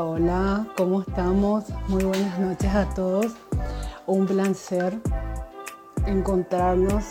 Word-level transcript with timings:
Hola, 0.00 0.64
¿cómo 0.76 1.00
estamos? 1.00 1.64
Muy 1.88 2.04
buenas 2.04 2.38
noches 2.38 2.72
a 2.72 2.88
todos. 2.94 3.32
Un 4.06 4.26
placer 4.26 4.96
encontrarnos 6.06 7.04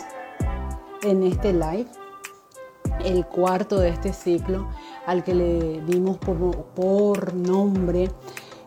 en 1.02 1.22
este 1.22 1.52
live, 1.52 1.86
el 3.04 3.26
cuarto 3.26 3.78
de 3.78 3.90
este 3.90 4.14
ciclo 4.14 4.68
al 5.04 5.22
que 5.22 5.34
le 5.34 5.82
dimos 5.82 6.16
por, 6.16 7.34
nombre 7.34 8.10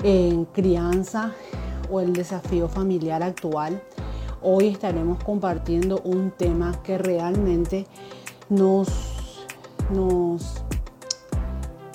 en 0.03 0.45
crianza 0.45 1.31
o 1.89 1.99
el 1.99 2.13
desafío 2.13 2.69
familiar 2.69 3.23
actual. 3.23 3.81
Hoy 4.43 4.67
estaremos 4.67 5.23
compartiendo 5.23 5.99
un 6.03 6.29
tema 6.29 6.79
que 6.83 6.99
realmente 6.99 7.87
nos, 8.49 8.87
nos 9.91 10.61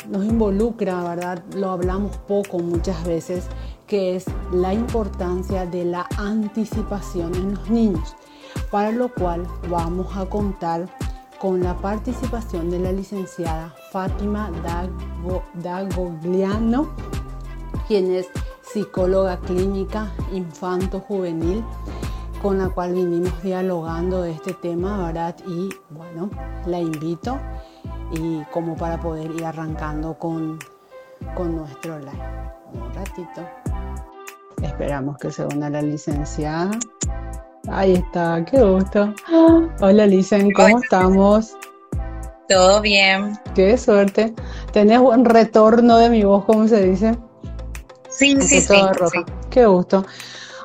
nos 0.09 0.24
involucra, 0.24 1.02
¿verdad? 1.02 1.42
Lo 1.55 1.70
hablamos 1.70 2.16
poco 2.28 2.59
muchas 2.59 3.05
veces, 3.05 3.47
que 3.87 4.16
es 4.16 4.24
la 4.52 4.74
importancia 4.74 5.66
de 5.66 5.84
la 5.84 6.06
anticipación 6.16 7.34
en 7.34 7.55
los 7.55 7.70
niños, 7.70 8.16
para 8.70 8.91
lo 8.91 9.12
cual 9.12 9.47
vamos 9.69 10.16
a 10.16 10.27
contar 10.27 10.88
con 11.38 11.62
la 11.62 11.77
participación 11.77 12.70
de 12.70 12.78
la 12.78 12.92
licenciada 12.92 13.74
Fátima 13.92 14.50
Dagogliano, 15.55 16.88
quien 17.86 18.12
es 18.12 18.28
psicóloga 18.62 19.38
clínica 19.41 20.12
infanto-juvenil, 20.33 21.62
con 22.42 22.59
la 22.59 22.69
cual 22.69 22.95
vinimos 22.95 23.42
dialogando 23.42 24.23
de 24.23 24.33
este 24.33 24.52
tema, 24.55 25.06
¿verdad? 25.06 25.36
Y 25.47 25.69
bueno, 25.91 26.30
la 26.66 26.80
invito 26.80 27.38
y 28.12 28.42
como 28.52 28.77
para 28.77 29.00
poder 29.00 29.30
ir 29.30 29.44
arrancando 29.44 30.19
con, 30.19 30.58
con 31.34 31.56
nuestro 31.56 31.98
live. 31.98 32.12
Un 32.72 32.94
ratito. 32.94 33.42
Esperamos 34.62 35.19
que 35.19 35.30
se 35.30 35.44
una 35.44 35.70
la 35.70 35.83
licenciada. 35.83 36.70
Ahí 37.69 37.95
está, 37.95 38.45
qué 38.45 38.62
gusto. 38.62 39.12
Hola 39.80 40.06
Licen, 40.06 40.53
¿cómo 40.53 40.78
estamos? 40.78 41.56
Todo 42.48 42.80
bien. 42.80 43.36
Qué 43.55 43.77
suerte. 43.77 44.33
¿Tenés 44.73 45.00
buen 45.00 45.25
retorno 45.25 45.98
de 45.98 46.11
mi 46.11 46.23
voz, 46.23 46.45
como 46.45 46.69
se 46.69 46.83
dice? 46.83 47.17
Sí, 48.08 48.41
sí, 48.41 48.61
sí, 48.61 48.75
Qué 49.50 49.67
gusto. 49.67 50.06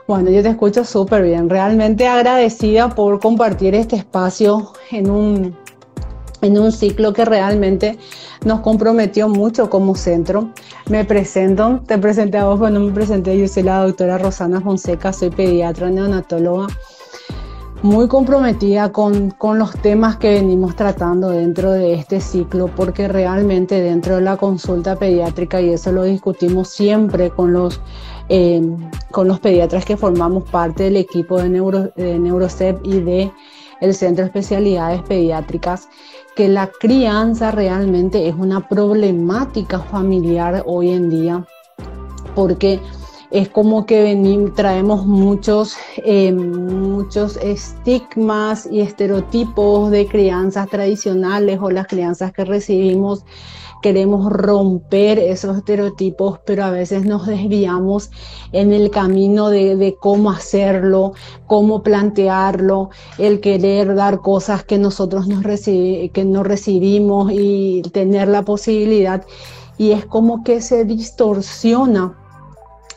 Bueno, 0.08 0.30
yo 0.30 0.44
te 0.44 0.50
escucho 0.50 0.86
súper 0.86 1.24
bien. 1.24 1.50
Realmente 1.50 2.08
agradecida 2.08 2.90
por 2.90 3.20
compartir 3.20 3.74
este 3.76 3.96
espacio 3.96 4.74
en 4.92 5.10
un 5.10 5.58
en 6.42 6.58
un 6.58 6.72
ciclo 6.72 7.14
que 7.14 7.26
realmente 7.26 7.98
nos 8.46 8.62
comprometió 8.62 9.30
mucho 9.30 9.70
como 9.70 9.96
centro. 9.96 10.50
Me 10.90 11.06
presento, 11.06 11.82
te 11.86 11.98
presenté 11.98 12.38
a 12.38 12.46
vos, 12.46 12.72
no 12.72 12.80
me 12.80 12.92
presenté, 12.92 13.38
yo 13.38 13.48
soy 13.48 13.64
la 13.64 13.84
doctora 13.84 14.18
Rosana 14.18 14.62
Fonseca, 14.62 15.14
soy 15.14 15.30
pediatra 15.30 15.90
neonatóloga, 15.90 16.68
muy 17.84 18.08
comprometida 18.08 18.92
con, 18.92 19.32
con 19.32 19.58
los 19.58 19.74
temas 19.82 20.18
que 20.18 20.34
venimos 20.34 20.76
tratando 20.76 21.30
dentro 21.30 21.72
de 21.72 21.96
este 21.96 22.22
ciclo, 22.22 22.68
porque 22.68 23.08
realmente 23.08 23.82
dentro 23.82 24.16
de 24.16 24.22
la 24.22 24.38
consulta 24.38 24.96
pediátrica, 24.96 25.62
y 25.62 25.72
eso 25.72 25.92
lo 25.92 26.04
discutimos 26.04 26.70
siempre 26.70 27.32
con 27.32 27.54
los, 27.54 27.82
eh, 28.30 28.62
con 29.10 29.28
los 29.28 29.40
pediatras 29.40 29.84
que 29.84 29.98
formamos 29.98 30.44
parte 30.50 30.84
del 30.84 30.98
equipo 30.98 31.42
de, 31.42 31.50
Neuro, 31.50 31.92
de 31.96 32.20
Neurocep 32.20 32.80
y 32.86 33.00
de 33.00 33.32
el 33.82 33.96
Centro 33.96 34.24
de 34.24 34.28
Especialidades 34.28 35.02
Pediátricas, 35.02 35.90
que 36.36 36.48
la 36.48 36.68
crianza 36.68 37.52
realmente 37.52 38.28
es 38.28 38.36
una 38.36 38.68
problemática 38.68 39.80
familiar 39.80 40.64
hoy 40.66 40.90
en 40.92 41.10
día, 41.10 41.46
porque 42.36 42.80
es 43.32 43.48
como 43.48 43.86
que 43.86 44.04
venimos, 44.04 44.54
traemos 44.56 45.06
muchos, 45.06 45.76
eh, 45.98 46.34
muchos 46.34 47.38
estigmas 47.38 48.68
y 48.70 48.82
estereotipos 48.82 49.90
de 49.90 50.06
crianzas 50.08 50.68
tradicionales 50.68 51.60
o 51.62 51.72
las 51.72 51.88
crianzas 51.88 52.34
que 52.34 52.44
recibimos 52.44 53.24
queremos 53.82 54.32
romper 54.32 55.20
esos 55.20 55.58
estereotipos, 55.58 56.40
pero 56.46 56.64
a 56.64 56.72
veces 56.72 57.06
nos 57.06 57.26
desviamos 57.26 58.12
en 58.52 58.74
el 58.74 58.92
camino 58.92 59.50
de, 59.50 59.96
cómo 60.00 60.32
hacerlo, 60.32 61.14
cómo 61.48 61.84
plantearlo, 61.84 62.90
el 63.18 63.40
querer 63.40 63.96
dar 63.96 64.20
cosas 64.20 64.64
que 64.64 64.78
nosotros 64.78 65.28
nos 65.28 65.42
que 65.44 66.24
no 66.26 66.44
recibimos 66.44 67.32
y 67.34 67.82
tener 67.92 68.28
la 68.28 68.44
posibilidad. 68.44 69.26
Y 69.78 69.92
es 69.92 70.06
como 70.06 70.44
que 70.44 70.62
se 70.62 70.86
distorsiona 70.86 72.21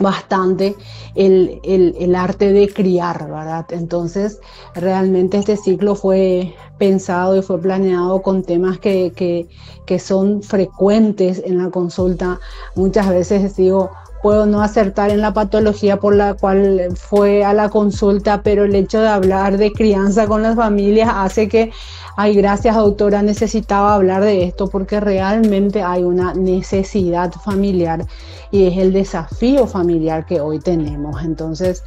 bastante 0.04 0.76
el, 1.14 1.60
el, 1.64 2.14
arte 2.14 2.52
de 2.52 2.68
criar, 2.68 3.24
¿verdad? 3.24 3.64
Entonces, 3.70 4.38
realmente 4.74 5.38
este 5.38 5.56
ciclo 5.56 5.94
fue 5.94 6.54
pensado 6.78 7.36
y 7.36 7.42
fue 7.42 7.58
planeado 7.58 8.20
con 8.20 8.42
temas 8.42 8.78
que, 8.78 9.12
que, 9.16 9.48
que 9.86 9.98
son 9.98 10.42
frecuentes 10.42 11.42
en 11.44 11.56
la 11.56 11.70
consulta. 11.70 12.38
Muchas 12.76 13.08
veces 13.08 13.56
digo, 13.56 13.90
puedo 14.24 14.46
no 14.46 14.62
acertar 14.62 15.10
en 15.10 15.20
la 15.20 15.34
patología 15.34 16.00
por 16.00 16.16
la 16.16 16.32
cual 16.32 16.88
fue 16.96 17.44
a 17.44 17.52
la 17.52 17.68
consulta, 17.68 18.40
pero 18.42 18.64
el 18.64 18.74
hecho 18.74 19.02
de 19.02 19.08
hablar 19.08 19.58
de 19.58 19.70
crianza 19.70 20.26
con 20.26 20.40
las 20.40 20.56
familias 20.56 21.10
hace 21.12 21.46
que 21.46 21.72
ay, 22.16 22.34
gracias 22.34 22.74
doctora, 22.74 23.20
necesitaba 23.20 23.94
hablar 23.94 24.24
de 24.24 24.44
esto 24.44 24.68
porque 24.68 24.98
realmente 24.98 25.82
hay 25.82 26.04
una 26.04 26.32
necesidad 26.32 27.32
familiar 27.32 28.06
y 28.50 28.66
es 28.66 28.78
el 28.78 28.94
desafío 28.94 29.66
familiar 29.66 30.24
que 30.24 30.40
hoy 30.40 30.58
tenemos. 30.58 31.22
Entonces, 31.22 31.82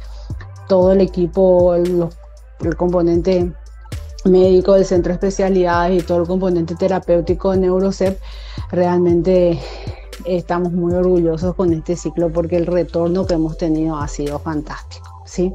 todo 0.68 0.92
el 0.92 1.00
equipo, 1.00 1.74
el, 1.74 2.08
componente 2.76 3.52
médico 4.24 4.74
del 4.74 4.84
centro 4.84 5.10
de 5.10 5.14
especialidades 5.14 6.04
y 6.04 6.06
todo 6.06 6.20
el 6.20 6.28
componente 6.28 6.76
terapéutico 6.76 7.50
de 7.50 7.58
Neurocep, 7.58 8.20
realmente 8.70 9.58
estamos 10.24 10.72
muy 10.72 10.94
orgullosos 10.94 11.54
con 11.54 11.72
este 11.72 11.96
ciclo 11.96 12.30
porque 12.32 12.56
el 12.56 12.66
retorno 12.66 13.26
que 13.26 13.34
hemos 13.34 13.56
tenido 13.58 13.96
ha 13.96 14.08
sido 14.08 14.38
fantástico. 14.38 15.22
¿sí? 15.24 15.52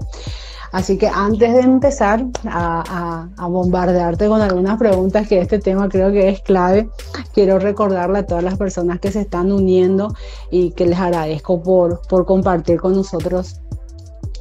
Así 0.73 0.97
que 0.97 1.07
antes 1.07 1.53
de 1.53 1.59
empezar 1.59 2.25
a, 2.45 3.27
bombardearte 3.37 4.27
con 4.27 4.41
algunas 4.41 4.79
preguntas, 4.79 5.27
que 5.27 5.39
este 5.39 5.59
tema 5.59 5.87
creo 5.87 6.11
que 6.11 6.29
es 6.29 6.41
clave, 6.41 6.89
quiero 7.31 7.59
recordarle 7.59 8.19
a 8.19 8.25
todas 8.25 8.43
las 8.43 8.57
personas 8.57 8.99
que 8.99 9.11
se 9.11 9.21
están 9.21 9.51
uniendo 9.51 10.15
y 10.49 10.71
que 10.71 10.87
les 10.87 10.97
agradezco 10.97 11.61
por, 11.61 12.01
por 12.07 12.25
compartir 12.25 12.79
con 12.79 12.95
nosotros 12.95 13.61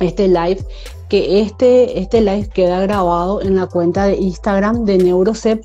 este 0.01 0.27
live, 0.27 0.65
que 1.11 1.43
este, 1.43 2.01
este 2.01 2.23
live 2.23 2.49
queda 2.49 2.81
grabado 2.81 3.43
en 3.43 3.57
la 3.57 3.67
cuenta 3.67 4.07
de 4.07 4.17
Instagram 4.17 4.87
de 4.87 4.97
Neurocep 4.97 5.63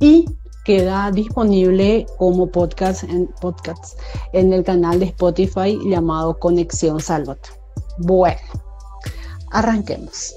y 0.00 0.26
queda 0.64 1.10
disponible 1.10 2.06
como 2.18 2.48
podcast 2.48 3.04
en, 3.04 3.26
podcast 3.40 3.98
en 4.32 4.52
el 4.52 4.64
canal 4.64 4.98
de 5.00 5.06
Spotify 5.06 5.78
llamado 5.84 6.38
Conexión 6.38 7.00
Salvat. 7.00 7.38
Bueno, 7.98 8.40
Arranquemos. 9.54 10.34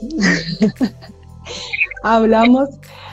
Hablamos 2.03 2.69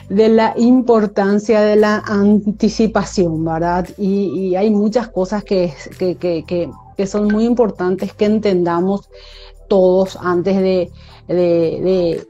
de 0.07 0.29
la 0.29 0.53
importancia 0.55 1.61
de 1.61 1.75
la 1.77 1.97
anticipación, 2.05 3.43
¿verdad? 3.43 3.89
Y, 3.97 4.53
hay 4.53 4.69
muchas 4.69 5.07
cosas 5.07 5.43
que, 5.43 5.73
que, 5.97 7.07
son 7.07 7.27
muy 7.27 7.45
importantes 7.45 8.13
que 8.13 8.25
entendamos 8.25 9.09
todos 9.67 10.15
antes 10.21 10.57
de, 10.57 10.91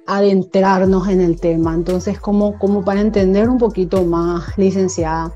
adentrarnos 0.08 1.08
en 1.10 1.22
el 1.22 1.40
tema. 1.40 1.74
Entonces, 1.74 2.20
como, 2.20 2.58
como 2.58 2.84
para 2.84 3.02
entender 3.02 3.50
un 3.50 3.58
poquito 3.58 4.04
más, 4.04 4.58
licenciada, 4.58 5.34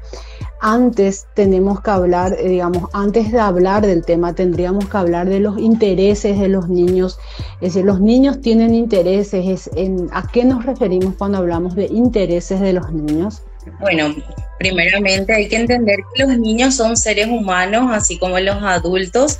antes 0.61 1.27
tenemos 1.35 1.81
que 1.81 1.89
hablar, 1.89 2.35
eh, 2.37 2.49
digamos, 2.49 2.89
antes 2.93 3.31
de 3.31 3.39
hablar 3.39 3.85
del 3.85 4.03
tema, 4.03 4.33
tendríamos 4.33 4.87
que 4.89 4.97
hablar 4.97 5.29
de 5.29 5.39
los 5.39 5.57
intereses 5.57 6.37
de 6.39 6.49
los 6.49 6.67
niños. 6.67 7.17
Es 7.55 7.73
decir, 7.73 7.85
los 7.85 8.01
niños 8.01 8.41
tienen 8.41 8.75
intereses. 8.75 9.69
en, 9.75 10.09
¿A 10.11 10.27
qué 10.27 10.43
nos 10.43 10.65
referimos 10.65 11.15
cuando 11.17 11.37
hablamos 11.37 11.75
de 11.75 11.85
intereses 11.85 12.59
de 12.59 12.73
los 12.73 12.91
niños? 12.91 13.41
Bueno, 13.79 14.15
primeramente 14.57 15.33
hay 15.33 15.47
que 15.47 15.55
entender 15.55 15.99
que 16.13 16.23
los 16.23 16.37
niños 16.37 16.75
son 16.75 16.97
seres 16.97 17.27
humanos, 17.27 17.89
así 17.91 18.17
como 18.19 18.39
los 18.39 18.57
adultos. 18.61 19.39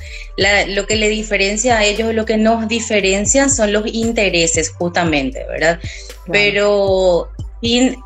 lo 0.68 0.88
que 0.88 0.96
le 0.96 1.10
diferencia 1.10 1.78
a 1.78 1.84
ellos, 1.84 2.14
lo 2.14 2.26
que 2.26 2.38
nos 2.38 2.68
diferencia 2.68 3.50
son 3.50 3.74
los 3.74 3.84
intereses, 3.94 4.70
justamente, 4.70 5.46
¿verdad? 5.48 5.80
Pero 6.32 7.30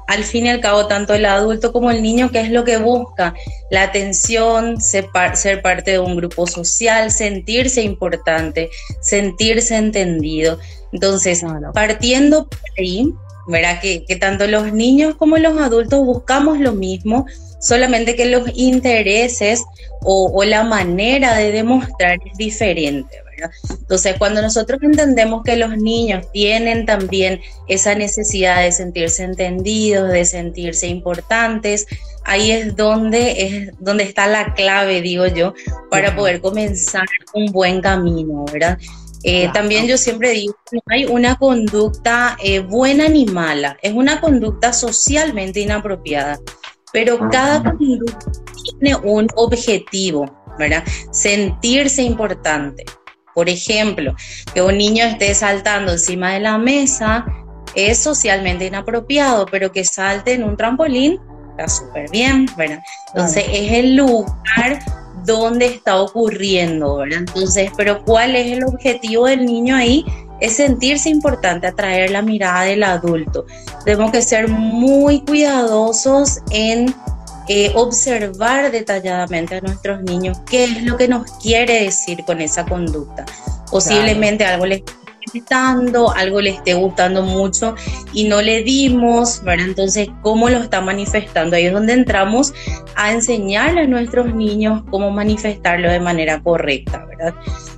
al 0.08 0.24
fin 0.24 0.48
y 0.48 0.50
al 0.50 0.62
cabo, 0.62 0.88
tanto 0.88 1.14
el 1.14 1.26
adulto 1.26 1.72
como 1.72 1.92
el 1.92 2.02
niño, 2.02 2.32
¿qué 2.32 2.42
es 2.42 2.50
lo 2.50 2.64
que 2.64 2.78
busca? 2.78 3.36
La 3.70 3.84
atención, 3.84 4.82
ser, 4.82 5.12
parte 5.12 5.92
de 5.92 6.00
un 6.00 6.16
grupo 6.16 6.48
social, 6.48 7.12
sentirse 7.12 7.84
importante, 7.84 8.70
sentirse 9.00 9.76
entendido. 9.76 10.58
Entonces, 10.92 11.44
partiendo 11.74 12.48
por 12.48 12.60
ahí, 12.80 13.14
verá 13.48 13.80
que, 13.80 14.06
que 14.06 14.16
tanto 14.16 14.48
los 14.48 14.74
niños 14.74 15.16
como 15.16 15.38
los 15.38 15.58
adultos 15.60 16.06
buscamos 16.06 16.60
lo 16.60 16.74
mismo, 16.74 17.26
solamente 17.64 18.16
que 18.16 18.26
los 18.26 18.50
intereses 18.56 19.64
o, 20.02 20.44
la 20.44 20.64
manera 20.64 21.36
de 21.38 21.52
demostrar 21.52 22.20
es 22.26 22.38
diferente. 22.38 23.16
¿verdad? 23.32 23.56
Entonces, 23.70 24.16
cuando 24.18 24.42
nosotros 24.42 24.84
entendemos 24.84 25.44
que 25.44 25.56
los 25.56 25.78
niños 25.78 26.30
tienen 26.34 26.86
también 26.86 27.40
esa 27.68 27.96
necesidad 27.96 28.62
de 28.62 28.72
sentirse 28.72 29.24
entendidos, 29.24 30.12
de 30.12 30.26
sentirse 30.26 30.88
importantes, 30.88 31.88
ahí 32.26 32.52
es 32.52 32.76
donde, 32.76 33.46
es 33.46 33.72
donde 33.80 34.04
está 34.04 34.28
la 34.28 34.54
clave, 34.54 35.02
digo 35.02 35.26
yo, 35.28 35.54
para 35.90 36.16
poder 36.16 36.42
comenzar 36.42 37.06
un 37.34 37.46
buen 37.52 37.82
camino, 37.82 38.44
¿verdad? 38.52 38.78
Eh, 39.24 39.50
también 39.54 39.88
yo 39.88 39.98
siempre 39.98 40.32
digo 40.32 40.56
que 40.70 40.78
no 40.78 40.82
hay 40.90 41.06
una 41.06 41.38
conducta 41.38 42.38
eh, 42.44 42.60
buena 42.60 43.08
ni 43.08 43.26
mala, 43.26 43.78
es 43.82 43.94
una 43.94 44.20
conducta 44.20 44.74
socialmente 44.74 45.62
inapropiada, 45.62 46.40
pero 46.92 47.30
cada 47.30 47.64
conducta 47.64 48.32
tiene 48.80 48.96
un 48.98 49.28
objetivo, 49.36 50.26
¿verdad? 50.60 50.84
Sentirse 51.12 52.04
importante. 52.04 52.84
Por 53.34 53.50
ejemplo, 53.50 54.14
que 54.54 54.62
un 54.62 54.78
niño 54.78 55.06
esté 55.06 55.34
saltando 55.34 55.94
encima 55.94 56.34
de 56.34 56.42
la 56.42 56.58
mesa 56.58 57.26
es 57.76 57.98
socialmente 57.98 58.66
inapropiado, 58.66 59.46
pero 59.48 59.72
que 59.72 59.86
salte 59.86 60.34
en 60.34 60.44
un 60.44 60.58
trampolín 60.58 61.20
está 61.52 61.68
súper 61.68 62.10
bien, 62.12 62.48
¿verdad? 62.58 62.80
Entonces 63.08 63.46
es 63.52 63.72
el 63.72 63.96
lugar 63.96 64.80
dónde 65.26 65.66
está 65.68 66.02
ocurriendo, 66.02 66.98
¿verdad? 66.98 67.20
Entonces, 67.20 67.72
pero 67.78 68.04
¿cuál 68.04 68.36
es 68.36 68.52
el 68.52 68.64
objetivo 68.64 69.28
del 69.28 69.46
niño 69.46 69.76
ahí? 69.76 70.06
Es 70.40 70.58
sentirse 70.58 71.10
importante, 71.10 71.68
atraer 71.68 72.12
la 72.12 72.22
mirada 72.22 72.64
del 72.64 72.84
adulto. 72.84 73.46
Tenemos 73.86 74.12
que 74.12 74.22
ser 74.22 74.48
muy 74.48 75.22
cuidadosos 75.22 76.40
en 76.52 76.94
eh, 77.48 77.72
observar 77.76 78.72
detalladamente 78.72 79.56
a 79.56 79.62
nuestros 79.62 80.02
niños 80.02 80.38
qué 80.50 80.64
es 80.64 80.84
lo 80.84 80.98
que 80.98 81.08
nos 81.08 81.30
quiere 81.42 81.84
decir 81.84 82.24
con 82.26 82.42
esa 82.42 82.66
conducta. 82.66 83.26
Posiblemente 83.70 84.46
algo 84.46 84.66
les 84.66 84.84
algo 86.16 86.42
le 86.42 86.52
esté 86.52 86.74
gustando 86.74 87.24
mucho 87.24 87.76
y 88.14 88.28
no 88.28 88.42
le 88.42 88.64
dimos, 88.64 89.44
¿verdad? 89.44 89.68
Entonces, 89.68 90.10
¿cómo 90.22 90.50
lo 90.50 90.58
está 90.58 90.82
manifestando? 90.82 91.56
Ahí 91.56 91.66
es 91.66 91.74
donde 91.74 91.94
entramos 91.94 92.54
a 92.96 93.12
enseñarle 93.12 93.82
a 93.82 93.88
nuestros 93.88 94.34
niños 94.34 94.84
cómo 94.90 95.12
manifestarlo 95.12 95.90
de 95.92 96.00
manera 96.00 96.42
correcta, 96.42 97.06
¿verdad? 97.06 97.34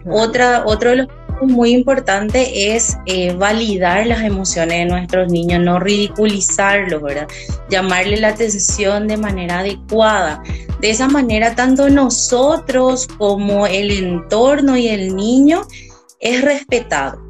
Otra, 0.05 0.63
otro 0.65 0.91
de 0.91 0.95
los 0.97 1.07
muy 1.41 1.71
importantes 1.71 2.47
es 2.53 2.97
eh, 3.05 3.33
validar 3.33 4.07
las 4.07 4.23
emociones 4.23 4.79
de 4.79 4.85
nuestros 4.85 5.31
niños, 5.31 5.61
no 5.61 5.79
ridiculizarlos, 5.79 7.01
¿verdad? 7.01 7.27
Llamarle 7.69 8.17
la 8.17 8.29
atención 8.29 9.07
de 9.07 9.17
manera 9.17 9.59
adecuada. 9.59 10.41
De 10.79 10.89
esa 10.89 11.07
manera, 11.07 11.55
tanto 11.55 11.89
nosotros 11.89 13.07
como 13.17 13.67
el 13.67 13.91
entorno 13.91 14.77
y 14.77 14.87
el 14.87 15.15
niño 15.15 15.63
es 16.19 16.41
respetado. 16.41 17.24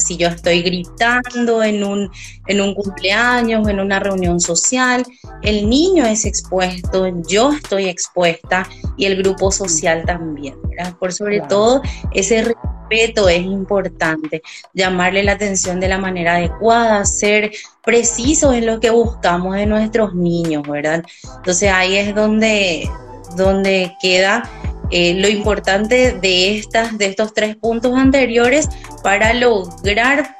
Si 0.00 0.16
yo 0.16 0.28
estoy 0.28 0.62
gritando 0.62 1.62
en 1.62 1.82
un, 1.84 2.10
en 2.46 2.60
un 2.60 2.74
cumpleaños, 2.74 3.66
en 3.68 3.80
una 3.80 3.98
reunión 3.98 4.40
social, 4.40 5.04
el 5.42 5.68
niño 5.68 6.04
es 6.04 6.24
expuesto, 6.24 7.06
yo 7.28 7.52
estoy 7.52 7.88
expuesta 7.88 8.68
y 8.96 9.06
el 9.06 9.16
grupo 9.16 9.50
social 9.50 10.04
también. 10.06 10.56
Por 10.98 11.12
sobre 11.12 11.40
todo, 11.40 11.82
ese 12.12 12.42
respeto 12.42 13.28
es 13.28 13.42
importante, 13.42 14.42
llamarle 14.74 15.22
la 15.22 15.32
atención 15.32 15.80
de 15.80 15.88
la 15.88 15.98
manera 15.98 16.36
adecuada, 16.36 17.04
ser 17.04 17.52
precisos 17.84 18.54
en 18.54 18.66
lo 18.66 18.80
que 18.80 18.90
buscamos 18.90 19.56
de 19.56 19.66
nuestros 19.66 20.14
niños, 20.14 20.62
¿verdad? 20.68 21.04
Entonces 21.36 21.70
ahí 21.70 21.96
es 21.96 22.14
donde, 22.14 22.88
donde 23.36 23.96
queda 24.00 24.48
eh, 24.90 25.14
lo 25.14 25.28
importante 25.28 26.12
de, 26.12 26.58
estas, 26.58 26.98
de 26.98 27.06
estos 27.06 27.32
tres 27.32 27.56
puntos 27.56 27.94
anteriores 27.96 28.68
para 29.02 29.32
lograr 29.34 30.36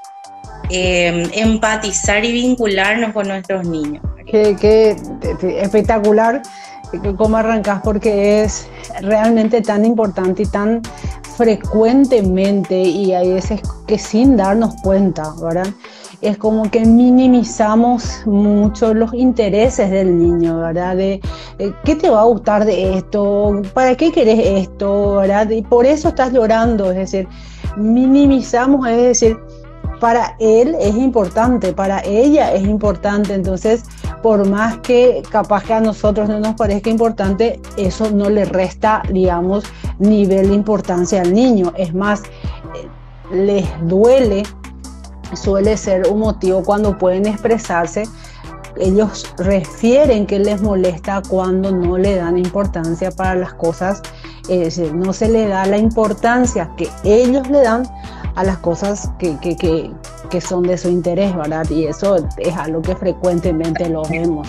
eh, 0.70 1.28
empatizar 1.34 2.24
y 2.24 2.32
vincularnos 2.32 3.12
con 3.12 3.28
nuestros 3.28 3.66
niños. 3.66 4.02
Qué, 4.26 4.96
espectacular 5.60 6.42
cómo 7.16 7.36
arrancas 7.36 7.80
porque 7.82 8.42
es 8.42 8.68
realmente 9.00 9.62
tan 9.62 9.84
importante 9.84 10.42
y 10.42 10.46
tan 10.46 10.82
frecuentemente 11.36 12.80
y 12.80 13.12
hay 13.12 13.32
veces 13.32 13.60
que 13.86 13.98
sin 13.98 14.36
darnos 14.36 14.74
cuenta, 14.82 15.32
¿verdad? 15.40 15.68
Es 16.22 16.36
como 16.36 16.70
que 16.70 16.84
minimizamos 16.84 18.22
mucho 18.26 18.92
los 18.92 19.14
intereses 19.14 19.90
del 19.90 20.18
niño, 20.18 20.58
¿verdad? 20.58 20.96
De 20.96 21.20
eh, 21.58 21.72
qué 21.84 21.96
te 21.96 22.10
va 22.10 22.20
a 22.20 22.24
gustar 22.24 22.64
de 22.64 22.98
esto, 22.98 23.62
para 23.72 23.94
qué 23.94 24.12
querés 24.12 24.40
esto, 24.68 25.16
¿verdad? 25.16 25.48
Y 25.50 25.62
por 25.62 25.86
eso 25.86 26.08
estás 26.08 26.32
llorando, 26.32 26.90
es 26.90 26.98
decir, 26.98 27.28
minimizamos, 27.76 28.86
es 28.88 28.96
decir, 28.96 29.38
para 29.98 30.34
él 30.40 30.76
es 30.80 30.94
importante, 30.96 31.72
para 31.72 32.00
ella 32.04 32.52
es 32.54 32.62
importante, 32.62 33.34
entonces 33.34 33.84
por 34.22 34.48
más 34.48 34.78
que 34.78 35.22
capaz 35.30 35.64
que 35.64 35.74
a 35.74 35.80
nosotros 35.80 36.28
no 36.28 36.40
nos 36.40 36.54
parezca 36.54 36.90
importante, 36.90 37.60
eso 37.76 38.10
no 38.10 38.28
le 38.28 38.44
resta, 38.44 39.02
digamos, 39.10 39.64
nivel 39.98 40.48
de 40.48 40.54
importancia 40.54 41.22
al 41.22 41.32
niño, 41.32 41.72
es 41.76 41.94
más, 41.94 42.22
eh, 42.22 42.88
les 43.34 43.66
duele 43.86 44.42
suele 45.34 45.76
ser 45.76 46.08
un 46.08 46.20
motivo 46.20 46.62
cuando 46.62 46.96
pueden 46.96 47.26
expresarse. 47.26 48.04
Ellos 48.76 49.26
refieren 49.38 50.26
que 50.26 50.38
les 50.38 50.62
molesta 50.62 51.22
cuando 51.28 51.70
no 51.72 51.98
le 51.98 52.16
dan 52.16 52.38
importancia 52.38 53.10
para 53.10 53.34
las 53.34 53.52
cosas, 53.54 54.00
no 54.94 55.12
se 55.12 55.28
le 55.28 55.46
da 55.46 55.66
la 55.66 55.78
importancia 55.78 56.70
que 56.76 56.88
ellos 57.04 57.48
le 57.48 57.62
dan 57.62 57.88
a 58.34 58.44
las 58.44 58.58
cosas 58.58 59.10
que, 59.18 59.36
que, 59.40 60.40
son 60.40 60.62
de 60.62 60.78
su 60.78 60.88
interés, 60.88 61.34
¿verdad? 61.36 61.68
Y 61.70 61.86
eso 61.86 62.16
es 62.38 62.56
algo 62.56 62.82
que 62.82 62.94
frecuentemente 62.96 63.88
lo 63.88 64.02
vemos. 64.04 64.48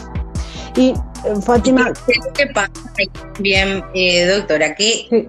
Y 0.75 0.89
eh, 0.89 0.95
Fátima... 1.41 1.91
¿Qué 2.33 2.47
pasa 2.47 2.71
bien, 3.39 3.83
eh, 3.93 4.25
doctora? 4.27 4.75
Que 4.75 5.27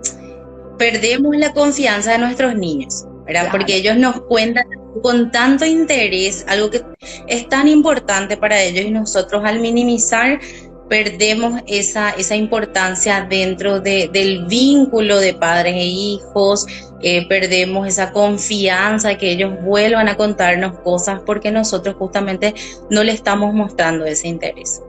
perdemos 0.78 1.36
la 1.36 1.52
confianza 1.52 2.12
de 2.12 2.18
nuestros 2.18 2.54
niños, 2.54 3.06
¿verdad? 3.26 3.48
Porque 3.50 3.76
ellos 3.76 3.96
nos 3.96 4.20
cuentan 4.22 4.64
con 5.00 5.30
tanto 5.30 5.64
interés, 5.64 6.44
algo 6.48 6.70
que 6.70 6.82
es 7.26 7.48
tan 7.48 7.68
importante 7.68 8.36
para 8.36 8.60
ellos 8.60 8.84
y 8.84 8.90
nosotros 8.90 9.42
al 9.44 9.60
minimizar 9.60 10.40
perdemos 10.88 11.62
esa, 11.66 12.10
esa 12.10 12.36
importancia 12.36 13.26
dentro 13.28 13.80
del 13.80 14.44
vínculo 14.46 15.20
de 15.20 15.32
padres 15.32 15.74
e 15.74 15.86
hijos, 15.86 16.66
eh, 17.00 17.26
perdemos 17.28 17.88
esa 17.88 18.12
confianza 18.12 19.16
que 19.16 19.30
ellos 19.30 19.54
vuelvan 19.62 20.08
a 20.08 20.16
contarnos 20.18 20.80
cosas 20.80 21.20
porque 21.24 21.50
nosotros 21.50 21.96
justamente 21.98 22.54
no 22.90 23.02
le 23.02 23.12
estamos 23.12 23.54
mostrando 23.54 24.04
ese 24.04 24.28
interés. 24.28 24.82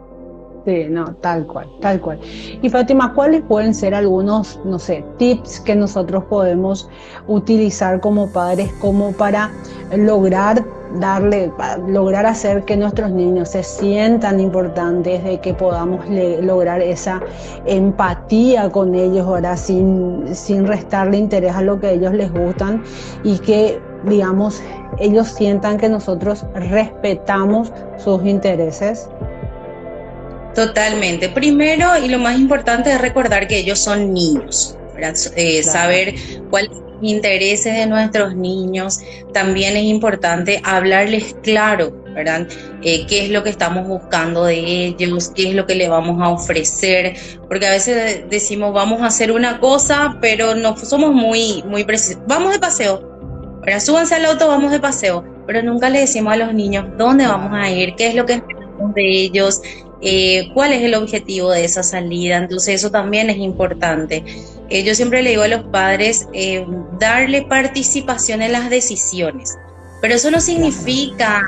Sí, 0.66 0.86
no, 0.90 1.14
tal 1.16 1.46
cual, 1.46 1.68
tal 1.82 2.00
cual. 2.00 2.20
Y 2.62 2.70
Fátima, 2.70 3.14
¿cuáles 3.14 3.42
pueden 3.42 3.76
ser 3.76 3.94
algunos, 3.94 4.60
no 4.64 4.80
sé, 4.80 5.04
tips 5.18 5.60
que 5.60 5.76
nosotros 5.76 6.24
podemos 6.26 6.90
utilizar 7.28 8.00
como 8.00 8.32
padres 8.32 8.72
como 8.80 9.12
para 9.12 9.52
lograr 9.94 10.64
darle, 11.00 11.52
lograr 11.88 12.26
hacer 12.26 12.64
que 12.64 12.78
nuestros 12.78 13.12
niños 13.12 13.50
se 13.50 13.64
sientan 13.64 14.40
importantes, 14.40 15.24
de 15.24 15.40
que 15.40 15.54
podamos 15.54 16.06
lograr 16.10 16.82
esa 16.82 17.22
empatía 17.66 18.70
con 18.70 18.96
ellos 18.96 19.26
ahora 19.26 19.58
sin, 19.58 20.34
sin 20.34 20.68
restarle 20.68 21.18
interés 21.18 21.56
a 21.56 21.62
lo 21.62 21.80
que 21.80 21.88
a 21.88 21.92
ellos 21.92 22.14
les 22.14 22.32
gustan 22.32 22.84
y 23.24 23.40
que, 23.40 23.82
digamos, 24.06 24.62
ellos 25.00 25.28
sientan 25.28 25.78
que 25.78 25.90
nosotros 25.90 26.46
respetamos 26.54 27.72
sus 27.98 28.24
intereses? 28.26 29.10
Totalmente. 30.56 31.30
Primero 31.30 31.98
y 31.98 32.08
lo 32.10 32.20
más 32.20 32.38
importante 32.38 32.92
es 32.92 33.02
recordar 33.02 33.48
que 33.48 33.58
ellos 33.58 33.80
son 33.80 34.14
niños, 34.14 34.78
eh, 35.36 35.64
saber 35.64 36.14
cuáles 36.50 36.72
son 36.72 36.86
los 36.94 37.04
intereses 37.04 37.76
de 37.76 37.88
nuestros 37.88 38.36
niños. 38.36 39.00
También 39.34 39.76
es 39.76 39.86
importante 39.86 40.62
hablarles 40.64 41.36
claro, 41.42 41.92
¿verdad? 42.14 42.48
Eh, 42.84 43.08
qué 43.08 43.26
es 43.26 43.32
lo 43.32 43.44
que 43.44 43.50
estamos 43.50 43.88
buscando 43.88 44.46
de 44.46 44.60
ellos, 44.60 45.32
qué 45.34 45.50
es 45.50 45.56
lo 45.56 45.66
que 45.66 45.74
le 45.74 45.90
vamos 45.90 46.22
a 46.22 46.30
ofrecer, 46.30 47.18
porque 47.48 47.66
a 47.66 47.72
veces 47.72 48.24
decimos 48.30 48.74
vamos 48.74 49.02
a 49.02 49.08
hacer 49.08 49.32
una 49.32 49.60
cosa, 49.60 50.18
pero 50.22 50.54
no 50.54 50.78
somos 50.78 51.12
muy, 51.14 51.64
muy 51.64 51.84
precisos. 51.84 52.22
Vamos 52.28 52.54
de 52.54 52.60
paseo, 52.60 53.02
¿verdad? 53.66 53.80
Súbanse 53.80 54.16
al 54.16 54.26
auto, 54.26 54.48
vamos 54.48 54.72
de 54.72 54.80
paseo, 54.80 55.26
pero 55.48 55.64
nunca 55.64 55.90
le 55.90 56.02
decimos 56.02 56.34
a 56.34 56.38
los 56.38 56.54
niños 56.54 56.86
dónde 56.96 57.26
vamos 57.26 57.52
a 57.54 57.72
ir, 57.72 57.96
qué 57.96 58.08
es 58.08 58.16
lo 58.16 58.26
que 58.28 58.34
esperamos 58.34 58.94
de 58.94 59.10
ellos, 59.10 59.62
eh, 60.04 60.50
cuál 60.54 60.74
es 60.74 60.82
el 60.82 60.96
objetivo 60.96 61.52
de 61.52 61.64
esa 61.64 61.82
salida. 61.82 62.38
Entonces 62.38 62.76
eso 62.76 62.92
también 62.92 63.30
es 63.30 63.38
importante. 63.38 64.24
Eh, 64.70 64.84
yo 64.84 64.96
siempre 64.96 65.24
le 65.24 65.32
digo 65.32 65.44
a 65.44 65.48
los 65.48 65.64
padres 65.66 66.28
eh, 66.34 66.66
darle 67.00 67.44
participación 67.44 68.42
en 68.42 68.52
las 68.52 68.70
decisiones, 68.70 69.58
pero 70.02 70.16
eso 70.16 70.30
no 70.32 70.42
significa 70.42 71.42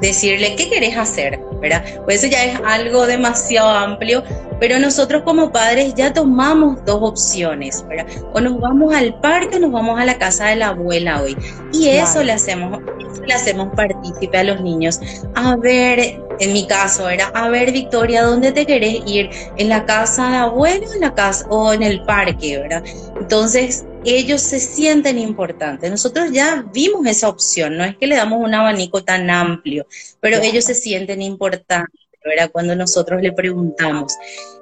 decirle, 0.00 0.54
¿qué 0.54 0.70
querés 0.70 0.96
hacer? 0.96 1.40
¿Verdad? 1.62 1.82
Pues 2.04 2.22
eso 2.22 2.26
ya 2.26 2.44
es 2.44 2.60
algo 2.66 3.06
demasiado 3.06 3.70
amplio, 3.70 4.22
pero 4.60 4.78
nosotros 4.78 5.22
como 5.22 5.50
padres 5.52 5.94
ya 5.94 6.12
tomamos 6.12 6.84
dos 6.84 6.98
opciones, 7.00 7.84
¿verdad? 7.88 8.06
O 8.34 8.40
nos 8.40 8.60
vamos 8.60 8.94
al 8.94 9.18
parque 9.20 9.56
o 9.56 9.60
nos 9.60 9.72
vamos 9.72 9.98
a 9.98 10.04
la 10.04 10.18
casa 10.18 10.48
de 10.48 10.56
la 10.56 10.68
abuela 10.68 11.22
hoy. 11.22 11.36
Y 11.72 11.88
eso 11.88 12.22
le 12.22 12.32
hacemos, 12.32 12.80
le 13.24 13.32
hacemos 13.32 13.68
partícipe 13.74 14.36
a 14.36 14.44
los 14.44 14.60
niños. 14.60 15.00
A 15.34 15.56
ver, 15.56 16.20
en 16.40 16.52
mi 16.52 16.66
caso 16.66 17.08
era, 17.08 17.26
a 17.28 17.48
ver 17.48 17.72
Victoria, 17.72 18.24
¿dónde 18.24 18.52
te 18.52 18.66
querés 18.66 19.02
ir? 19.06 19.30
¿En 19.56 19.68
la 19.68 19.86
casa 19.86 20.26
de 20.26 20.30
la 20.32 20.42
abuela 20.42 20.86
en 20.92 21.00
la 21.00 21.14
casa 21.14 21.46
o 21.48 21.72
en 21.72 21.82
el 21.82 22.02
parque, 22.02 22.58
verdad? 22.58 22.82
Entonces, 23.20 23.84
ellos 24.04 24.40
se 24.40 24.60
sienten 24.60 25.18
importantes. 25.18 25.90
Nosotros 25.90 26.30
ya 26.32 26.64
vimos 26.72 27.06
esa 27.06 27.28
opción, 27.28 27.76
no 27.76 27.84
es 27.84 27.96
que 27.96 28.06
le 28.06 28.16
damos 28.16 28.40
un 28.40 28.54
abanico 28.54 29.04
tan 29.04 29.30
amplio, 29.30 29.86
pero 30.20 30.40
ellos 30.40 30.64
se 30.64 30.74
sienten 30.74 31.22
importantes, 31.22 32.00
¿verdad? 32.24 32.50
Cuando 32.50 32.74
nosotros 32.74 33.22
le 33.22 33.32
preguntamos. 33.32 34.14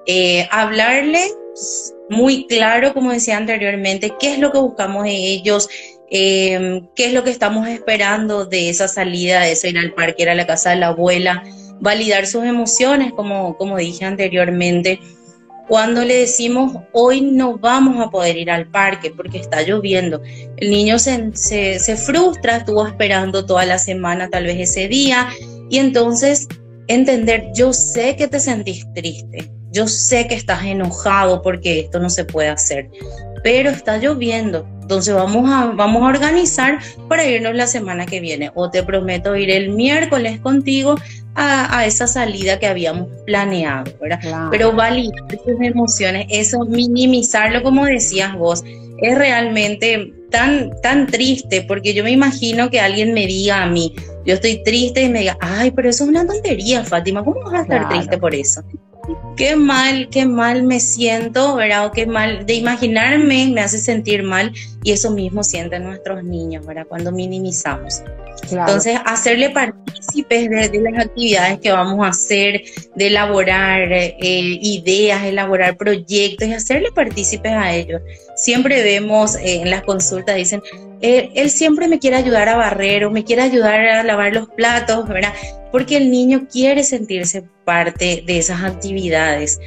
Eh, 0.06 0.49
hablarle 0.50 1.20
muy 2.09 2.47
claro, 2.47 2.92
como 2.94 3.12
decía 3.12 3.37
anteriormente, 3.37 4.14
qué 4.18 4.32
es 4.35 4.38
lo 4.38 4.50
que 4.52 4.59
buscamos 4.59 5.04
de 5.04 5.14
ellos, 5.14 5.68
eh, 6.11 6.82
qué 6.97 7.06
es 7.06 7.12
lo 7.12 7.23
que 7.23 7.30
estamos 7.30 7.68
esperando 7.68 8.44
de 8.44 8.68
esa 8.68 8.88
salida, 8.88 9.42
de 9.42 9.52
eso 9.52 9.68
ir 9.68 9.78
al 9.78 9.94
parque, 9.94 10.25
ir 10.25 10.30
a 10.30 10.35
la 10.35 10.47
casa 10.47 10.70
de 10.70 10.76
la 10.76 10.88
abuela, 10.88 11.44
validar 11.80 12.26
sus 12.26 12.44
emociones, 12.44 13.12
como, 13.12 13.56
como 13.56 13.78
dije 13.78 14.04
anteriormente 14.04 15.00
cuando 15.70 16.04
le 16.04 16.16
decimos 16.16 16.82
hoy 16.90 17.20
no 17.20 17.56
vamos 17.56 18.04
a 18.04 18.10
poder 18.10 18.36
ir 18.36 18.50
al 18.50 18.66
parque 18.66 19.12
porque 19.16 19.38
está 19.38 19.62
lloviendo. 19.62 20.20
El 20.56 20.68
niño 20.68 20.98
se, 20.98 21.30
se, 21.36 21.96
frustra, 21.96 22.56
estuvo 22.56 22.84
esperando 22.84 23.46
toda 23.46 23.64
la 23.64 23.78
semana 23.78 24.28
tal 24.28 24.46
vez 24.46 24.58
ese 24.58 24.88
día 24.88 25.28
y 25.70 25.78
entonces 25.78 26.48
entender, 26.88 27.52
yo 27.54 27.72
sé 27.72 28.16
que 28.16 28.26
te 28.26 28.40
sentís 28.40 28.84
triste, 28.94 29.48
yo 29.70 29.86
sé 29.86 30.26
que 30.26 30.34
estás 30.34 30.64
enojado 30.64 31.40
porque 31.40 31.78
esto 31.78 32.00
no 32.00 32.10
se 32.10 32.24
puede 32.24 32.48
hacer, 32.48 32.90
pero 33.44 33.70
está 33.70 33.96
lloviendo. 33.96 34.66
Entonces 34.82 35.14
vamos 35.14 35.48
a, 35.48 35.66
vamos 35.66 36.02
a 36.02 36.06
organizar 36.06 36.80
para 37.08 37.24
irnos 37.24 37.54
la 37.54 37.68
semana 37.68 38.06
que 38.06 38.18
viene. 38.18 38.50
O 38.56 38.70
te 38.70 38.82
prometo 38.82 39.36
ir 39.36 39.48
el 39.48 39.68
miércoles 39.68 40.40
contigo 40.40 40.96
a, 41.34 41.87
esa 41.87 42.06
salida 42.06 42.58
que 42.58 42.66
habíamos 42.66 43.08
planeado, 43.25 43.92
¿verdad? 44.00 44.49
Pero 44.50 44.72
validar 44.72 45.26
tus 45.28 45.60
emociones, 45.60 46.26
eso 46.30 46.64
minimizarlo, 46.64 47.62
como 47.62 47.87
decías 47.87 48.37
vos, 48.37 48.62
es 49.00 49.16
realmente 49.16 50.12
tan, 50.30 50.70
tan 50.82 51.06
triste, 51.06 51.62
porque 51.62 51.94
yo 51.94 52.04
me 52.04 52.10
imagino 52.10 52.70
que 52.70 52.80
alguien 52.80 53.14
me 53.14 53.26
diga 53.26 53.62
a 53.62 53.66
mí, 53.66 53.94
yo 54.25 54.34
estoy 54.34 54.62
triste 54.62 55.02
y 55.02 55.08
me 55.08 55.20
diga, 55.20 55.38
ay, 55.40 55.70
pero 55.70 55.88
eso 55.88 56.04
es 56.04 56.10
una 56.10 56.26
tontería, 56.26 56.84
Fátima, 56.84 57.25
¿cómo 57.25 57.40
vas 57.42 57.54
a 57.54 57.62
estar 57.62 57.88
triste 57.88 58.18
por 58.18 58.34
eso? 58.34 58.62
Qué 59.37 59.57
mal, 59.57 60.09
qué 60.11 60.26
mal 60.26 60.62
me 60.62 60.80
siento, 60.80 61.57
¿verdad? 61.57 61.87
O 61.87 61.92
qué 61.92 62.07
mal, 62.07 62.47
de 62.47 62.54
imaginarme 62.54 63.49
me 63.49 63.61
hace 63.61 63.78
sentir 63.78 64.23
mal 64.23 64.52
y 64.83 64.92
eso 64.92 65.11
mismo 65.11 65.42
sienten 65.42 65.85
nuestros 65.85 66.23
niños, 66.25 66.66
¿verdad? 66.66 66.87
Cuando 66.88 67.12
minimizamos. 67.12 68.02
Entonces, 68.50 68.99
hacerle 69.04 69.50
partícipes 69.50 70.49
de, 70.50 70.80
las 70.80 71.07
actividades 71.07 71.59
que 71.61 71.71
vamos 71.71 72.04
a 72.04 72.09
hacer, 72.09 72.62
de 72.95 73.07
elaborar 73.07 73.92
eh, 73.92 74.19
ideas, 74.21 75.25
elaborar 75.25 75.76
proyectos 75.76 76.49
y 76.49 76.54
hacerle 76.54 76.90
partícipes 76.92 77.52
a 77.52 77.73
ellos. 77.73 78.00
Siempre 78.40 78.82
vemos 78.82 79.37
eh, 79.37 79.61
en 79.61 79.70
las 79.70 79.82
consultas, 79.82 80.37
dicen, 80.37 80.62
eh, 81.02 81.30
él 81.35 81.50
siempre 81.50 81.88
me 81.88 81.99
quiere 81.99 82.16
ayudar 82.16 82.49
a 82.49 82.56
barrer 82.56 83.04
o 83.04 83.11
me 83.11 83.23
quiere 83.23 83.42
ayudar 83.42 83.80
a 83.80 84.02
lavar 84.02 84.32
los 84.32 84.49
platos, 84.49 85.06
¿verdad? 85.06 85.32
Porque 85.70 85.99
el 85.99 86.11
niño 86.11 86.47
quiere 86.50 86.82
sentirse 86.82 87.44
parte 87.64 88.25
de 88.26 88.38
esas 88.38 88.62
actividades. 88.62 89.61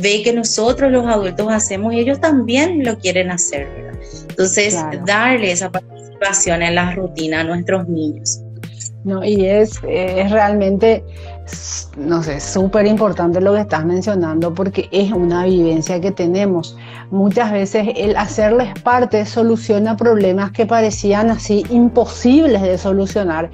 ve 0.00 0.22
que 0.22 0.32
nosotros 0.32 0.90
los 0.90 1.06
adultos 1.06 1.48
hacemos 1.50 1.92
y 1.92 2.00
ellos 2.00 2.18
también 2.20 2.82
lo 2.82 2.98
quieren 2.98 3.30
hacer, 3.30 3.68
¿verdad? 3.68 4.00
Entonces, 4.30 4.76
darle 5.06 5.52
esa 5.52 5.70
participación 5.70 6.62
en 6.62 6.74
la 6.74 6.94
rutina 6.94 7.40
a 7.40 7.44
nuestros 7.44 7.86
niños. 7.88 8.40
No, 9.04 9.22
y 9.22 9.44
es, 9.44 9.80
es 9.86 10.30
realmente, 10.30 11.04
no 11.98 12.22
sé, 12.22 12.40
súper 12.40 12.86
importante 12.86 13.38
lo 13.42 13.52
que 13.52 13.60
estás 13.60 13.84
mencionando 13.84 14.54
porque 14.54 14.88
es 14.92 15.12
una 15.12 15.44
vivencia 15.44 16.00
que 16.00 16.10
tenemos. 16.10 16.74
Muchas 17.10 17.52
veces 17.52 17.88
el 17.96 18.16
hacerles 18.16 18.74
parte 18.82 19.24
soluciona 19.26 19.96
problemas 19.96 20.50
que 20.52 20.66
parecían 20.66 21.30
así 21.30 21.64
imposibles 21.70 22.62
de 22.62 22.78
solucionar. 22.78 23.50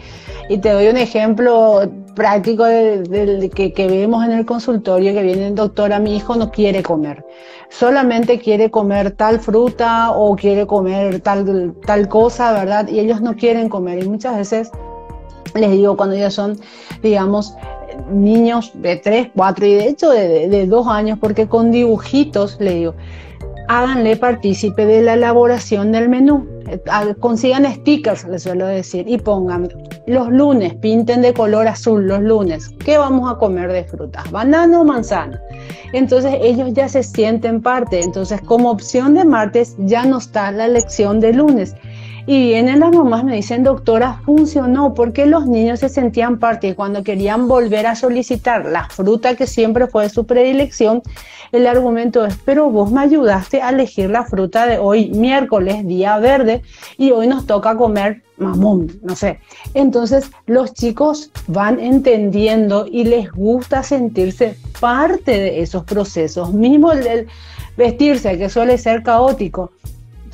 Y 0.49 0.59
te 0.59 0.71
doy 0.71 0.89
un 0.89 0.97
ejemplo 0.97 1.83
práctico 2.15 2.65
del 2.65 3.51
que, 3.55 3.73
que, 3.73 3.87
vemos 3.87 4.25
en 4.25 4.33
el 4.33 4.45
consultorio, 4.45 5.13
que 5.13 5.23
viene 5.23 5.49
el 5.49 5.55
doctor, 5.55 5.93
a 5.93 5.99
mi 5.99 6.17
hijo 6.17 6.37
no 6.37 6.51
quiere 6.51 6.83
comer, 6.83 7.25
solamente 7.69 8.39
quiere 8.39 8.71
comer 8.71 9.13
tal 9.13 9.41
fruta 9.41 10.11
o 10.13 10.35
quiere 10.37 10.67
comer 10.67 11.21
tal, 11.21 11.75
tal 11.87 12.09
cosa, 12.09 12.53
¿verdad? 12.53 12.89
Y 12.89 12.99
ellos 13.01 13.21
no 13.21 13.37
quieren 13.37 13.69
comer 13.69 14.03
y 14.03 14.09
muchas 14.09 14.37
veces 14.37 14.71
les 15.55 15.71
digo 15.71 15.97
cuando 15.97 16.17
ellos 16.17 16.35
son, 16.35 16.59
digamos, 17.03 17.55
niños 18.11 18.73
de 18.75 18.97
3, 18.97 19.29
4 19.35 19.67
y 19.67 19.75
de 19.75 19.89
hecho 19.89 20.11
de, 20.11 20.49
de, 20.49 20.67
2 20.67 20.87
años, 20.89 21.19
porque 21.19 21.49
con 21.49 21.71
dibujitos, 21.71 22.61
le 22.61 22.75
digo, 22.75 22.95
háganle 23.71 24.17
partícipe 24.17 24.85
de 24.85 25.01
la 25.01 25.15
elaboración 25.15 25.93
del 25.93 26.09
menú. 26.09 26.45
Eh, 26.69 26.81
consigan 27.21 27.73
stickers, 27.73 28.25
les 28.25 28.43
suelo 28.43 28.67
decir, 28.67 29.07
y 29.07 29.17
pongan 29.17 29.69
los 30.09 30.29
lunes, 30.29 30.75
pinten 30.75 31.23
de 31.23 31.33
color 31.33 31.69
azul 31.69 32.05
los 32.05 32.21
lunes. 32.21 32.71
¿Qué 32.85 32.99
vamos 32.99 33.31
a 33.31 33.39
comer 33.39 33.71
de 33.71 33.85
frutas? 33.85 34.29
¿Banana 34.33 34.81
o 34.81 34.85
manzana? 34.85 35.41
Entonces 35.93 36.35
ellos 36.43 36.73
ya 36.73 36.89
se 36.89 37.05
sienten 37.05 37.63
parte. 37.63 38.03
Entonces 38.03 38.41
como 38.41 38.73
opción 38.73 39.15
de 39.15 39.25
martes 39.25 39.77
ya 39.79 40.05
no 40.05 40.19
está 40.19 40.51
la 40.51 40.67
lección 40.67 41.21
de 41.21 41.33
lunes. 41.33 41.77
Y 42.27 42.39
vienen 42.49 42.81
las 42.81 42.93
mamás, 42.93 43.25
me 43.25 43.35
dicen, 43.35 43.63
doctora, 43.63 44.21
funcionó 44.25 44.95
porque 44.95 45.27
los 45.27 45.47
niños 45.47 45.81
se 45.81 45.89
sentían 45.89 46.39
parte 46.39 46.69
y 46.69 46.75
cuando 46.75 47.03
querían 47.03 47.49
volver 47.49 47.87
a 47.87 47.95
solicitar 47.95 48.67
la 48.67 48.89
fruta 48.89 49.37
que 49.37 49.47
siempre 49.47 49.87
fue 49.87 50.09
su 50.09 50.27
predilección, 50.27 51.03
el 51.53 51.67
argumento 51.67 52.25
es, 52.25 52.37
pero 52.45 52.71
vos 52.71 52.93
me 52.93 53.01
ayudaste 53.01 53.61
a 53.61 53.71
elegir 53.71 54.11
la 54.11 54.25
fruta 54.25 54.67
de 54.67 54.79
hoy, 54.79 55.11
miércoles, 55.11 55.87
día 55.87 56.19
verde, 56.19 56.63
y 56.97 57.11
hoy 57.11 57.27
nos 57.27 57.47
toca 57.47 57.77
comer 57.77 58.23
mamón, 58.37 59.01
no 59.03 59.17
sé. 59.17 59.41
Entonces 59.75 60.31
los 60.47 60.73
chicos 60.75 61.31
van 61.49 61.81
entendiendo 61.81 62.87
y 62.91 63.05
les 63.05 63.31
gusta 63.33 63.83
sentirse 63.83 64.57
parte 64.81 65.33
de 65.33 65.61
esos 65.61 65.85
procesos, 65.85 66.53
mismo 66.53 66.93
el 66.93 67.27
vestirse, 67.77 68.39
que 68.39 68.49
suele 68.49 68.79
ser 68.79 69.03
caótico 69.03 69.73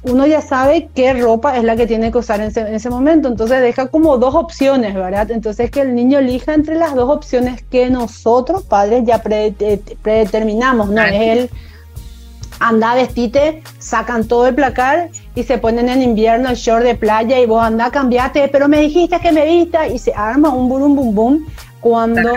uno 0.06 0.26
ya 0.26 0.40
sabe 0.40 0.88
qué 0.94 1.14
ropa 1.14 1.56
es 1.56 1.64
la 1.64 1.76
que 1.76 1.86
tiene 1.86 2.12
que 2.12 2.18
usar 2.18 2.40
en 2.40 2.74
ese, 2.74 2.90
momento. 2.90 3.28
Entonces 3.28 3.60
deja 3.60 3.88
como 3.88 4.18
dos 4.18 4.34
opciones, 4.34 4.94
¿verdad? 4.94 5.30
Entonces 5.30 5.70
que 5.70 5.80
el 5.80 5.94
niño 5.94 6.20
elija 6.20 6.54
entre 6.54 6.76
las 6.76 6.94
dos 6.94 7.10
opciones 7.10 7.62
que 7.62 7.90
nosotros, 7.90 8.62
padres, 8.62 9.04
ya 9.04 9.20
predeterminamos, 9.22 10.90
¿no? 10.90 11.02
Es 11.02 11.38
el 11.38 11.50
anda, 12.60 12.94
vestite, 12.94 13.62
sacan 13.78 14.26
todo 14.26 14.46
el 14.46 14.54
placar 14.54 15.10
y 15.34 15.42
se 15.42 15.58
ponen 15.58 15.88
en 15.88 16.02
invierno 16.02 16.48
el 16.48 16.56
short 16.56 16.84
de 16.84 16.94
playa 16.94 17.38
y 17.38 17.46
vos 17.46 17.62
anda, 17.62 17.90
cambiate, 17.90 18.48
pero 18.48 18.68
me 18.68 18.80
dijiste 18.80 19.20
que 19.20 19.32
me 19.32 19.44
vista 19.44 19.88
y 19.88 19.98
se 19.98 20.12
arma 20.14 20.50
un 20.50 20.68
boom, 20.68 20.96
bum, 20.96 21.14
bum 21.14 21.46
cuando 21.80 22.30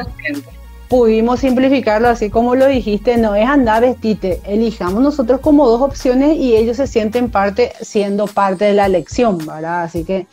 pudimos 0.89 1.39
simplificarlo 1.39 2.09
así 2.09 2.29
como 2.31 2.55
lo 2.55 2.67
dijiste, 2.67 3.15
no 3.17 3.35
es 3.35 3.47
andar 3.47 3.81
vestite, 3.81 4.41
elijamos 4.45 5.01
nosotros 5.01 5.39
como 5.39 5.67
dos 5.67 5.81
opciones 5.81 6.35
y 6.37 6.55
ellos 6.55 6.77
se 6.77 6.87
sienten 6.87 7.29
parte, 7.29 7.71
siendo 7.79 8.25
parte 8.25 8.65
de 8.65 8.73
la 8.73 8.87
elección, 8.87 9.37
¿verdad? 9.37 9.83
Así 9.83 10.03
que 10.03 10.25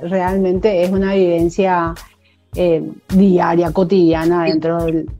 realmente 0.00 0.84
es 0.84 0.90
una 0.90 1.14
vivencia 1.14 1.92
eh, 2.54 2.82
diaria, 3.08 3.72
cotidiana 3.72 4.44
dentro 4.44 4.84
del, 4.84 5.10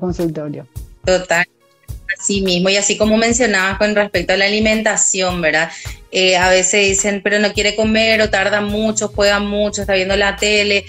consultorio. 0.00 0.66
Total. 1.04 1.46
Así 2.18 2.40
mismo, 2.40 2.70
y 2.70 2.76
así 2.76 2.96
como 2.96 3.18
mencionabas 3.18 3.76
con 3.76 3.94
respecto 3.94 4.32
a 4.32 4.36
la 4.38 4.46
alimentación, 4.46 5.42
¿verdad? 5.42 5.70
Eh, 6.10 6.36
a 6.38 6.48
veces 6.48 6.88
dicen, 6.88 7.20
pero 7.22 7.38
no 7.38 7.52
quiere 7.52 7.76
comer 7.76 8.22
o 8.22 8.30
tarda 8.30 8.62
mucho, 8.62 9.12
juega 9.14 9.38
mucho, 9.38 9.82
está 9.82 9.92
viendo 9.92 10.16
la 10.16 10.34
tele. 10.36 10.86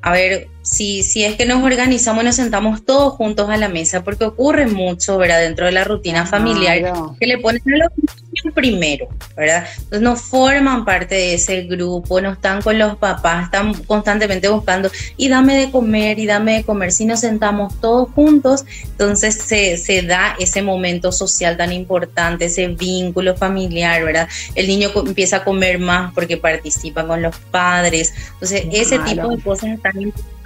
A 0.00 0.12
ver, 0.12 0.48
si, 0.70 1.02
si 1.02 1.24
es 1.24 1.34
que 1.34 1.46
nos 1.46 1.64
organizamos 1.64 2.22
y 2.22 2.26
nos 2.26 2.36
sentamos 2.36 2.84
todos 2.84 3.14
juntos 3.14 3.50
a 3.50 3.56
la 3.56 3.68
mesa, 3.68 4.04
porque 4.04 4.24
ocurre 4.24 4.68
mucho, 4.68 5.18
¿verdad? 5.18 5.40
Dentro 5.40 5.66
de 5.66 5.72
la 5.72 5.82
rutina 5.82 6.26
familiar, 6.26 6.92
que 7.18 7.26
le 7.26 7.38
ponen 7.38 7.62
a 7.74 7.76
los 7.78 7.90
niños 7.98 8.54
primero, 8.54 9.08
¿verdad? 9.36 9.66
Entonces 9.76 10.00
no 10.00 10.14
forman 10.14 10.84
parte 10.84 11.16
de 11.16 11.34
ese 11.34 11.62
grupo, 11.62 12.20
no 12.20 12.30
están 12.30 12.62
con 12.62 12.78
los 12.78 12.96
papás, 12.98 13.46
están 13.46 13.74
constantemente 13.82 14.48
buscando, 14.48 14.92
y 15.16 15.28
dame 15.28 15.56
de 15.56 15.72
comer, 15.72 16.20
y 16.20 16.26
dame 16.26 16.58
de 16.58 16.62
comer. 16.62 16.92
Si 16.92 17.04
nos 17.04 17.18
sentamos 17.18 17.80
todos 17.80 18.08
juntos, 18.12 18.64
entonces 18.84 19.34
se, 19.34 19.76
se 19.76 20.02
da 20.02 20.36
ese 20.38 20.62
momento 20.62 21.10
social 21.10 21.56
tan 21.56 21.72
importante, 21.72 22.44
ese 22.44 22.68
vínculo 22.68 23.36
familiar, 23.36 24.04
¿verdad? 24.04 24.28
El 24.54 24.68
niño 24.68 24.90
empieza 24.94 25.38
a 25.38 25.44
comer 25.44 25.80
más 25.80 26.14
porque 26.14 26.36
participa 26.36 27.04
con 27.08 27.22
los 27.22 27.36
padres. 27.50 28.14
Entonces, 28.34 28.66
ese 28.70 29.00
tipo 29.00 29.30
de 29.30 29.42
cosas 29.42 29.70
están 29.70 30.00
importantes 30.00 30.39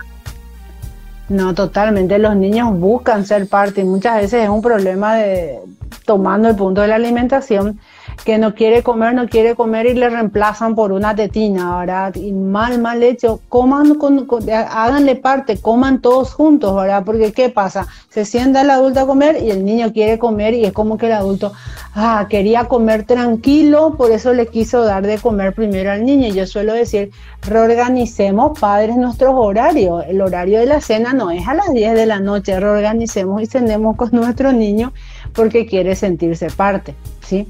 No, 1.28 1.54
totalmente. 1.54 2.18
Los 2.18 2.36
niños 2.36 2.78
buscan 2.78 3.24
ser 3.24 3.48
parte 3.48 3.80
y 3.80 3.84
muchas 3.84 4.16
veces 4.16 4.44
es 4.44 4.48
un 4.48 4.60
problema 4.60 5.16
de 5.16 5.58
tomando 6.04 6.48
el 6.48 6.56
punto 6.56 6.82
de 6.82 6.88
la 6.88 6.96
alimentación 6.96 7.80
que 8.24 8.38
no 8.38 8.54
quiere 8.54 8.82
comer, 8.82 9.14
no 9.14 9.28
quiere 9.28 9.54
comer 9.54 9.86
y 9.86 9.94
le 9.94 10.08
reemplazan 10.08 10.74
por 10.74 10.92
una 10.92 11.14
tetina, 11.14 11.78
¿verdad? 11.78 12.14
Y 12.14 12.32
mal, 12.32 12.80
mal 12.80 13.02
hecho, 13.02 13.40
coman, 13.48 13.96
con, 13.96 14.26
háganle 14.50 15.16
parte, 15.16 15.58
coman 15.58 16.00
todos 16.00 16.32
juntos, 16.32 16.74
¿verdad? 16.74 17.02
Porque 17.04 17.32
¿qué 17.32 17.50
pasa? 17.50 17.86
Se 18.08 18.24
sienta 18.24 18.62
el 18.62 18.70
adulto 18.70 19.00
a 19.00 19.06
comer 19.06 19.42
y 19.42 19.50
el 19.50 19.64
niño 19.64 19.92
quiere 19.92 20.18
comer 20.18 20.54
y 20.54 20.64
es 20.64 20.72
como 20.72 20.96
que 20.96 21.06
el 21.06 21.12
adulto, 21.12 21.52
ah, 21.94 22.26
quería 22.30 22.64
comer 22.64 23.04
tranquilo, 23.04 23.94
por 23.96 24.10
eso 24.10 24.32
le 24.32 24.46
quiso 24.46 24.82
dar 24.84 25.06
de 25.06 25.18
comer 25.18 25.54
primero 25.54 25.90
al 25.90 26.04
niño. 26.04 26.28
Yo 26.28 26.46
suelo 26.46 26.72
decir, 26.72 27.10
reorganicemos 27.42 28.58
padres 28.58 28.96
nuestros 28.96 29.34
horarios. 29.36 30.04
El 30.08 30.20
horario 30.20 30.60
de 30.60 30.66
la 30.66 30.80
cena 30.80 31.12
no 31.12 31.30
es 31.30 31.46
a 31.46 31.54
las 31.54 31.72
10 31.72 31.94
de 31.94 32.06
la 32.06 32.20
noche, 32.20 32.58
reorganicemos 32.58 33.42
y 33.42 33.46
cenemos 33.46 33.96
con 33.96 34.10
nuestro 34.12 34.52
niño 34.52 34.92
porque 35.34 35.66
quiere 35.66 35.94
sentirse 35.96 36.48
parte, 36.50 36.94
¿sí? 37.20 37.46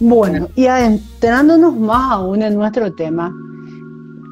Bueno, 0.00 0.48
y 0.56 0.66
adentrándonos 0.66 1.76
más 1.76 2.12
aún 2.12 2.42
en 2.42 2.54
nuestro 2.54 2.92
tema, 2.92 3.32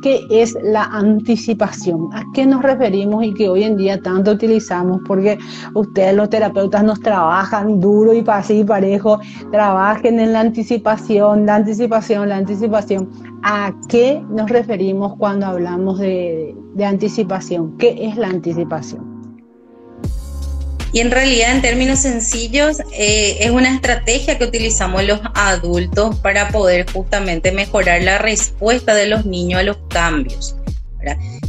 ¿qué 0.03 0.27
es 0.31 0.57
la 0.63 0.85
anticipación? 0.85 2.09
¿A 2.13 2.25
qué 2.35 2.47
nos 2.47 2.63
referimos 2.63 3.25
y 3.25 3.35
que 3.35 3.49
hoy 3.49 3.63
en 3.65 3.77
día 3.77 4.01
tanto 4.01 4.33
utilizamos? 4.33 5.01
Porque 5.07 5.39
ustedes 5.75 6.15
los 6.15 6.29
terapeutas 6.29 6.83
nos 6.83 7.01
trabajan 7.01 7.79
duro 7.79 8.13
y 8.13 8.25
así 8.27 8.65
parejo, 8.65 9.21
trabajen 9.53 10.19
en 10.19 10.33
la 10.33 10.41
anticipación, 10.41 11.47
la 11.47 11.57
anticipación, 11.57 12.29
la 12.29 12.37
anticipación. 12.39 13.09
¿A 13.43 13.73
qué 13.89 14.23
nos 14.31 14.51
referimos 14.51 15.15
cuando 15.17 15.47
hablamos 15.47 15.99
de 15.99 16.55
anticipación? 16.85 17.77
¿Qué 17.77 18.09
es 18.09 18.17
la 18.17 18.29
anticipación? 18.29 19.20
Y 20.93 21.01
en 21.01 21.11
realidad, 21.11 21.53
en 21.53 21.63
términos 21.63 22.01
sencillos, 22.01 22.79
eh, 22.93 23.39
es 23.41 23.51
una 23.51 23.75
estrategia 23.75 24.39
que 24.39 24.45
utilizamos 24.45 25.05
los 25.05 25.21
adultos 25.35 26.17
para 26.17 26.49
poder 26.49 26.91
justamente 26.91 27.53
mejorar 27.53 28.03
la 28.03 28.19
respuesta 28.19 28.95
de 28.95 29.07
los 29.07 29.25
niños 29.25 29.61
a 29.61 29.63
los 29.63 29.77
cambios. 29.89 30.57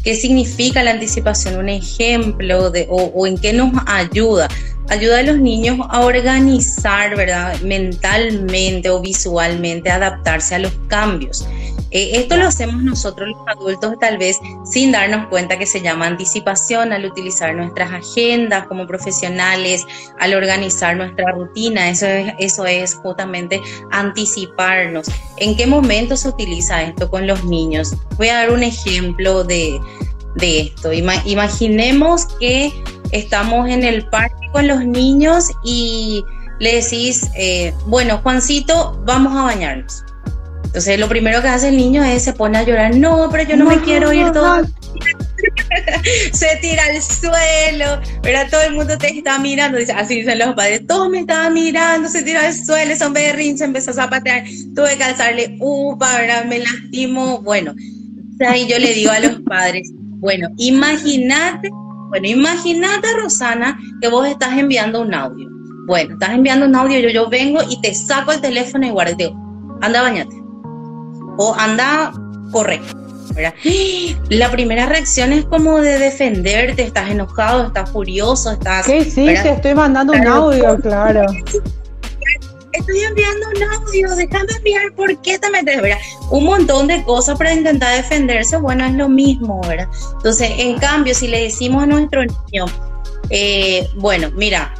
¿Qué 0.03 0.15
significa 0.15 0.83
la 0.83 0.91
anticipación? 0.91 1.57
Un 1.57 1.69
ejemplo 1.69 2.71
de, 2.71 2.87
o, 2.89 3.27
en 3.27 3.37
qué 3.37 3.53
nos 3.53 3.71
ayuda. 3.85 4.47
Ayuda 4.89 5.19
a 5.19 5.23
los 5.23 5.37
niños 5.37 5.77
a 5.89 6.01
organizar, 6.01 7.15
¿verdad? 7.15 7.59
Mentalmente 7.61 8.89
o 8.89 8.99
visualmente, 8.99 9.89
adaptarse 9.89 10.55
a 10.55 10.59
los 10.59 10.73
cambios. 10.87 11.47
Eh, 11.91 12.11
esto 12.13 12.37
lo 12.37 12.47
hacemos 12.47 12.81
nosotros 12.81 13.29
los 13.29 13.47
adultos 13.47 13.95
tal 13.99 14.17
vez 14.17 14.39
sin 14.63 14.93
darnos 14.93 15.27
cuenta 15.27 15.59
que 15.59 15.65
se 15.65 15.81
llama 15.81 16.07
anticipación 16.07 16.93
al 16.93 17.05
utilizar 17.05 17.53
nuestras 17.53 17.91
agendas 17.91 18.65
como 18.67 18.87
profesionales, 18.87 19.85
al 20.19 20.33
organizar 20.33 20.95
nuestra 20.95 21.31
rutina. 21.33 21.89
Eso 21.89 22.07
es, 22.07 22.33
eso 22.39 22.65
es 22.65 22.95
justamente 22.95 23.61
anticiparnos. 23.91 25.07
¿En 25.37 25.57
qué 25.57 25.67
momento 25.67 26.15
se 26.15 26.29
utiliza 26.29 26.81
esto 26.81 27.09
con 27.09 27.27
los 27.27 27.43
niños? 27.43 27.93
Voy 28.17 28.29
a 28.29 28.35
dar 28.35 28.51
un 28.51 28.63
ejemplo 28.63 29.43
de, 29.43 29.79
esto. 30.41 30.93
imaginemos 30.93 32.25
que 32.39 32.71
estamos 33.11 33.69
en 33.69 33.83
el 33.83 34.07
parque 34.07 34.40
con 34.51 34.67
los 34.67 34.85
niños 34.85 35.45
y 35.63 36.23
le 36.59 36.75
decís, 36.75 37.29
eh, 37.35 37.73
bueno, 37.87 38.19
Juancito, 38.19 39.01
vamos 39.05 39.35
a 39.35 39.43
bañarnos. 39.43 40.03
Entonces 40.65 40.99
lo 40.99 41.09
primero 41.09 41.41
que 41.41 41.49
hace 41.49 41.69
el 41.69 41.77
niño 41.77 42.03
es 42.03 42.23
se 42.23 42.33
pone 42.33 42.57
a 42.57 42.63
llorar, 42.63 42.95
no, 42.95 43.27
pero 43.29 43.43
yo 43.43 43.57
no, 43.57 43.65
me 43.65 43.81
quiero 43.81 44.13
ir 44.13 44.31
todo. 44.31 44.61
se 46.31 46.57
tira 46.61 46.83
al 46.85 47.01
suelo, 47.01 47.99
¿verdad? 48.21 48.47
Todo 48.49 48.61
el 48.61 48.75
mundo 48.75 48.97
te 48.97 49.09
está 49.09 49.37
mirando, 49.39 49.77
dice, 49.77 49.91
así 49.91 50.15
dicen 50.15 50.39
los 50.39 50.53
padres, 50.53 50.87
todos 50.87 51.09
me 51.09 51.19
estaban 51.19 51.53
mirando, 51.53 52.07
se 52.07 52.23
tira 52.23 52.45
al 52.47 52.53
suelo, 52.53 52.95
son 52.95 53.11
berrinches, 53.11 53.61
empezó 53.61 53.91
a 53.91 53.95
zapatear, 53.95 54.43
tuve 54.75 54.95
que 54.95 55.03
alzarle 55.03 55.57
upa, 55.59 56.17
¿verdad? 56.19 56.45
Me 56.45 56.59
lastimó, 56.59 57.41
bueno, 57.41 57.75
ahí 58.47 58.67
yo 58.67 58.79
le 58.79 58.93
digo 58.93 59.11
a 59.11 59.19
los 59.19 59.41
padres, 59.41 59.91
bueno, 59.93 60.47
imagínate, 60.57 61.69
bueno, 62.11 62.27
imagínate, 62.27 63.07
Rosana, 63.15 63.79
que 64.01 64.09
vos 64.09 64.27
estás 64.27 64.57
enviando 64.57 64.99
un 64.99 65.13
audio. 65.13 65.47
Bueno, 65.87 66.15
estás 66.15 66.31
enviando 66.31 66.65
un 66.65 66.75
audio, 66.75 66.99
yo, 66.99 67.07
yo 67.07 67.29
vengo 67.29 67.61
y 67.69 67.79
te 67.79 67.93
saco 67.93 68.33
el 68.33 68.41
teléfono 68.41 68.85
y 68.85 68.89
guardo, 68.89 69.33
anda, 69.79 70.01
bañate 70.01 70.35
o 71.37 71.55
anda, 71.57 72.11
corre. 72.51 72.81
La 74.29 74.51
primera 74.51 74.87
reacción 74.87 75.31
es 75.31 75.45
como 75.45 75.79
de 75.79 75.99
defenderte, 75.99 76.83
estás 76.83 77.09
enojado, 77.09 77.67
estás 77.67 77.89
furioso, 77.89 78.51
estás... 78.51 78.85
Sí, 78.85 79.05
sí, 79.05 79.25
te 79.25 79.51
estoy 79.51 79.73
mandando 79.73 80.11
un 80.11 80.27
audio, 80.27 80.77
claro. 80.79 81.27
Estoy 82.73 82.99
enviando 83.01 83.47
un 83.49 83.63
audio, 83.63 84.15
déjame 84.15 84.51
enviar, 84.57 84.93
¿por 84.95 85.21
qué 85.21 85.37
te 85.37 85.49
metes? 85.49 85.81
¿verdad? 85.81 85.97
Un 86.29 86.45
montón 86.45 86.87
de 86.87 87.03
cosas 87.03 87.37
para 87.37 87.53
intentar 87.53 87.95
defenderse, 87.95 88.57
bueno, 88.57 88.85
es 88.85 88.93
lo 88.93 89.09
mismo, 89.09 89.61
¿verdad? 89.67 89.87
Entonces, 90.15 90.51
en 90.57 90.77
cambio, 90.79 91.13
si 91.13 91.27
le 91.27 91.43
decimos 91.43 91.83
a 91.83 91.85
nuestro 91.85 92.21
niño, 92.23 92.65
eh, 93.29 93.89
bueno, 93.95 94.31
mira, 94.35 94.73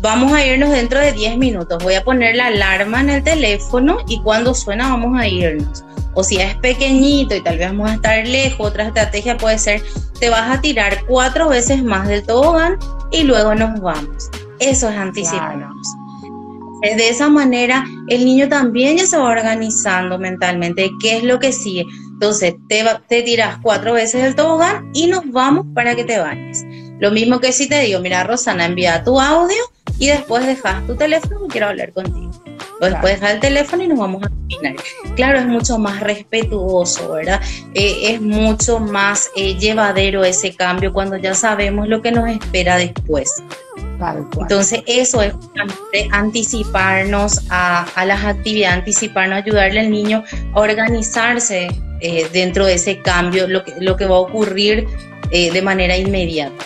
vamos 0.00 0.32
a 0.32 0.44
irnos 0.44 0.70
dentro 0.70 1.00
de 1.00 1.12
10 1.12 1.36
minutos. 1.38 1.82
Voy 1.82 1.94
a 1.94 2.04
poner 2.04 2.36
la 2.36 2.46
alarma 2.46 3.00
en 3.00 3.10
el 3.10 3.22
teléfono 3.22 3.98
y 4.06 4.20
cuando 4.22 4.54
suena 4.54 4.90
vamos 4.90 5.18
a 5.18 5.26
irnos. 5.26 5.84
O 6.14 6.24
si 6.24 6.38
es 6.38 6.56
pequeñito 6.56 7.34
y 7.34 7.40
tal 7.42 7.58
vez 7.58 7.68
vamos 7.68 7.90
a 7.90 7.94
estar 7.94 8.26
lejos, 8.26 8.68
otra 8.68 8.88
estrategia 8.88 9.36
puede 9.36 9.58
ser, 9.58 9.82
te 10.18 10.30
vas 10.30 10.50
a 10.50 10.60
tirar 10.60 11.04
cuatro 11.06 11.48
veces 11.48 11.82
más 11.82 12.08
del 12.08 12.24
tobogán 12.24 12.78
y 13.10 13.22
luego 13.22 13.54
nos 13.54 13.80
vamos. 13.80 14.30
Eso 14.58 14.88
es 14.88 14.96
anticiparnos. 14.96 15.86
De 16.82 17.08
esa 17.08 17.28
manera, 17.28 17.84
el 18.08 18.24
niño 18.24 18.48
también 18.48 18.96
ya 18.96 19.06
se 19.06 19.16
va 19.16 19.24
organizando 19.24 20.18
mentalmente 20.18 20.90
qué 21.00 21.16
es 21.16 21.24
lo 21.24 21.38
que 21.38 21.52
sigue. 21.52 21.84
Entonces, 22.12 22.54
te, 22.68 22.84
te 23.08 23.22
tiras 23.22 23.58
cuatro 23.62 23.92
veces 23.94 24.24
el 24.24 24.34
tobogán 24.34 24.90
y 24.94 25.06
nos 25.06 25.30
vamos 25.30 25.66
para 25.74 25.94
que 25.94 26.04
te 26.04 26.18
bañes. 26.18 26.64
Lo 27.00 27.10
mismo 27.10 27.40
que 27.40 27.52
si 27.52 27.68
te 27.68 27.80
digo, 27.80 28.00
mira, 28.00 28.24
Rosana, 28.24 28.66
envía 28.66 29.04
tu 29.04 29.20
audio 29.20 29.56
y 29.98 30.08
después 30.08 30.46
dejas 30.46 30.86
tu 30.86 30.96
teléfono 30.96 31.46
quiero 31.48 31.68
hablar 31.68 31.92
contigo. 31.92 32.30
Después 32.80 33.14
dejas 33.14 33.34
el 33.34 33.40
teléfono 33.40 33.82
y 33.82 33.88
nos 33.88 33.98
vamos 33.98 34.22
a 34.22 34.28
terminar. 34.28 34.76
Claro, 35.16 35.38
es 35.38 35.46
mucho 35.46 35.78
más 35.78 36.00
respetuoso, 36.00 37.12
¿verdad? 37.12 37.40
Eh, 37.74 38.12
es 38.12 38.20
mucho 38.20 38.78
más 38.78 39.30
eh, 39.36 39.54
llevadero 39.54 40.24
ese 40.24 40.54
cambio 40.54 40.92
cuando 40.92 41.16
ya 41.16 41.34
sabemos 41.34 41.88
lo 41.88 42.00
que 42.00 42.12
nos 42.12 42.28
espera 42.28 42.76
después. 42.76 43.42
Entonces, 44.40 44.82
eso 44.86 45.22
es 45.22 45.34
anticiparnos 46.12 47.42
a, 47.50 47.84
las 48.06 48.24
actividades, 48.24 48.78
anticiparnos, 48.78 49.38
ayudarle 49.38 49.80
al 49.80 49.90
niño 49.90 50.22
a 50.54 50.60
organizarse 50.60 51.68
eh, 52.00 52.28
dentro 52.32 52.64
de 52.64 52.74
ese 52.74 53.00
cambio, 53.00 53.48
lo 53.48 53.64
que, 53.64 53.74
lo 53.80 53.96
que 53.96 54.06
va 54.06 54.16
a 54.16 54.20
ocurrir 54.20 54.86
de 55.30 55.60
manera 55.60 55.94
inmediata 55.94 56.64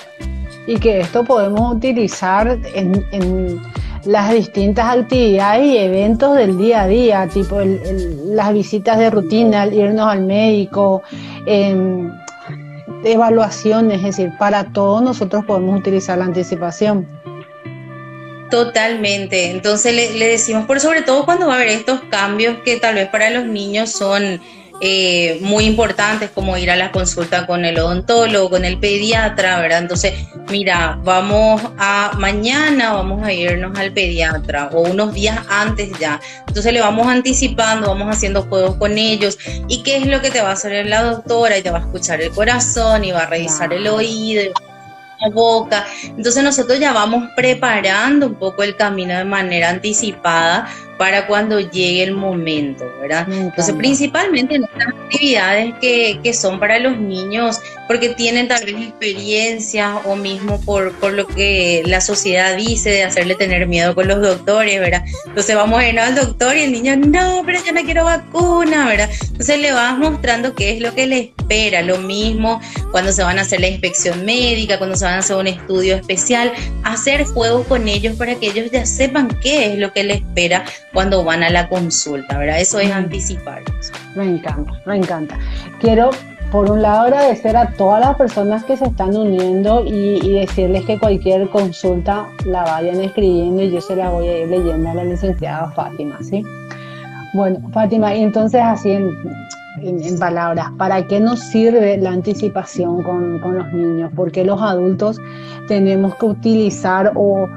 y 0.66 0.78
que 0.78 1.00
esto 1.00 1.24
podemos 1.24 1.74
utilizar 1.74 2.58
en, 2.74 3.60
las 4.04 4.32
distintas 4.32 4.96
actividades 4.96 5.66
y 5.66 5.78
eventos 5.78 6.36
del 6.36 6.58
día 6.58 6.82
a 6.82 6.86
día, 6.86 7.28
tipo 7.28 7.60
las 7.60 8.52
visitas 8.52 8.98
de 8.98 9.10
rutina, 9.10 9.66
irnos 9.66 10.08
al 10.08 10.22
médico, 10.22 11.02
evaluaciones, 13.04 13.98
es 13.98 14.16
decir, 14.16 14.32
para 14.38 14.72
todos 14.72 15.02
nosotros 15.02 15.44
podemos 15.44 15.78
utilizar 15.80 16.18
la 16.18 16.24
anticipación. 16.24 17.06
Totalmente. 18.50 19.50
Entonces 19.50 19.94
le, 19.94 20.12
le, 20.18 20.28
decimos, 20.28 20.66
por 20.66 20.78
sobre 20.78 21.02
todo 21.02 21.24
cuando 21.24 21.46
va 21.46 21.54
a 21.54 21.56
haber 21.56 21.68
estos 21.68 22.00
cambios 22.10 22.58
que 22.64 22.76
tal 22.78 22.96
vez 22.96 23.08
para 23.08 23.30
los 23.30 23.46
niños 23.46 23.90
son 23.90 24.40
eh, 24.80 25.38
muy 25.40 25.64
importantes 25.64 26.30
como 26.30 26.56
ir 26.56 26.70
a 26.70 26.76
la 26.76 26.90
consulta 26.90 27.46
con 27.46 27.64
el 27.64 27.78
odontólogo, 27.78 28.50
con 28.50 28.64
el 28.64 28.78
pediatra, 28.78 29.60
¿verdad? 29.60 29.78
Entonces, 29.78 30.14
mira, 30.50 30.98
vamos 31.02 31.62
a 31.78 32.12
mañana, 32.18 32.92
vamos 32.92 33.22
a 33.24 33.32
irnos 33.32 33.78
al 33.78 33.92
pediatra 33.92 34.70
o 34.72 34.82
unos 34.82 35.14
días 35.14 35.38
antes 35.48 35.90
ya. 35.98 36.20
Entonces 36.48 36.72
le 36.72 36.80
vamos 36.80 37.06
anticipando, 37.06 37.88
vamos 37.88 38.08
haciendo 38.14 38.42
juegos 38.42 38.76
con 38.76 38.98
ellos. 38.98 39.38
¿Y 39.68 39.82
qué 39.82 39.98
es 39.98 40.06
lo 40.06 40.20
que 40.20 40.30
te 40.30 40.40
va 40.40 40.50
a 40.50 40.52
hacer 40.52 40.86
la 40.86 41.02
doctora? 41.02 41.58
Y 41.58 41.62
te 41.62 41.70
va 41.70 41.78
a 41.78 41.82
escuchar 41.82 42.20
el 42.20 42.30
corazón 42.30 43.04
y 43.04 43.12
va 43.12 43.22
a 43.22 43.26
revisar 43.26 43.72
el 43.72 43.86
oído 43.86 44.52
la 45.22 45.28
boca. 45.30 45.86
Entonces 46.04 46.42
nosotros 46.42 46.78
ya 46.78 46.92
vamos 46.92 47.28
preparando 47.36 48.26
un 48.26 48.34
poco 48.34 48.62
el 48.62 48.76
camino 48.76 49.16
de 49.16 49.24
manera 49.24 49.70
anticipada 49.70 50.68
para 51.02 51.26
cuando 51.26 51.58
llegue 51.58 52.04
el 52.04 52.12
momento, 52.12 52.84
¿verdad? 53.00 53.26
Entonces, 53.28 53.74
principalmente 53.74 54.54
en 54.54 54.62
estas 54.62 54.86
actividades 54.86 55.74
que, 55.80 56.20
que, 56.22 56.32
son 56.32 56.60
para 56.60 56.78
los 56.78 56.96
niños, 56.96 57.60
porque 57.88 58.10
tienen 58.10 58.46
tal 58.46 58.64
vez 58.64 58.76
experiencia 58.76 59.96
o 60.04 60.14
mismo 60.14 60.60
por, 60.60 60.92
por 61.00 61.12
lo 61.12 61.26
que 61.26 61.82
la 61.86 62.00
sociedad 62.00 62.56
dice 62.56 62.90
de 62.90 63.02
hacerle 63.02 63.34
tener 63.34 63.66
miedo 63.66 63.96
con 63.96 64.06
los 64.06 64.22
doctores, 64.22 64.78
¿verdad? 64.78 65.02
Entonces 65.26 65.56
vamos 65.56 65.80
a 65.80 65.88
ir 65.88 65.98
al 65.98 66.14
doctor 66.14 66.56
y 66.56 66.60
el 66.60 66.70
niño, 66.70 66.94
no, 66.94 67.42
pero 67.44 67.58
yo 67.66 67.72
no 67.72 67.82
quiero 67.82 68.04
vacuna, 68.04 68.86
¿verdad? 68.86 69.10
Entonces 69.26 69.58
le 69.58 69.72
vas 69.72 69.98
mostrando 69.98 70.54
qué 70.54 70.70
es 70.70 70.80
lo 70.80 70.94
que 70.94 71.08
le 71.08 71.34
espera, 71.36 71.82
lo 71.82 71.98
mismo 71.98 72.60
cuando 72.92 73.10
se 73.10 73.24
van 73.24 73.40
a 73.40 73.42
hacer 73.42 73.60
la 73.60 73.66
inspección 73.66 74.24
médica, 74.24 74.78
cuando 74.78 74.94
se 74.94 75.04
van 75.04 75.14
a 75.14 75.18
hacer 75.18 75.34
un 75.34 75.48
estudio 75.48 75.96
especial, 75.96 76.52
hacer 76.84 77.24
juegos 77.24 77.66
con 77.66 77.88
ellos 77.88 78.14
para 78.16 78.36
que 78.36 78.46
ellos 78.46 78.70
ya 78.70 78.86
sepan 78.86 79.28
qué 79.42 79.72
es 79.72 79.78
lo 79.78 79.92
que 79.92 80.04
les 80.04 80.18
espera 80.18 80.64
cuando 80.92 81.24
van 81.24 81.42
a 81.42 81.50
la 81.50 81.68
consulta, 81.68 82.38
¿verdad? 82.38 82.60
Eso 82.60 82.78
es 82.78 82.90
anticiparlos. 82.90 83.92
Me 84.14 84.24
encanta, 84.24 84.72
me 84.86 84.96
encanta. 84.96 85.38
Quiero 85.80 86.10
por 86.52 86.70
un 86.70 86.82
lado 86.82 87.04
agradecer 87.04 87.56
a 87.56 87.70
todas 87.72 88.00
las 88.00 88.14
personas 88.16 88.62
que 88.64 88.76
se 88.76 88.84
están 88.84 89.16
uniendo 89.16 89.82
y, 89.86 90.34
decirles 90.34 90.84
que 90.84 90.98
cualquier 90.98 91.48
consulta 91.48 92.26
la 92.44 92.62
vayan 92.64 93.00
escribiendo 93.00 93.62
y 93.62 93.70
yo 93.70 93.80
se 93.80 93.96
la 93.96 94.10
voy 94.10 94.28
a 94.28 94.42
ir 94.42 94.48
leyendo 94.48 94.90
a 94.90 94.94
la 94.94 95.04
licenciada 95.04 95.70
Fátima, 95.70 96.18
¿sí? 96.22 96.44
Bueno, 97.32 97.58
Fátima, 97.72 98.14
y 98.14 98.22
entonces 98.22 98.60
así 98.62 98.90
en, 98.90 99.10
en, 99.80 100.18
palabras, 100.18 100.66
¿para 100.76 101.06
qué 101.06 101.20
nos 101.20 101.40
sirve 101.40 101.96
la 101.96 102.10
anticipación 102.10 103.02
con, 103.02 103.38
con, 103.38 103.56
los 103.56 103.72
niños? 103.72 104.12
¿Por 104.14 104.30
qué 104.30 104.44
los 104.44 104.60
adultos 104.60 105.18
tenemos 105.68 106.14
que 106.16 106.26
utilizar 106.26 107.12
o, 107.14 107.48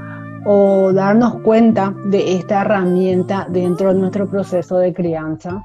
o 0.46 0.94
darnos 0.94 1.42
cuenta 1.42 1.94
de 2.06 2.38
esta 2.38 2.62
herramienta 2.62 3.48
dentro 3.50 3.94
de 3.94 4.00
nuestro 4.00 4.30
proceso 4.30 4.78
de 4.78 4.94
crianza? 4.94 5.64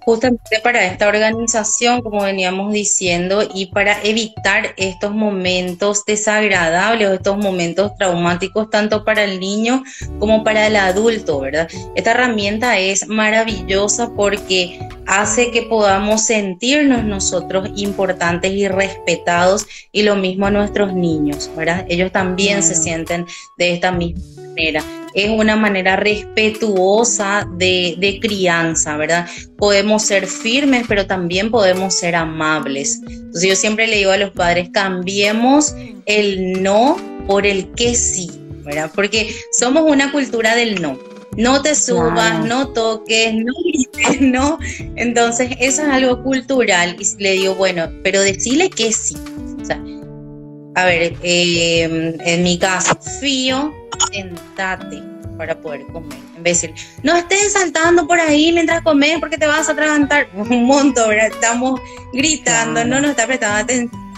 justamente 0.00 0.58
para 0.62 0.84
esta 0.86 1.08
organización, 1.08 2.02
como 2.02 2.22
veníamos 2.22 2.72
diciendo, 2.72 3.46
y 3.54 3.66
para 3.66 4.02
evitar 4.02 4.74
estos 4.76 5.12
momentos 5.12 6.04
desagradables, 6.04 7.10
estos 7.10 7.36
momentos 7.38 7.94
traumáticos, 7.96 8.70
tanto 8.70 9.04
para 9.04 9.24
el 9.24 9.38
niño 9.38 9.84
como 10.18 10.42
para 10.42 10.66
el 10.66 10.76
adulto, 10.76 11.40
¿verdad? 11.40 11.68
Esta 11.94 12.12
herramienta 12.12 12.78
es 12.78 13.06
maravillosa 13.06 14.10
porque 14.16 14.80
hace 15.10 15.50
que 15.50 15.62
podamos 15.62 16.24
sentirnos 16.24 17.04
nosotros 17.04 17.68
importantes 17.74 18.52
y 18.52 18.68
respetados, 18.68 19.66
y 19.90 20.04
lo 20.04 20.14
mismo 20.14 20.46
a 20.46 20.50
nuestros 20.50 20.94
niños, 20.94 21.50
¿verdad? 21.56 21.84
Ellos 21.88 22.12
también 22.12 22.62
se 22.62 22.76
sienten 22.76 23.26
de 23.58 23.74
esta 23.74 23.90
misma 23.90 24.20
manera 24.48 24.84
es 25.14 25.28
una 25.28 25.56
manera 25.56 25.96
respetuosa 25.96 27.46
de, 27.56 28.18
crianza, 28.22 28.96
¿verdad? 28.96 29.26
Podemos 29.56 30.02
ser 30.02 30.26
firmes, 30.26 30.84
pero 30.88 31.06
también 31.06 31.50
podemos 31.50 31.94
ser 31.94 32.14
amables. 32.14 33.00
Entonces 33.02 33.48
yo 33.48 33.56
siempre 33.56 33.86
le 33.86 33.96
digo 33.96 34.12
a 34.12 34.16
los 34.16 34.30
padres, 34.30 34.68
cambiemos 34.72 35.74
el 36.06 36.62
no 36.62 36.96
por 37.26 37.46
el 37.46 37.72
que 37.72 37.94
sí, 37.94 38.30
¿verdad? 38.64 38.90
Porque 38.94 39.34
somos 39.52 39.82
una 39.84 40.12
cultura 40.12 40.54
del 40.54 40.80
no. 40.80 40.98
No 41.40 41.62
te 41.62 41.74
subas, 41.74 42.44
no 42.44 42.68
toques, 42.68 43.32
no 43.34 43.52
grites, 43.64 44.20
no. 44.20 44.58
Entonces, 44.96 45.50
eso 45.58 45.82
es 45.82 45.88
algo 45.88 46.22
cultural. 46.22 46.96
Y 46.98 47.22
le 47.22 47.32
digo, 47.32 47.54
bueno, 47.54 47.90
pero 48.04 48.20
decirle 48.20 48.68
que 48.68 48.92
sí. 48.92 49.16
O 49.60 49.64
sea, 49.64 49.82
a 50.74 50.84
ver, 50.84 51.14
eh, 51.22 52.14
en 52.24 52.42
mi 52.42 52.58
caso, 52.58 52.94
fío, 53.20 53.72
sentate 54.12 55.02
para 55.38 55.58
poder 55.58 55.86
comer. 55.86 56.18
En 56.36 56.42
vez 56.42 56.60
de 56.60 56.68
decir, 56.68 56.86
no 57.02 57.16
estés 57.16 57.54
saltando 57.54 58.06
por 58.06 58.20
ahí 58.20 58.52
mientras 58.52 58.82
comes 58.82 59.18
porque 59.18 59.38
te 59.38 59.46
vas 59.46 59.66
a 59.70 59.72
atragantar. 59.72 60.28
Un 60.34 60.66
montón, 60.66 61.08
¿verdad? 61.08 61.28
Estamos 61.28 61.80
gritando, 62.12 62.84
no 62.84 63.00
nos 63.00 63.12
está 63.12 63.26
prestando 63.26 63.56
atención. 63.56 64.09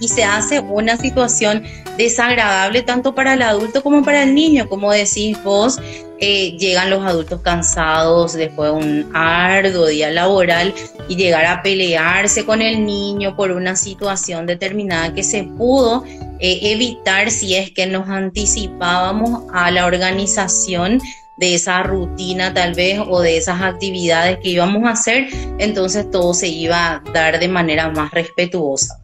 Y 0.00 0.08
se 0.08 0.24
hace 0.24 0.60
una 0.60 0.96
situación 0.96 1.64
desagradable 1.96 2.82
tanto 2.82 3.14
para 3.14 3.34
el 3.34 3.42
adulto 3.42 3.82
como 3.82 4.02
para 4.04 4.22
el 4.22 4.34
niño. 4.34 4.68
Como 4.68 4.92
decís 4.92 5.42
vos, 5.42 5.78
eh, 6.24 6.56
llegan 6.56 6.88
los 6.88 7.04
adultos 7.04 7.40
cansados 7.40 8.34
después 8.34 8.70
de 8.70 8.78
un 8.78 9.10
arduo 9.12 9.86
día 9.86 10.08
laboral 10.08 10.72
y 11.08 11.16
llegar 11.16 11.44
a 11.46 11.62
pelearse 11.62 12.44
con 12.44 12.62
el 12.62 12.86
niño 12.86 13.34
por 13.34 13.50
una 13.50 13.74
situación 13.74 14.46
determinada 14.46 15.12
que 15.12 15.24
se 15.24 15.42
pudo 15.42 16.04
eh, 16.38 16.60
evitar 16.62 17.30
si 17.30 17.56
es 17.56 17.72
que 17.72 17.86
nos 17.86 18.08
anticipábamos 18.08 19.42
a 19.52 19.72
la 19.72 19.84
organización 19.84 21.00
de 21.38 21.56
esa 21.56 21.82
rutina 21.82 22.54
tal 22.54 22.74
vez 22.74 23.00
o 23.04 23.20
de 23.20 23.36
esas 23.36 23.60
actividades 23.60 24.38
que 24.38 24.50
íbamos 24.50 24.84
a 24.84 24.90
hacer, 24.90 25.26
entonces 25.58 26.08
todo 26.08 26.34
se 26.34 26.46
iba 26.46 26.94
a 26.94 27.02
dar 27.12 27.40
de 27.40 27.48
manera 27.48 27.90
más 27.90 28.12
respetuosa. 28.12 29.01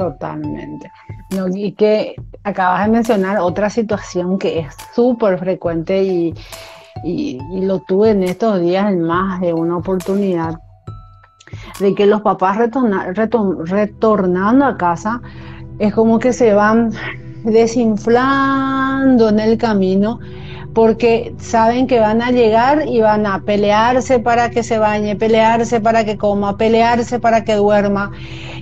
Totalmente. 0.00 0.90
y 1.54 1.72
que 1.72 2.16
acabas 2.42 2.86
de 2.86 2.90
mencionar 2.90 3.36
otra 3.36 3.68
situación 3.68 4.38
que 4.38 4.60
es 4.60 4.74
súper 4.94 5.38
frecuente 5.38 6.02
y, 6.02 6.34
lo 7.52 7.80
tuve 7.80 8.12
en 8.12 8.22
estos 8.22 8.62
días 8.62 8.90
en 8.90 9.02
más 9.02 9.42
de 9.42 9.52
una 9.52 9.76
oportunidad, 9.76 10.54
de 11.80 11.94
que 11.94 12.06
los 12.06 12.22
papás 12.22 12.56
retornando 12.56 14.64
a 14.64 14.78
casa 14.78 15.20
es 15.78 15.92
como 15.92 16.18
que 16.18 16.32
se 16.32 16.54
van 16.54 16.92
desinflando 17.44 19.28
en 19.28 19.38
el 19.38 19.58
camino 19.58 20.18
porque 20.74 21.34
saben 21.38 21.86
que 21.86 21.98
van 21.98 22.22
a 22.22 22.30
llegar 22.30 22.86
y 22.86 23.00
van 23.00 23.26
a 23.26 23.42
pelearse 23.42 24.20
para 24.20 24.50
que 24.50 24.62
se 24.62 24.78
bañe, 24.78 25.16
pelearse 25.16 25.80
para 25.80 26.04
que 26.04 26.16
coma, 26.16 26.56
pelearse 26.56 27.18
para 27.18 27.44
que 27.44 27.54
duerma 27.54 28.12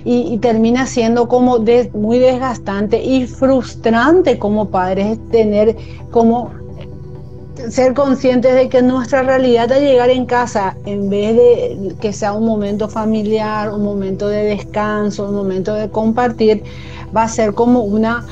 y, 0.03 0.37
termina 0.39 0.85
siendo 0.87 1.27
como 1.27 1.59
muy 1.93 2.19
desgastante 2.19 3.03
y 3.03 3.27
frustrante 3.27 4.39
como 4.39 4.69
padres 4.69 5.19
tener 5.29 5.75
como 6.09 6.51
ser 7.69 7.93
conscientes 7.93 8.55
de 8.55 8.69
que 8.69 8.81
nuestra 8.81 9.21
realidad 9.21 9.67
de 9.67 9.81
llegar 9.81 10.09
en 10.09 10.25
casa, 10.25 10.77
en 10.85 11.09
vez 11.09 11.35
de 11.35 11.95
que 11.99 12.13
sea 12.13 12.31
un 12.31 12.45
momento 12.45 12.87
familiar, 12.87 13.71
un 13.73 13.83
momento 13.83 14.29
de 14.29 14.45
descanso, 14.45 15.27
un 15.27 15.35
momento 15.35 15.73
de 15.73 15.89
compartir, 15.89 16.63
va 17.15 17.23
a 17.23 17.27
ser 17.27 17.53
como 17.53 17.81
una, 17.81 18.25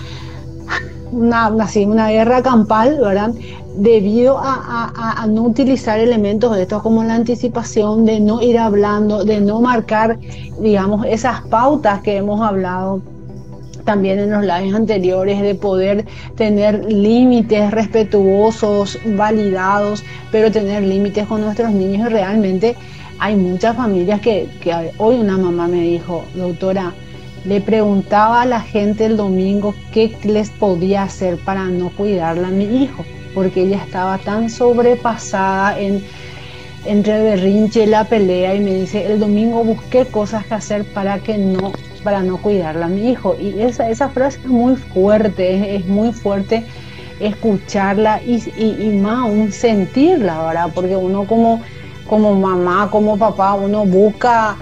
una, 1.11 1.49
una 1.49 2.09
guerra 2.09 2.41
campal, 2.41 2.99
¿verdad? 3.01 3.31
Debido 3.77 4.39
a, 4.41 5.25
no 5.29 5.43
utilizar 5.43 5.99
elementos 5.99 6.55
de 6.55 6.63
estos 6.63 6.81
como 6.81 7.03
la 7.03 7.13
anticipación, 7.13 8.05
de 8.05 8.19
no 8.19 8.41
ir 8.41 8.57
hablando, 8.57 9.23
de 9.23 9.39
no 9.39 9.61
marcar, 9.61 10.17
digamos, 10.59 11.05
esas 11.05 11.41
pautas 11.41 12.01
que 12.01 12.17
hemos 12.17 12.41
hablado 12.41 13.01
también 13.85 14.19
en 14.19 14.31
los 14.31 14.41
lives 14.41 14.73
anteriores, 14.73 15.41
de 15.41 15.53
poder 15.53 16.05
tener 16.35 16.91
límites 16.91 17.71
respetuosos, 17.71 18.97
validados, 19.05 20.03
pero 20.31 20.51
tener 20.51 20.83
límites 20.83 21.27
con 21.27 21.41
nuestros 21.41 21.71
niños. 21.71 22.09
Y 22.09 22.13
realmente 22.13 22.75
hay 23.19 23.35
muchas 23.35 23.77
familias 23.77 24.21
que, 24.21 24.49
que 24.59 24.91
hoy 24.97 25.19
una 25.19 25.37
mamá 25.37 25.67
me 25.67 25.81
dijo, 25.83 26.23
doctora, 26.35 26.93
le 27.45 27.61
preguntaba 27.61 28.41
a 28.41 28.45
la 28.45 28.59
gente 28.59 29.05
el 29.05 29.15
domingo 29.15 29.73
qué 29.93 30.13
les 30.23 30.49
podía 30.49 31.03
hacer 31.03 31.37
para 31.37 31.65
no 31.65 31.89
cuidarla 31.89 32.49
a 32.49 32.51
mi 32.51 32.65
hijo, 32.83 33.05
porque 33.37 33.61
ella 33.61 33.77
estaba 33.85 34.17
tan 34.17 34.49
sobrepasada 34.49 35.79
en 35.79 36.03
entre 36.85 37.21
berrinche 37.21 37.85
la 37.85 38.03
pelea 38.03 38.55
y 38.55 38.61
me 38.61 38.73
dice, 38.73 39.05
el 39.05 39.19
domingo 39.19 39.63
busqué 39.63 40.05
cosas 40.05 40.43
que 40.47 40.55
hacer 40.55 40.85
para 40.85 41.19
que 41.19 41.37
no, 41.37 41.71
para 42.03 42.23
no 42.23 42.37
cuidarla 42.37 42.87
a 42.87 42.89
mi 42.89 43.11
hijo. 43.11 43.35
Y 43.39 43.61
esa, 43.61 43.91
esa 43.91 44.09
frase 44.09 44.39
es 44.39 44.47
muy 44.47 44.75
fuerte, 44.75 45.75
es, 45.75 45.85
muy 45.85 46.13
fuerte 46.13 46.65
escucharla 47.19 48.23
y, 48.23 48.41
y, 48.57 48.97
más 48.97 49.19
aún 49.19 49.51
sentirla, 49.51 50.41
¿verdad? 50.47 50.71
Porque 50.73 50.95
uno 50.95 51.25
como, 51.25 51.61
como 52.07 52.33
mamá, 52.33 52.89
como 52.89 53.19
papá, 53.19 53.53
uno 53.53 53.85
busca 53.85 54.55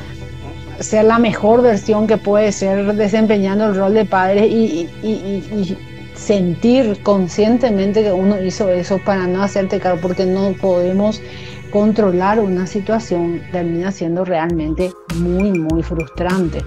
ser 0.82 1.06
la 1.06 1.18
mejor 1.18 1.62
versión 1.62 2.08
que 2.08 2.18
puede 2.18 2.52
ser 2.52 2.94
desempeñando 2.96 3.68
el 3.68 3.76
rol 3.78 3.94
de 3.94 4.04
padre 4.04 4.48
y, 4.48 4.90
sentir 6.16 7.02
conscientemente 7.04 8.04
que 8.04 8.12
uno 8.12 8.42
hizo 8.42 8.70
eso 8.70 9.00
para 9.04 9.28
no 9.28 9.44
hacerte 9.44 9.80
cargo, 9.80 10.00
porque 10.02 10.26
no 10.26 10.54
podemos 10.54 11.22
controlar 11.72 12.40
una 12.40 12.68
situación, 12.68 13.42
termina 13.52 13.92
siendo 13.92 14.24
realmente 14.24 14.92
muy, 15.16 15.52
muy 15.52 15.84
frustrante. 15.84 16.64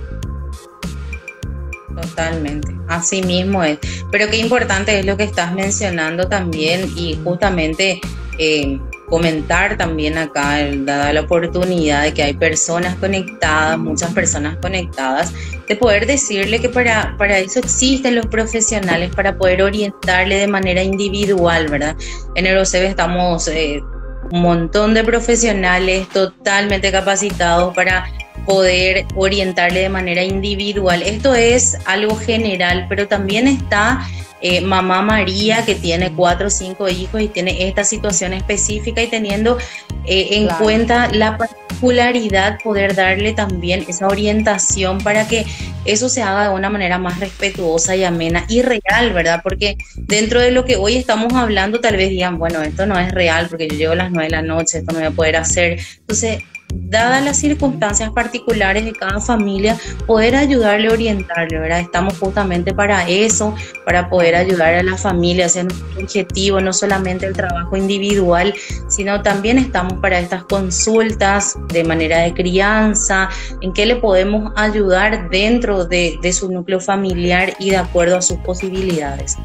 Totalmente, 2.01 2.77
así 2.89 3.23
mismo 3.23 3.65
es. 3.65 3.79
Pero 4.11 4.29
qué 4.31 4.39
importante 4.39 4.99
es 4.99 5.07
lo 5.07 5.17
que 5.17 5.25
estás 5.25 5.53
mencionando 5.53 6.29
también 6.29 6.87
y 6.97 7.19
justamente 7.25 8.01
eh, 8.39 8.79
comentar 9.09 9.77
también 9.77 10.19
acá, 10.19 10.59
dada 10.81 11.13
la 11.13 11.23
oportunidad 11.23 12.03
de 12.03 12.13
que 12.13 12.23
hay 12.23 12.35
personas 12.35 12.95
conectadas, 12.97 13.79
muchas 13.79 14.13
personas 14.13 14.59
conectadas, 14.61 15.33
de 15.69 15.77
poder 15.77 16.07
decirle 16.07 16.61
que 16.61 16.69
para, 16.69 17.15
para 17.19 17.39
eso 17.39 17.59
existen 17.59 18.15
los 18.15 18.27
profesionales, 18.27 19.11
para 19.15 19.37
poder 19.37 19.63
orientarle 19.63 20.37
de 20.37 20.47
manera 20.47 20.83
individual, 20.83 21.69
¿verdad? 21.69 21.97
En 22.35 22.47
el 22.47 22.57
OCB 22.57 22.87
estamos 22.87 23.49
eh, 23.49 23.83
un 24.31 24.43
montón 24.43 24.95
de 24.95 25.05
profesionales 25.05 26.09
totalmente 26.09 26.91
capacitados 26.91 27.75
para 27.75 28.11
poder 28.47 29.05
orientarle 29.15 29.81
de 29.81 29.89
manera 29.91 30.23
individual. 30.23 31.03
Esto 31.03 31.35
es 31.35 31.77
algo 31.85 32.17
general, 32.17 32.87
pero 32.89 33.07
también 33.07 33.47
está 33.47 34.07
eh, 34.41 34.61
mamá 34.61 35.03
María 35.03 35.65
que 35.65 35.75
tiene 35.75 36.13
cuatro 36.13 36.49
o 36.49 36.51
cinco 36.51 36.89
hijos 36.89 37.21
y 37.21 37.29
tiene 37.29 37.67
esta 37.69 37.85
situación 37.85 38.33
específica 38.33 39.03
y 39.03 39.09
teniendo 39.09 39.59
eh, 40.05 40.29
en 40.33 40.49
cuenta 40.49 41.09
la 41.13 41.37
particularidad, 41.37 42.59
poder 42.63 42.95
darle 42.95 43.33
también 43.33 43.85
esa 43.89 44.07
orientación 44.07 44.99
para 44.99 45.29
que 45.29 45.45
eso 45.85 46.09
se 46.09 46.23
haga 46.23 46.49
de 46.49 46.55
una 46.55 46.71
manera 46.71 46.99
más 46.99 47.21
respetuosa 47.21 47.97
y 47.97 48.05
amena 48.05 48.45
y 48.49 48.63
real, 48.63 49.13
¿verdad? 49.13 49.41
Porque 49.43 49.77
dentro 49.97 50.41
de 50.41 50.51
lo 50.51 50.65
que 50.65 50.77
hoy 50.77 50.97
estamos 50.97 51.35
hablando, 51.35 51.81
tal 51.81 51.97
vez 51.97 52.11
digan, 52.11 52.39
bueno, 52.39 52.63
esto 52.63 52.87
no 52.87 52.99
es 52.99 53.13
real 53.13 53.49
porque 53.49 53.69
yo 53.69 53.77
llego 53.77 53.93
a 53.93 53.97
las 53.97 54.11
nueve 54.11 54.27
de 54.27 54.37
la 54.37 54.43
noche, 54.43 54.79
esto 54.79 54.93
no 54.93 54.99
voy 54.99 55.09
a 55.09 55.13
poder 55.13 55.37
hacer. 55.37 55.79
Entonces, 56.01 56.43
dadas 56.75 57.25
las 57.25 57.39
circunstancias 57.39 58.11
particulares 58.11 58.85
de 58.85 58.93
cada 58.93 59.21
familia, 59.21 59.77
poder 60.07 60.37
ayudarle, 60.37 60.91
orientarle, 60.91 61.59
¿verdad? 61.59 61.81
Estamos 61.81 62.19
justamente 62.19 62.75
para 62.75 63.09
eso, 63.09 63.55
para 63.85 64.09
poder 64.09 64.35
ayudar 64.35 64.75
a 64.75 64.83
la 64.83 64.97
familia, 64.97 65.47
ese 65.47 65.61
es 65.61 65.65
nuestro 65.67 66.01
objetivo, 66.01 66.61
no 66.61 66.73
solamente 66.73 67.27
el 67.27 67.35
trabajo 67.35 67.77
individual, 67.77 68.55
sino 68.89 69.23
también 69.23 69.59
estamos 69.59 69.95
para 69.95 70.19
estas 70.19 70.45
consultas 70.45 71.57
de 71.73 71.85
manera 71.85 72.21
de 72.21 72.35
crianza, 72.35 73.29
en 73.61 73.73
qué 73.73 73.87
le 73.87 73.97
podemos 73.97 74.53
ayudar 74.57 75.31
dentro 75.31 75.85
de, 75.85 76.19
de 76.23 76.33
su 76.33 76.51
núcleo 76.51 76.81
familiar 76.81 77.55
y 77.59 77.71
de 77.71 77.77
acuerdo 77.77 78.17
a 78.17 78.23
sus 78.23 78.39
posibilidades. 78.39 79.37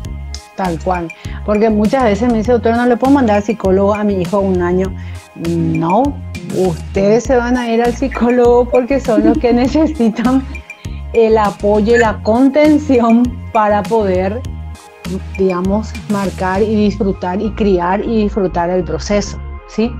Tal 0.56 0.80
cual, 0.84 1.08
porque 1.46 1.70
muchas 1.70 2.04
veces 2.04 2.32
me 2.32 2.38
dice, 2.38 2.52
doctor, 2.52 2.78
no 2.78 2.86
le 2.86 2.96
puedo 2.96 3.14
mandar 3.14 3.42
psicólogo 3.42 3.96
a 3.96 4.04
mi 4.04 4.22
hijo 4.22 4.40
un 4.40 4.62
año. 4.62 4.94
No, 5.36 6.04
ustedes 6.56 7.24
se 7.24 7.36
van 7.36 7.58
a 7.58 7.72
ir 7.72 7.82
al 7.82 7.96
psicólogo 7.96 8.66
porque 8.70 9.00
son 9.00 9.26
los 9.26 9.38
que 9.40 9.52
necesitan 9.54 10.46
el 11.14 11.38
apoyo 11.38 11.96
y 11.96 12.00
la 12.00 12.22
contención 12.22 13.24
para 13.52 13.82
poder, 13.82 14.42
digamos, 15.38 15.92
marcar 16.10 16.62
y 16.62 16.76
disfrutar 16.76 17.42
y 17.42 17.52
criar 17.52 18.04
y 18.04 18.24
disfrutar 18.24 18.70
el 18.70 18.84
proceso, 18.84 19.40
¿sí? 19.68 19.92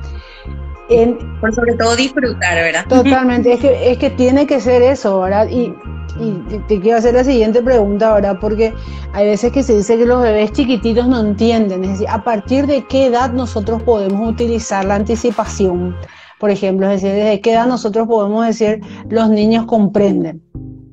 Por 1.40 1.54
sobre 1.56 1.74
todo 1.74 1.96
disfrutar, 1.96 2.56
¿verdad? 2.56 2.86
Totalmente, 2.88 3.54
es 3.54 3.60
que, 3.60 3.92
es 3.92 3.98
que 3.98 4.12
tiene 4.12 4.46
que 4.46 4.60
ser 4.60 4.82
eso, 4.84 5.22
¿verdad? 5.22 5.48
Y, 5.50 5.74
y 6.20 6.58
te 6.68 6.80
quiero 6.80 6.98
hacer 6.98 7.14
la 7.14 7.24
siguiente 7.24 7.62
pregunta 7.62 8.12
ahora, 8.12 8.40
porque 8.40 8.74
hay 9.14 9.26
veces 9.28 9.52
que 9.52 9.64
se 9.64 9.78
dice 9.78 9.98
que 9.98 10.06
los 10.06 10.22
bebés 10.22 10.52
chiquititos 10.52 11.08
no 11.08 11.20
entienden, 11.20 11.84
es 11.84 11.92
decir, 11.92 12.08
a 12.10 12.24
partir 12.24 12.68
de 12.68 12.86
qué 12.88 13.08
edad 13.08 13.32
nosotros 13.32 13.82
podemos 13.84 14.30
utilizar 14.30 14.86
la 14.86 14.96
anticipación 14.96 15.96
por 16.44 16.52
ejemplo, 16.52 16.92
es 16.92 17.02
decir, 17.02 17.16
desde 17.16 17.40
qué 17.40 17.54
edad 17.54 17.68
nosotros 17.68 18.06
podemos 18.06 18.46
decir 18.46 18.82
los 19.10 19.30
niños 19.30 19.66
comprenden, 19.66 20.44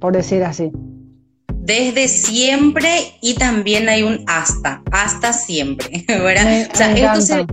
por 0.00 0.14
decir 0.14 0.44
así. 0.44 0.70
Desde 1.56 2.06
siempre 2.06 3.14
y 3.20 3.34
también 3.34 3.88
hay 3.88 4.04
un 4.04 4.22
hasta, 4.28 4.80
hasta 4.92 5.32
siempre, 5.32 6.04
¿verdad? 6.08 6.68
o 6.72 6.76
sea, 6.76 7.40
esto 7.40 7.50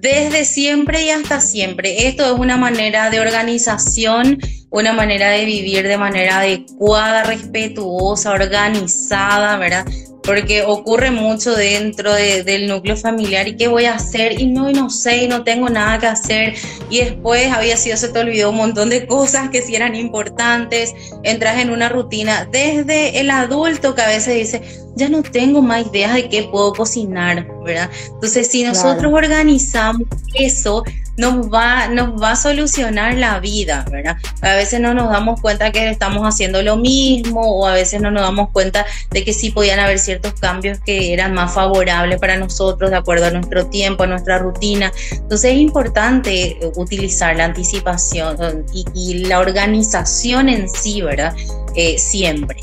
desde 0.00 0.44
siempre 0.44 1.04
y 1.04 1.10
hasta 1.10 1.40
siempre. 1.40 2.08
Esto 2.08 2.24
es 2.24 2.40
una 2.40 2.56
manera 2.56 3.10
de 3.10 3.20
organización, 3.20 4.38
una 4.70 4.92
manera 4.92 5.30
de 5.30 5.44
vivir 5.44 5.86
de 5.86 5.98
manera 5.98 6.38
adecuada, 6.38 7.24
respetuosa, 7.24 8.30
organizada, 8.32 9.58
¿verdad? 9.58 9.84
Porque 10.22 10.62
ocurre 10.62 11.10
mucho 11.10 11.54
dentro 11.54 12.12
del 12.12 12.68
núcleo 12.68 12.96
familiar 12.96 13.48
y 13.48 13.56
qué 13.56 13.68
voy 13.68 13.86
a 13.86 13.94
hacer 13.94 14.40
y 14.40 14.46
no, 14.46 14.70
y 14.70 14.74
no 14.74 14.90
sé, 14.90 15.24
y 15.24 15.28
no 15.28 15.44
tengo 15.44 15.68
nada 15.68 15.98
que 15.98 16.06
hacer. 16.06 16.54
Y 16.88 16.98
después 16.98 17.50
había 17.50 17.76
sido, 17.76 17.96
se 17.96 18.08
te 18.08 18.18
olvidó 18.18 18.50
un 18.50 18.56
montón 18.56 18.90
de 18.90 19.06
cosas 19.06 19.50
que 19.50 19.62
sí 19.62 19.74
eran 19.74 19.94
importantes, 19.94 20.94
entras 21.22 21.58
en 21.60 21.70
una 21.70 21.88
rutina 21.88 22.48
desde 22.50 23.20
el 23.20 23.30
adulto 23.30 23.94
que 23.94 24.02
a 24.02 24.08
veces 24.08 24.34
dice, 24.34 24.62
ya 24.96 25.08
no 25.08 25.22
tengo 25.22 25.62
más 25.62 25.86
ideas 25.86 26.14
de 26.14 26.28
qué 26.28 26.42
puedo 26.44 26.72
cocinar, 26.72 27.46
¿verdad? 27.64 27.90
Entonces, 28.14 28.48
si 28.48 28.62
nosotros 28.62 29.12
organizamos 29.12 30.06
eso, 30.34 30.84
nos 31.20 31.52
va, 31.52 31.86
nos 31.88 32.20
va 32.20 32.32
a 32.32 32.36
solucionar 32.36 33.14
la 33.14 33.38
vida, 33.40 33.84
¿verdad? 33.90 34.16
A 34.40 34.54
veces 34.54 34.80
no 34.80 34.94
nos 34.94 35.10
damos 35.10 35.38
cuenta 35.40 35.70
que 35.70 35.90
estamos 35.90 36.26
haciendo 36.26 36.62
lo 36.62 36.76
mismo 36.76 37.42
o 37.42 37.66
a 37.66 37.74
veces 37.74 38.00
no 38.00 38.10
nos 38.10 38.22
damos 38.22 38.48
cuenta 38.50 38.86
de 39.10 39.22
que 39.22 39.34
sí 39.34 39.50
podían 39.50 39.78
haber 39.78 39.98
ciertos 39.98 40.32
cambios 40.40 40.80
que 40.80 41.12
eran 41.12 41.34
más 41.34 41.52
favorables 41.52 42.18
para 42.18 42.38
nosotros 42.38 42.90
de 42.90 42.96
acuerdo 42.96 43.26
a 43.26 43.30
nuestro 43.30 43.66
tiempo, 43.66 44.04
a 44.04 44.06
nuestra 44.06 44.38
rutina. 44.38 44.90
Entonces 45.12 45.52
es 45.52 45.58
importante 45.58 46.58
utilizar 46.76 47.36
la 47.36 47.44
anticipación 47.44 48.64
y, 48.72 49.10
la 49.20 49.40
organización 49.40 50.48
en 50.48 50.68
sí, 50.68 51.02
¿verdad? 51.02 51.34
Eh, 51.76 51.98
siempre, 51.98 52.60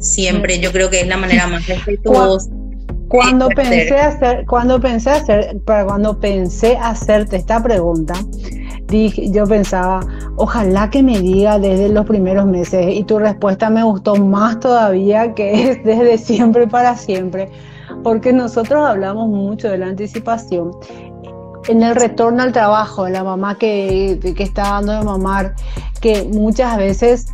siempre 0.00 0.58
yo 0.58 0.72
creo 0.72 0.90
que 0.90 1.02
es 1.02 1.06
la 1.06 1.16
manera 1.16 1.46
más 1.46 1.64
respetuosa 1.66 2.50
cuando 3.10 3.48
pensé 3.48 3.98
hacer, 3.98 4.46
cuando 4.46 4.80
pensé 4.80 5.10
hacer, 5.10 5.60
cuando 5.64 6.20
pensé 6.20 6.76
hacerte 6.76 7.38
esta 7.38 7.60
pregunta, 7.60 8.14
dije, 8.86 9.32
yo 9.32 9.46
pensaba, 9.46 9.98
ojalá 10.36 10.90
que 10.90 11.02
me 11.02 11.18
diga 11.18 11.58
desde 11.58 11.88
los 11.88 12.06
primeros 12.06 12.46
meses 12.46 12.86
y 12.94 13.02
tu 13.02 13.18
respuesta 13.18 13.68
me 13.68 13.82
gustó 13.82 14.14
más 14.14 14.60
todavía 14.60 15.34
que 15.34 15.72
es 15.72 15.84
desde 15.84 16.18
siempre 16.18 16.68
para 16.68 16.94
siempre, 16.94 17.50
porque 18.04 18.32
nosotros 18.32 18.88
hablamos 18.88 19.28
mucho 19.28 19.68
de 19.68 19.78
la 19.78 19.86
anticipación. 19.86 20.70
En 21.66 21.82
el 21.82 21.96
retorno 21.96 22.44
al 22.44 22.52
trabajo, 22.52 23.08
la 23.08 23.24
mamá 23.24 23.58
que, 23.58 24.20
que 24.36 24.42
está 24.44 24.62
dando 24.62 24.92
de 24.92 25.02
mamar, 25.02 25.56
que 26.00 26.30
muchas 26.32 26.76
veces 26.76 27.26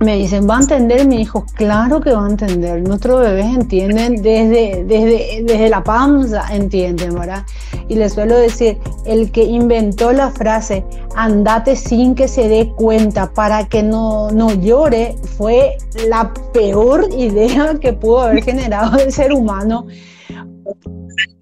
me 0.00 0.16
dicen, 0.16 0.48
¿va 0.48 0.58
a 0.58 0.60
entender 0.60 1.06
mi 1.06 1.22
hijo? 1.22 1.46
Claro 1.54 2.00
que 2.00 2.12
va 2.12 2.26
a 2.26 2.30
entender. 2.30 2.82
Nuestros 2.82 3.20
bebés 3.20 3.46
entienden 3.46 4.22
desde, 4.22 4.84
desde, 4.84 5.42
desde 5.44 5.68
la 5.68 5.82
panza, 5.82 6.44
entienden, 6.50 7.14
¿verdad? 7.14 7.44
Y 7.88 7.94
les 7.94 8.12
suelo 8.12 8.36
decir, 8.36 8.78
el 9.06 9.30
que 9.30 9.44
inventó 9.44 10.12
la 10.12 10.30
frase, 10.30 10.84
andate 11.16 11.76
sin 11.76 12.14
que 12.14 12.28
se 12.28 12.48
dé 12.48 12.72
cuenta 12.74 13.32
para 13.32 13.66
que 13.68 13.82
no, 13.82 14.30
no 14.30 14.52
llore, 14.52 15.16
fue 15.36 15.76
la 16.08 16.32
peor 16.52 17.08
idea 17.16 17.74
que 17.80 17.92
pudo 17.92 18.22
haber 18.22 18.42
generado 18.42 18.98
el 18.98 19.12
ser 19.12 19.32
humano 19.32 19.86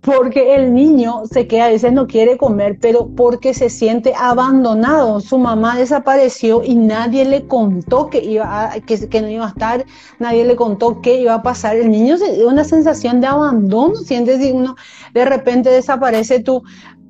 porque 0.03 0.57
el 0.57 0.75
niño 0.75 1.23
se 1.31 1.47
queda, 1.47 1.67
a 1.67 1.71
veces 1.71 1.93
no 1.93 2.09
quiere 2.09 2.37
comer, 2.37 2.77
pero 2.81 3.09
porque 3.15 3.55
se 3.55 3.71
siente 3.71 4.13
abandonado. 4.19 5.21
Su 5.21 5.39
mamá 5.39 5.77
desapareció 5.77 6.63
y 6.65 6.75
nadie 6.75 7.25
le 7.25 7.47
contó 7.47 8.11
que, 8.11 8.19
iba 8.19 8.73
que, 8.85 9.09
que, 9.09 9.23
no 9.23 9.29
iba 9.29 9.47
a 9.47 9.51
estar, 9.51 9.87
nadie 10.19 10.45
le 10.45 10.57
contó 10.57 11.01
qué 11.01 11.21
iba 11.21 11.35
a 11.35 11.43
pasar. 11.43 11.77
El 11.77 11.91
niño 11.91 12.17
se 12.17 12.45
una 12.45 12.65
sensación 12.65 13.21
de 13.21 13.29
abandono, 13.29 13.95
sientes 13.95 14.41
si 14.41 14.51
uno 14.51 14.75
de 15.15 15.25
repente 15.25 15.71
desaparece 15.71 16.41
tu, 16.41 16.65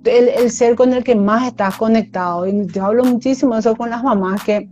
el, 0.04 0.50
ser 0.50 0.76
con 0.76 0.92
el 0.92 1.04
que 1.04 1.14
más 1.14 1.46
estás 1.46 1.76
conectado. 1.76 2.46
Y 2.46 2.66
yo 2.66 2.84
hablo 2.84 3.04
muchísimo 3.04 3.56
eso 3.56 3.76
con 3.76 3.90
las 3.90 4.02
mamás 4.02 4.42
que 4.44 4.68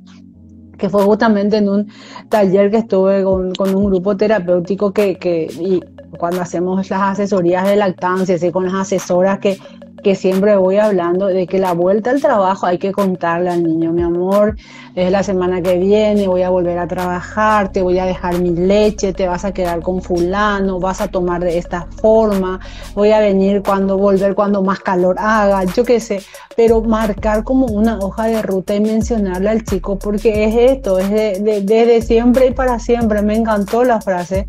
que 0.81 0.89
fue 0.89 1.05
justamente 1.05 1.59
en 1.59 1.69
un 1.69 1.89
taller 2.29 2.71
que 2.71 2.79
estuve 2.79 3.23
con, 3.23 3.53
un 3.75 3.85
grupo 3.85 4.17
terapéutico 4.17 4.93
que, 4.93 5.17
que 5.17 5.47
y 5.61 5.81
cuando 6.19 6.41
hacemos 6.41 6.91
las 6.91 7.03
asesorías 7.03 7.67
de 7.67 7.77
lactancia, 7.77 8.35
así 8.35 8.51
con 8.51 8.65
las 8.65 8.75
asesoras 8.75 9.39
que 9.39 9.59
que 10.03 10.15
siempre 10.15 10.57
voy 10.57 10.77
hablando 10.77 11.27
de 11.27 11.47
que 11.47 11.59
la 11.59 11.73
vuelta 11.73 12.11
al 12.11 12.21
trabajo 12.21 12.67
hay 12.67 12.79
que 12.79 12.93
contarle 12.93 13.51
al 13.51 13.63
niño, 13.63 13.93
mi 13.93 14.03
amor, 14.03 14.57
es 14.95 15.11
la 15.11 15.23
semana 15.23 15.63
que 15.63 15.79
viene, 15.79 16.29
voy 16.29 16.43
a 16.43 16.51
volver 16.51 16.79
a 16.79 16.87
trabajar, 16.87 17.73
te 17.73 17.83
voy 17.83 17.99
a 17.99 18.05
dejar 18.05 18.41
mi 18.41 18.51
leche, 18.51 19.13
te 19.13 19.29
vas 19.29 19.45
a 19.45 19.53
quedar 19.53 19.81
con 19.81 20.03
fulano, 20.03 20.81
vas 20.81 21.01
a 21.01 21.09
tomar 21.09 21.43
de 21.43 21.59
esta 21.59 21.87
forma, 22.01 22.61
voy 22.95 23.13
a 23.13 23.21
venir 23.21 23.63
cuando 23.63 23.99
volver 23.99 24.35
cuando 24.35 24.63
más 24.63 24.81
calor 24.81 25.17
haga, 25.19 25.65
yo 25.65 25.85
qué 25.85 26.01
sé, 26.01 26.23
pero 26.57 26.83
marcar 26.83 27.45
como 27.45 27.67
una 27.67 27.99
hoja 27.99 28.27
de 28.27 28.43
ruta 28.43 28.75
y 28.75 28.81
mencionarle 28.81 29.49
al 29.49 29.65
chico 29.65 29.99
porque 29.99 30.45
es 30.45 30.73
esto, 30.73 30.99
es 30.99 31.11
desde 31.11 32.03
siempre 32.03 32.47
y 32.47 32.51
para 32.53 32.79
siempre, 32.79 33.23
me 33.23 33.37
encantó 33.37 33.85
la 33.85 34.01
frase 34.01 34.47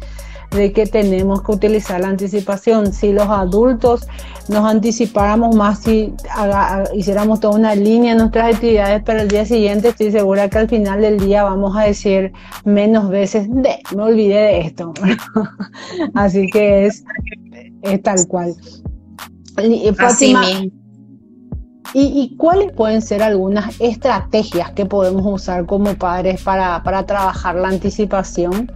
de 0.52 0.72
que 0.74 0.86
tenemos 0.86 1.42
que 1.42 1.52
utilizar 1.52 2.02
la 2.02 2.10
anticipación. 2.10 2.94
Si 2.94 3.12
los 3.14 3.28
adultos 3.28 4.08
nos 4.50 4.70
anticipáramos 4.70 5.56
más, 5.56 5.80
si 5.80 6.14
hiciéramos 6.94 7.40
toda 7.40 7.56
una 7.58 7.74
línea 7.76 8.12
en 8.12 8.20
nuestras 8.20 8.56
actividades 8.56 9.02
para 9.04 9.22
el 9.22 9.30
día 9.30 9.46
siguiente, 9.46 9.90
estoy 9.90 10.12
segura 10.12 10.50
que 10.50 10.58
al 10.58 10.70
final 10.70 11.02
del 11.02 11.20
día 11.20 11.44
vamos 11.44 11.76
a 11.78 11.84
decir 11.84 12.34
menos 12.66 13.10
veces, 13.10 13.48
de, 13.50 13.80
me 13.96 14.04
olvidé 14.04 14.42
de 14.42 14.62
esto. 14.62 14.94
Así 16.14 16.48
que 16.48 16.86
es, 16.88 17.04
es 17.82 18.02
tal 18.02 18.28
cual. 18.28 18.54
Fátima, 19.96 20.44
¿Y, 21.94 22.38
cuáles 22.38 22.72
pueden 22.72 23.02
ser 23.02 23.22
algunas 23.22 23.80
estrategias 23.82 24.72
que 24.72 24.86
podemos 24.86 25.26
usar 25.26 25.66
como 25.66 25.94
padres 25.96 26.42
para, 26.42 26.82
para 26.84 27.06
trabajar 27.06 27.56
la 27.56 27.68
anticipación? 27.68 28.72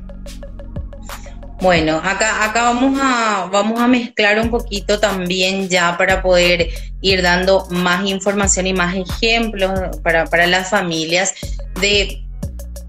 Bueno, 1.61 2.01
acá, 2.03 2.43
acá 2.43 2.63
vamos, 2.63 2.99
a, 3.01 3.47
vamos 3.51 3.79
a 3.79 3.87
mezclar 3.87 4.39
un 4.39 4.49
poquito 4.49 4.99
también 4.99 5.69
ya 5.69 5.97
para 5.97 6.21
poder 6.21 6.69
ir 7.01 7.21
dando 7.21 7.65
más 7.69 8.05
información 8.05 8.67
y 8.67 8.73
más 8.73 8.95
ejemplos 8.95 9.71
para, 10.03 10.25
para 10.25 10.47
las 10.47 10.69
familias 10.69 11.33
de 11.79 12.24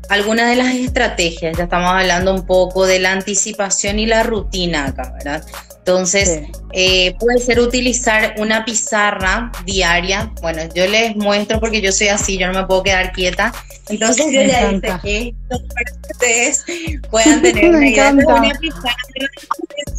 algunas 0.08 0.48
de 0.50 0.56
las 0.56 0.74
estrategias. 0.74 1.56
Ya 1.56 1.64
estamos 1.64 1.90
hablando 1.90 2.34
un 2.34 2.46
poco 2.46 2.86
de 2.86 2.98
la 2.98 3.12
anticipación 3.12 3.98
y 3.98 4.06
la 4.06 4.22
rutina 4.22 4.86
acá, 4.86 5.12
¿verdad? 5.14 5.44
Entonces, 5.78 6.40
eh, 6.72 7.14
puede 7.20 7.38
ser 7.38 7.60
utilizar 7.60 8.34
una 8.38 8.64
pizarra 8.64 9.52
diaria. 9.64 10.32
Bueno, 10.42 10.62
yo 10.74 10.86
les 10.88 11.14
muestro 11.14 11.60
porque 11.60 11.80
yo 11.80 11.92
soy 11.92 12.08
así, 12.08 12.36
yo 12.36 12.48
no 12.48 12.60
me 12.60 12.66
puedo 12.66 12.82
quedar 12.82 13.12
quieta. 13.12 13.52
Entonces, 13.88 14.26
yo 14.32 14.42
ya 14.42 14.72
hice 14.72 15.28
esto 15.28 15.66
para 15.68 15.84
que 15.84 16.12
ustedes 16.12 16.64
puedan 17.08 17.40
tener 17.40 17.68
una 17.76 17.86
idea 17.86 18.12
de 18.12 18.26
una 18.26 18.58
pizarra 18.58 18.96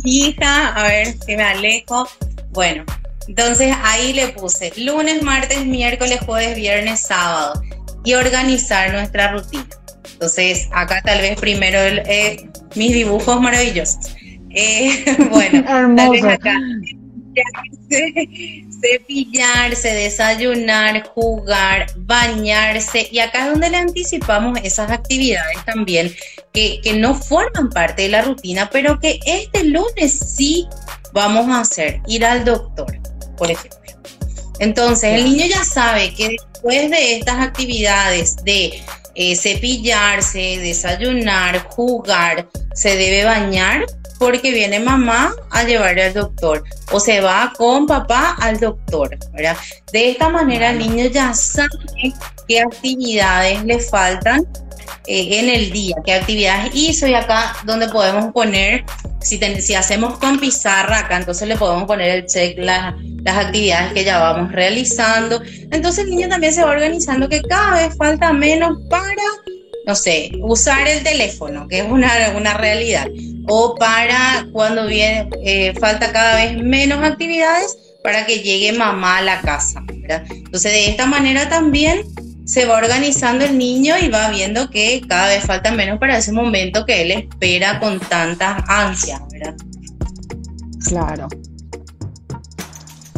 hija. 0.03 0.67
A 0.75 0.83
ver 0.87 1.15
si 1.25 1.37
me 1.37 1.43
alejo. 1.43 2.07
Bueno, 2.49 2.83
entonces 3.27 3.73
ahí 3.83 4.13
le 4.13 4.29
puse 4.29 4.73
lunes, 4.77 5.21
martes, 5.21 5.65
miércoles, 5.65 6.19
jueves, 6.25 6.55
viernes, 6.55 7.01
sábado 7.01 7.61
y 8.03 8.13
organizar 8.13 8.91
nuestra 8.91 9.31
rutina. 9.31 9.67
Entonces, 10.17 10.67
acá 10.71 10.99
tal 11.05 11.21
vez 11.21 11.39
primero 11.39 11.77
eh, 11.79 12.49
mis 12.73 12.91
dibujos 12.91 13.39
maravillosos. 13.39 14.15
Eh, 14.49 15.05
bueno, 15.29 15.63
Hermoso. 15.69 16.27
acá. 16.27 16.55
Cepillarse, 18.81 19.93
desayunar, 19.93 21.07
jugar, 21.09 21.85
bañarse. 21.97 23.07
Y 23.11 23.19
acá 23.19 23.45
es 23.45 23.51
donde 23.51 23.69
le 23.69 23.77
anticipamos 23.77 24.57
esas 24.63 24.89
actividades 24.89 25.63
también 25.65 26.11
que, 26.51 26.81
que 26.81 26.93
no 26.93 27.13
forman 27.13 27.69
parte 27.69 28.01
de 28.01 28.09
la 28.09 28.23
rutina, 28.23 28.71
pero 28.71 28.99
que 28.99 29.19
este 29.27 29.65
lunes 29.65 30.17
sí 30.35 30.67
vamos 31.13 31.47
a 31.49 31.59
hacer. 31.59 32.01
Ir 32.07 32.25
al 32.25 32.43
doctor, 32.43 32.99
por 33.37 33.51
ejemplo. 33.51 33.77
Entonces, 34.57 35.13
el 35.13 35.25
niño 35.25 35.45
ya 35.45 35.63
sabe 35.63 36.11
que 36.15 36.29
después 36.29 36.89
de 36.89 37.17
estas 37.17 37.35
actividades 37.35 38.37
de 38.37 38.81
eh, 39.19 39.35
cepillarse, 39.35 40.59
desayunar, 40.59 41.63
jugar, 41.69 42.47
se 42.75 42.95
debe 42.95 43.25
bañar 43.25 43.83
porque 44.19 44.51
viene 44.51 44.79
mamá 44.79 45.33
a 45.49 45.63
llevarle 45.63 46.05
al 46.05 46.13
doctor 46.13 46.63
o 46.91 46.99
se 46.99 47.19
va 47.19 47.51
con 47.57 47.87
papá 47.87 48.35
al 48.39 48.59
doctor, 48.59 49.17
¿verdad? 49.33 49.57
De 49.91 50.11
esta 50.11 50.29
manera 50.29 50.69
el 50.69 50.77
niño 50.77 51.05
ya 51.07 51.33
sabe 51.33 52.13
qué 52.47 52.61
actividades 52.61 53.63
le 53.65 53.79
faltan 53.79 54.47
eh, 55.05 55.39
en 55.39 55.49
el 55.49 55.71
día, 55.71 55.95
qué 56.05 56.13
actividades 56.13 56.71
hizo 56.73 57.07
y 57.07 57.13
acá 57.13 57.55
donde 57.65 57.87
podemos 57.89 58.31
poner, 58.33 58.83
si, 59.21 59.39
si 59.61 59.75
hacemos 59.75 60.17
con 60.19 60.39
pizarra, 60.39 60.99
acá 60.99 61.17
entonces 61.17 61.47
le 61.47 61.55
podemos 61.55 61.85
poner 61.85 62.11
el 62.11 62.25
check, 62.25 62.57
las 62.59 62.93
actividades 63.25 63.93
que 63.93 64.03
ya 64.03 64.19
vamos 64.19 64.51
realizando. 64.51 65.41
Entonces 65.71 66.05
el 66.05 66.11
niño 66.11 66.29
también 66.29 66.53
se 66.53 66.63
va 66.63 66.71
organizando 66.71 67.27
que 67.29 67.41
cada 67.41 67.87
vez 67.87 67.97
falta 67.97 68.33
menos 68.33 68.77
para, 68.89 69.23
no 69.85 69.95
sé, 69.95 70.31
usar 70.41 70.87
el 70.87 71.03
teléfono, 71.03 71.67
que 71.67 71.79
es 71.79 71.85
una, 71.89 72.11
una 72.35 72.53
realidad, 72.53 73.07
o 73.47 73.75
para 73.75 74.45
cuando 74.51 74.87
viene, 74.87 75.29
eh, 75.43 75.73
falta 75.79 76.11
cada 76.11 76.35
vez 76.35 76.57
menos 76.57 77.03
actividades 77.03 77.77
para 78.03 78.25
que 78.25 78.39
llegue 78.39 78.71
mamá 78.71 79.17
a 79.17 79.21
la 79.21 79.41
casa. 79.41 79.83
Entonces 79.89 80.71
de 80.71 80.89
esta 80.89 81.05
manera 81.05 81.49
también 81.49 82.03
se 82.47 82.65
va 82.65 82.77
organizando 82.77 83.43
el 83.43 83.57
niño 83.57 83.95
y 84.01 84.07
va 84.07 84.29
viendo 84.29 84.69
que 84.69 85.01
cada 85.05 85.27
vez 85.27 85.43
falta 85.43 85.69
menos 85.69 85.99
para 85.99 86.17
ese 86.17 86.31
momento 86.31 86.85
que 86.85 87.01
él 87.01 87.11
espera 87.11 87.77
con 87.77 87.99
tanta 87.99 88.63
ansia, 88.69 89.21
¿verdad? 89.29 89.55
Claro. 90.87 91.27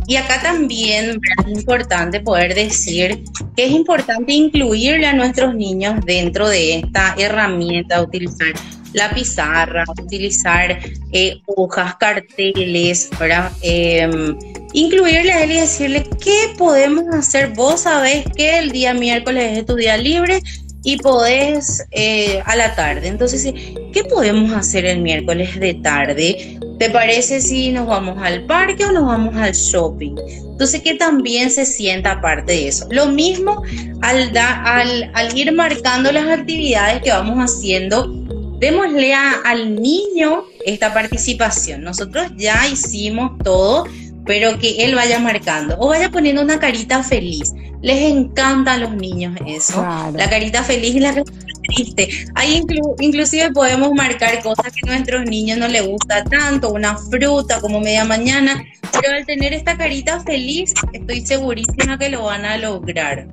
Y 0.07 0.15
acá 0.15 0.41
también 0.41 1.21
es 1.45 1.59
importante 1.59 2.21
poder 2.21 2.55
decir 2.55 3.23
que 3.55 3.65
es 3.65 3.71
importante 3.71 4.33
incluirle 4.33 5.05
a 5.05 5.13
nuestros 5.13 5.53
niños 5.53 6.03
dentro 6.03 6.49
de 6.49 6.79
esta 6.79 7.13
herramienta, 7.15 8.01
utilizar 8.01 8.47
la 8.93 9.11
pizarra, 9.11 9.83
utilizar 9.87 10.79
eh, 11.11 11.41
hojas, 11.45 11.95
carteles, 11.95 13.09
¿verdad? 13.19 13.51
Em, 13.61 14.37
incluirle 14.73 15.31
a 15.31 15.43
él 15.43 15.51
y 15.51 15.59
decirle 15.59 16.07
qué 16.23 16.53
podemos 16.57 17.03
hacer. 17.13 17.49
Vos 17.55 17.81
sabés 17.81 18.25
que 18.35 18.59
el 18.59 18.71
día 18.71 18.93
miércoles 18.93 19.57
es 19.57 19.65
tu 19.65 19.75
día 19.75 19.97
libre 19.97 20.41
y 20.83 20.97
podés 20.97 21.85
eh, 21.91 22.41
a 22.45 22.55
la 22.55 22.75
tarde. 22.75 23.07
Entonces, 23.07 23.53
¿qué 23.93 24.03
podemos 24.03 24.51
hacer 24.53 24.85
el 24.85 25.01
miércoles 25.01 25.59
de 25.59 25.73
tarde? 25.75 26.59
¿Te 26.79 26.89
parece 26.89 27.41
si 27.41 27.71
nos 27.71 27.87
vamos 27.87 28.17
al 28.21 28.45
parque 28.45 28.85
o 28.85 28.91
nos 28.91 29.05
vamos 29.05 29.35
al 29.35 29.51
shopping? 29.51 30.15
Entonces, 30.51 30.81
que 30.81 30.95
también 30.95 31.51
se 31.51 31.65
sienta 31.65 32.21
parte 32.21 32.53
de 32.53 32.67
eso. 32.69 32.87
Lo 32.89 33.07
mismo 33.07 33.63
al, 34.01 34.31
al, 34.37 35.11
al 35.13 35.37
ir 35.37 35.51
marcando 35.53 36.11
las 36.11 36.27
actividades 36.27 37.01
que 37.01 37.11
vamos 37.11 37.37
haciendo, 37.37 38.13
démosle 38.59 39.13
al 39.13 39.81
niño 39.81 40.43
esta 40.65 40.93
participación. 40.93 41.81
Nosotros 41.81 42.31
ya 42.37 42.67
hicimos 42.67 43.37
todo 43.43 43.85
pero 44.29 44.59
que 44.59 44.83
él 44.83 44.93
vaya 44.93 45.17
marcando 45.17 45.75
o 45.79 45.87
vaya 45.87 46.11
poniendo 46.11 46.43
una 46.43 46.59
carita 46.59 47.01
feliz. 47.01 47.51
Les 47.81 48.11
encanta 48.11 48.73
a 48.73 48.77
los 48.77 48.91
niños 48.91 49.35
eso, 49.47 49.83
la 50.13 50.29
carita 50.29 50.61
feliz 50.63 50.95
y 50.95 50.99
la 50.99 51.15
carita 51.15 51.31
triste. 51.63 52.27
Ahí 52.35 52.63
inclusive 52.99 53.51
podemos 53.51 53.91
marcar 53.93 54.39
cosas 54.43 54.71
que 54.71 54.87
a 54.87 54.93
nuestros 54.93 55.25
niños 55.25 55.57
no 55.57 55.67
les 55.67 55.83
gusta 55.83 56.23
tanto, 56.25 56.69
una 56.69 56.95
fruta 56.95 57.59
como 57.59 57.79
media 57.79 58.05
mañana, 58.05 58.63
pero 59.01 59.15
al 59.15 59.25
tener 59.25 59.51
esta 59.51 59.75
carita 59.75 60.19
feliz 60.19 60.75
estoy 60.93 61.25
segurísima 61.25 61.97
que 61.97 62.09
lo 62.09 62.25
van 62.25 62.45
a 62.45 62.57
lograr. 62.57 63.27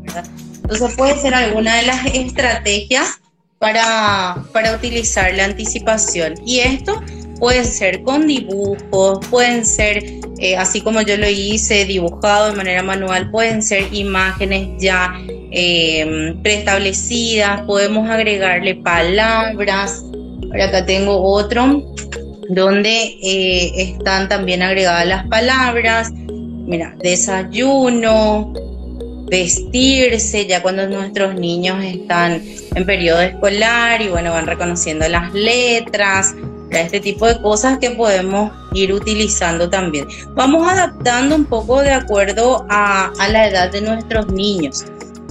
Entonces 0.63 0.95
puede 0.97 1.21
ser 1.21 1.35
alguna 1.35 1.77
de 1.77 1.83
las 1.83 2.07
estrategias 2.07 3.21
para, 3.59 4.45
para 4.53 4.75
utilizar 4.75 5.33
la 5.35 5.45
anticipación. 5.45 6.35
Y 6.45 6.61
esto 6.61 7.01
puede 7.39 7.65
ser 7.65 8.03
con 8.03 8.27
dibujos, 8.27 9.27
pueden 9.29 9.65
ser, 9.65 10.03
eh, 10.39 10.57
así 10.57 10.81
como 10.81 11.03
yo 11.03 11.17
lo 11.17 11.29
hice, 11.29 11.85
dibujado 11.85 12.51
de 12.51 12.57
manera 12.57 12.83
manual, 12.83 13.31
pueden 13.31 13.63
ser 13.63 13.93
imágenes 13.93 14.69
ya 14.79 15.15
em, 15.51 16.41
preestablecidas, 16.43 17.63
podemos 17.63 18.09
agregarle 18.09 18.77
palabras. 18.77 20.05
Acá 20.55 20.87
tengo 20.87 21.21
otro 21.23 21.83
donde 22.49 23.17
eh, 23.23 23.73
están 23.77 24.29
también 24.29 24.63
agregadas 24.63 25.07
las 25.07 25.27
palabras. 25.27 26.13
Mira, 26.13 26.95
desayuno, 27.03 28.53
vestirse, 29.29 30.47
ya 30.47 30.63
cuando 30.63 30.89
nuestros 30.89 31.35
niños 31.35 31.83
están 31.83 32.43
en 32.75 32.87
periodo 32.87 33.21
escolar 33.21 34.01
y 34.03 34.09
bueno, 34.09 34.33
van 34.33 34.47
reconociendo 34.47 35.09
las 35.09 35.33
letras, 35.35 36.35
este 36.71 37.01
tipo 37.01 37.27
de 37.27 37.41
cosas 37.41 37.79
que 37.79 37.91
podemos 37.91 38.53
ir 38.73 38.93
utilizando 38.93 39.69
también. 39.71 40.07
Vamos 40.35 40.69
adaptando 40.69 41.35
un 41.35 41.45
poco 41.45 41.81
de 41.83 41.93
acuerdo 41.93 42.67
a, 42.69 43.13
a 43.19 43.29
la 43.29 43.49
edad 43.49 43.71
de 43.71 43.81
nuestros 43.81 44.29
niños. 44.29 44.85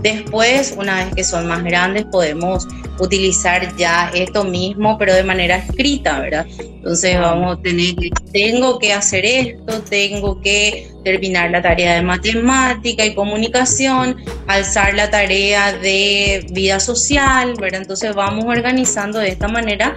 Después, 0.05 0.75
una 0.77 1.03
vez 1.03 1.15
que 1.15 1.23
son 1.23 1.47
más 1.47 1.63
grandes, 1.63 2.05
podemos 2.05 2.67
utilizar 2.99 3.75
ya 3.75 4.11
esto 4.13 4.43
mismo, 4.43 4.99
pero 4.99 5.15
de 5.15 5.23
manera 5.23 5.55
escrita, 5.55 6.19
¿verdad? 6.19 6.45
Entonces 6.59 7.19
vamos 7.19 7.57
a 7.57 7.61
tener 7.63 7.95
que, 7.95 8.11
tengo 8.31 8.77
que 8.77 8.93
hacer 8.93 9.25
esto, 9.25 9.81
tengo 9.81 10.39
que 10.41 10.91
terminar 11.03 11.49
la 11.49 11.63
tarea 11.63 11.95
de 11.95 12.03
matemática 12.03 13.03
y 13.03 13.15
comunicación, 13.15 14.17
alzar 14.45 14.93
la 14.93 15.09
tarea 15.09 15.73
de 15.73 16.45
vida 16.51 16.79
social, 16.79 17.55
¿verdad? 17.59 17.81
Entonces 17.81 18.13
vamos 18.13 18.45
organizando 18.45 19.17
de 19.17 19.29
esta 19.29 19.47
manera 19.47 19.95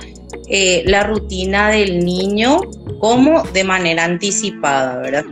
eh, 0.48 0.84
la 0.86 1.02
rutina 1.02 1.68
del 1.68 2.02
niño 2.02 2.62
como 2.98 3.42
de 3.42 3.62
manera 3.62 4.04
anticipada, 4.04 5.00
¿verdad? 5.00 5.24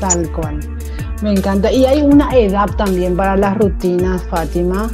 Tal 0.00 0.32
cual. 0.32 0.77
Me 1.22 1.32
encanta. 1.32 1.72
¿Y 1.72 1.84
hay 1.84 2.02
una 2.02 2.36
edad 2.36 2.68
también 2.76 3.16
para 3.16 3.36
las 3.36 3.56
rutinas, 3.56 4.22
Fátima? 4.30 4.90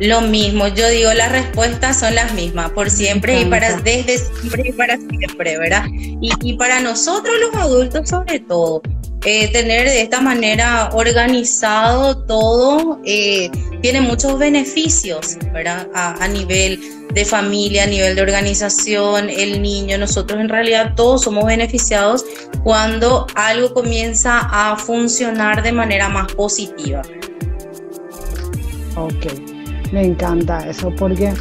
Lo 0.00 0.22
mismo, 0.22 0.66
yo 0.68 0.88
digo, 0.88 1.12
las 1.12 1.30
respuestas 1.30 2.00
son 2.00 2.14
las 2.14 2.32
mismas, 2.32 2.70
por 2.70 2.88
siempre 2.88 3.42
y 3.42 3.44
para 3.44 3.76
desde 3.76 4.16
siempre 4.16 4.68
y 4.70 4.72
para 4.72 4.96
siempre, 4.96 5.58
¿verdad? 5.58 5.84
Y, 5.92 6.30
y 6.40 6.56
para 6.56 6.80
nosotros 6.80 7.34
los 7.38 7.62
adultos 7.62 8.08
sobre 8.08 8.40
todo, 8.40 8.80
eh, 9.24 9.48
tener 9.52 9.86
de 9.86 10.00
esta 10.00 10.22
manera 10.22 10.88
organizado 10.94 12.24
todo 12.24 13.00
eh, 13.04 13.50
tiene 13.82 14.00
muchos 14.00 14.38
beneficios, 14.38 15.36
¿verdad? 15.52 15.88
A, 15.94 16.26
nivel 16.28 16.80
de 17.12 17.24
familia, 17.26 17.84
a 17.84 17.86
nivel 17.86 18.14
de 18.14 18.22
organización, 18.22 19.28
el 19.28 19.60
niño, 19.60 19.98
nosotros 19.98 20.40
en 20.40 20.48
realidad 20.48 20.94
todos 20.94 21.22
somos 21.22 21.44
beneficiados 21.44 22.24
cuando 22.62 23.26
algo 23.34 23.74
comienza 23.74 24.38
a 24.38 24.76
funcionar 24.76 25.62
de 25.62 25.72
manera 25.72 26.08
más 26.08 26.32
positiva. 26.32 27.02
Ok, 28.96 29.26
me 29.92 30.06
encanta 30.06 30.66
eso 30.66 30.90
porque 30.96 31.34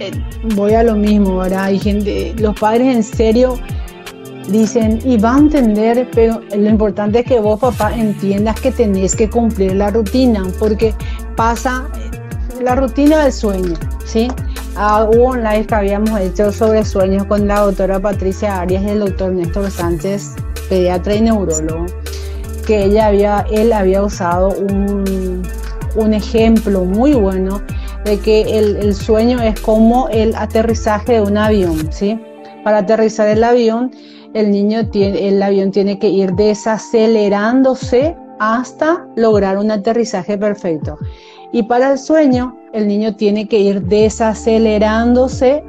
eh, 0.00 0.10
voy 0.54 0.72
a 0.72 0.82
lo 0.82 0.94
mismo, 0.94 1.38
¿verdad? 1.38 1.64
Hay 1.64 1.78
gente, 1.78 2.34
los 2.38 2.58
padres 2.58 2.96
en 2.96 3.02
serio 3.02 3.60
dicen, 4.48 5.00
y 5.04 5.18
va 5.18 5.36
a 5.36 5.38
entender, 5.38 6.08
pero 6.14 6.40
lo 6.56 6.68
importante 6.68 7.20
es 7.20 7.26
que 7.26 7.40
vos, 7.40 7.60
papá, 7.60 7.94
entiendas 7.94 8.60
que 8.60 8.72
tenés 8.72 9.14
que 9.14 9.28
cumplir 9.28 9.76
la 9.76 9.90
rutina, 9.90 10.44
porque 10.58 10.94
pasa 11.36 11.86
la 12.60 12.74
rutina 12.74 13.24
del 13.24 13.32
sueño, 13.32 13.74
¿sí? 14.04 14.28
Ah, 14.76 15.08
hubo 15.10 15.30
un 15.30 15.42
live 15.42 15.66
que 15.66 15.74
habíamos 15.74 16.20
hecho 16.20 16.52
sobre 16.52 16.84
sueños 16.84 17.24
con 17.26 17.46
la 17.46 17.60
doctora 17.60 18.00
Patricia 18.00 18.60
Arias 18.60 18.82
y 18.82 18.90
el 18.90 19.00
doctor 19.00 19.32
Néstor 19.32 19.70
Sánchez, 19.70 20.34
pediatra 20.68 21.14
y 21.14 21.20
neurólogo, 21.20 21.86
que 22.66 22.84
ella 22.84 23.06
había, 23.06 23.46
él 23.50 23.72
había 23.72 24.02
usado 24.02 24.50
un, 24.50 25.42
un 25.96 26.14
ejemplo 26.14 26.84
muy 26.84 27.14
bueno 27.14 27.60
de 28.04 28.18
que 28.18 28.58
el, 28.58 28.76
el, 28.76 28.94
sueño 28.94 29.40
es 29.40 29.58
como 29.60 30.08
el 30.10 30.34
aterrizaje 30.36 31.14
de 31.14 31.20
un 31.22 31.36
avión, 31.36 31.92
¿sí? 31.92 32.20
Para 32.64 32.78
aterrizar 32.78 33.28
el 33.28 33.42
avión 33.42 33.90
el 34.34 34.50
niño 34.50 34.88
tiene, 34.90 35.28
el 35.28 35.42
avión 35.42 35.70
tiene 35.70 35.98
que 35.98 36.08
ir 36.08 36.32
desacelerándose 36.34 38.16
hasta 38.38 39.06
lograr 39.16 39.58
un 39.58 39.70
aterrizaje 39.70 40.38
perfecto. 40.38 40.98
Y 41.52 41.62
para 41.62 41.92
el 41.92 41.98
sueño, 41.98 42.56
el 42.72 42.86
niño 42.86 43.16
tiene 43.16 43.48
que 43.48 43.58
ir 43.58 43.82
desacelerándose 43.82 45.64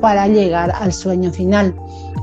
para 0.00 0.28
llegar 0.28 0.72
al 0.78 0.92
sueño 0.92 1.32
final. 1.32 1.74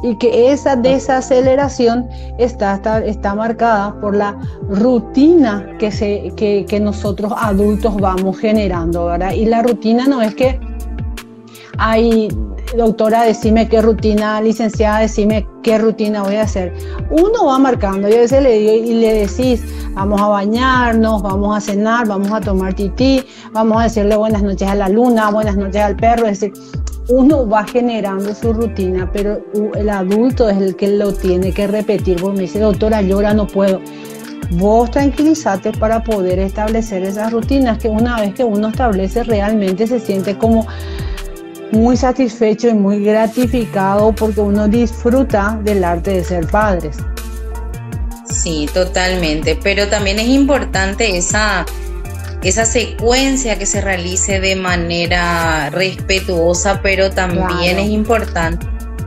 Y 0.04 0.16
que 0.18 0.52
esa 0.52 0.76
desaceleración 0.76 2.08
está, 2.38 2.76
está, 2.76 3.04
está 3.04 3.36
marcada 3.36 4.00
por 4.00 4.16
la 4.16 4.38
rutina 4.70 5.76
que, 5.78 5.92
se, 5.92 6.32
que, 6.38 6.66
que 6.66 6.80
nosotros 6.80 7.34
adultos 7.36 7.98
vamos 7.98 8.38
generando, 8.38 9.08
¿verdad? 9.08 9.32
Y 9.32 9.46
la 9.46 9.62
rutina 9.62 10.08
no 10.08 10.22
es 10.22 10.36
que 10.36 10.60
hay 11.78 12.30
doctora, 12.76 13.24
decime 13.24 13.68
qué 13.68 13.82
rutina, 13.82 14.42
licenciada, 14.42 15.00
decime 15.00 15.48
qué 15.64 15.78
rutina 15.78 16.24
voy 16.24 16.36
a 16.36 16.44
hacer. 16.44 16.74
Uno 17.10 17.46
va 17.46 17.60
marcando, 17.60 18.08
yo 18.10 18.18
a 18.18 18.20
veces 18.20 18.44
le 18.44 18.60
y 18.60 18.94
le 18.96 19.26
decís, 19.26 19.64
vamos 19.94 20.22
a 20.22 20.28
bañarnos, 20.28 21.22
vamos 21.22 21.58
a 21.58 21.62
cenar, 21.62 22.08
vamos 22.08 22.32
a 22.32 22.42
tomar 22.42 22.74
tití, 22.74 23.24
vamos 23.52 23.80
a 23.80 23.84
decirle 23.84 24.16
buenas 24.16 24.44
noches 24.44 24.68
a 24.68 24.76
la 24.76 24.90
luna, 24.90 25.32
buenas 25.32 25.58
noches 25.58 25.82
al 25.82 25.96
perro, 25.96 26.28
es 26.28 26.40
decir, 26.40 26.54
uno 27.10 27.48
va 27.48 27.66
generando 27.66 28.36
su 28.36 28.54
rutina, 28.54 29.10
pero 29.12 29.44
el 29.76 29.90
adulto 29.90 30.48
es 30.48 30.58
el 30.58 30.76
que 30.76 30.90
lo 30.90 31.12
tiene 31.12 31.52
que 31.52 31.66
repetir. 31.66 32.22
Vos 32.22 32.34
me 32.34 32.42
dice, 32.42 32.60
doctora, 32.60 33.02
llora, 33.02 33.34
no 33.34 33.48
puedo. 33.48 33.82
Vos 34.52 34.92
tranquilízate 34.92 35.72
para 35.74 36.04
poder 36.04 36.40
establecer 36.40 37.04
esas 37.04 37.32
rutinas 37.32 37.80
que 37.80 37.90
una 37.90 38.20
vez 38.20 38.36
que 38.36 38.44
uno 38.44 38.70
establece 38.70 39.24
realmente 39.24 39.88
se 39.88 40.00
siente 40.00 40.38
como 40.38 40.68
muy 41.72 41.98
satisfecho 41.98 42.70
y 42.70 42.74
muy 42.74 43.04
gratificado 43.04 44.14
porque 44.14 44.42
uno 44.42 44.68
disfruta 44.68 45.60
del 45.64 45.84
arte 45.84 46.12
de 46.12 46.24
ser 46.24 46.48
padres. 46.48 46.98
Sí, 48.26 48.70
totalmente, 48.74 49.58
pero 49.62 49.88
también 49.88 50.20
es 50.20 50.28
importante 50.28 51.18
esa, 51.18 51.66
esa 52.44 52.66
secuencia 52.66 53.58
que 53.58 53.66
se 53.66 53.82
realice 53.82 54.40
de 54.40 54.56
manera 54.56 55.70
respetuosa, 55.72 56.82
pero 56.82 57.10
también 57.12 57.80
es 57.80 57.90
importante 57.90 58.66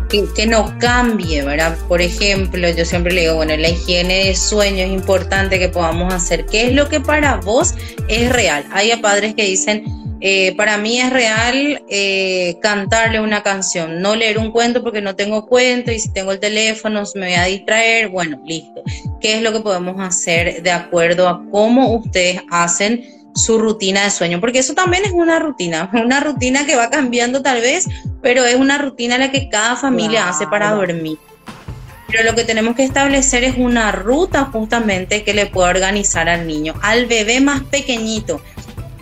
que, 0.09 0.27
que, 0.35 0.47
no 0.47 0.77
cambie, 0.79 1.43
¿verdad? 1.43 1.77
Por 1.89 2.03
ejemplo, 2.03 2.69
yo 2.69 2.85
siempre 2.85 3.15
le 3.15 3.23
digo, 3.23 3.37
bueno, 3.37 3.57
la 3.57 3.71
higiene 3.71 4.27
de 4.27 4.37
sueño 4.37 4.85
es 4.85 4.91
importante 4.91 5.59
que 5.59 5.69
podamos 5.69 6.13
hacer. 6.13 6.45
¿Qué 6.45 6.67
es 6.67 6.75
lo 6.75 6.89
que 6.89 7.01
para 7.01 7.37
vos 7.37 7.75
es 8.09 8.31
real? 8.31 8.67
Hay 8.73 8.95
padres 9.01 9.35
que 9.35 9.45
dicen, 9.45 10.02
eh, 10.25 10.55
para 10.55 10.79
mí 10.79 11.01
es 11.01 11.11
real 11.11 11.83
eh, 11.89 12.57
cantarle 12.63 13.19
una 13.19 13.43
canción, 13.43 14.01
no 14.01 14.15
leer 14.15 14.39
un 14.39 14.53
cuento 14.53 14.81
porque 14.81 15.01
no 15.03 15.17
tengo 15.17 15.47
cuento 15.47 15.91
y 15.91 15.99
si 15.99 16.13
tengo 16.13 16.31
el 16.31 16.39
teléfono 16.39 17.03
me 17.17 17.27
voy 17.27 17.35
a 17.35 17.45
distraer. 17.47 18.09
Bueno, 18.09 18.41
listo. 18.45 18.85
¿Qué 19.21 19.35
es 19.35 19.43
lo 19.43 19.53
que 19.53 19.59
podemos 19.59 20.01
hacer 20.01 20.63
de 20.63 20.71
acuerdo 20.71 21.29
a 21.29 21.43
cómo 21.51 21.93
ustedes 21.97 22.41
hacen 22.53 23.05
su 23.35 23.59
rutina 23.59 24.05
de 24.05 24.11
sueño? 24.11 24.41
Porque 24.41 24.61
eso 24.61 24.75
también 24.75 25.05
es 25.05 25.11
una 25.11 25.41
rutina, 25.41 25.91
una 26.05 26.21
rutina 26.21 26.65
que 26.67 26.77
va 26.77 26.89
cambiando 26.89 27.43
tal 27.43 27.61
vez, 27.61 27.89
pero 28.23 28.45
es 28.45 28.55
una 28.55 28.79
rutina 28.79 29.19
la 29.19 29.33
que 29.33 29.49
cada 29.49 29.75
familia 29.75 30.29
hace 30.29 30.47
para 30.47 30.71
dormir. 30.71 31.19
Pero 32.07 32.23
lo 32.23 32.37
que 32.37 32.45
tenemos 32.45 32.77
que 32.77 32.85
establecer 32.85 33.43
es 33.43 33.57
una 33.57 33.91
ruta 33.91 34.45
justamente 34.53 35.25
que 35.25 35.35
le 35.35 35.47
pueda 35.47 35.71
organizar 35.71 36.29
al 36.29 36.47
niño, 36.47 36.75
al 36.81 37.07
bebé 37.07 37.41
más 37.41 37.65
pequeñito 37.65 38.41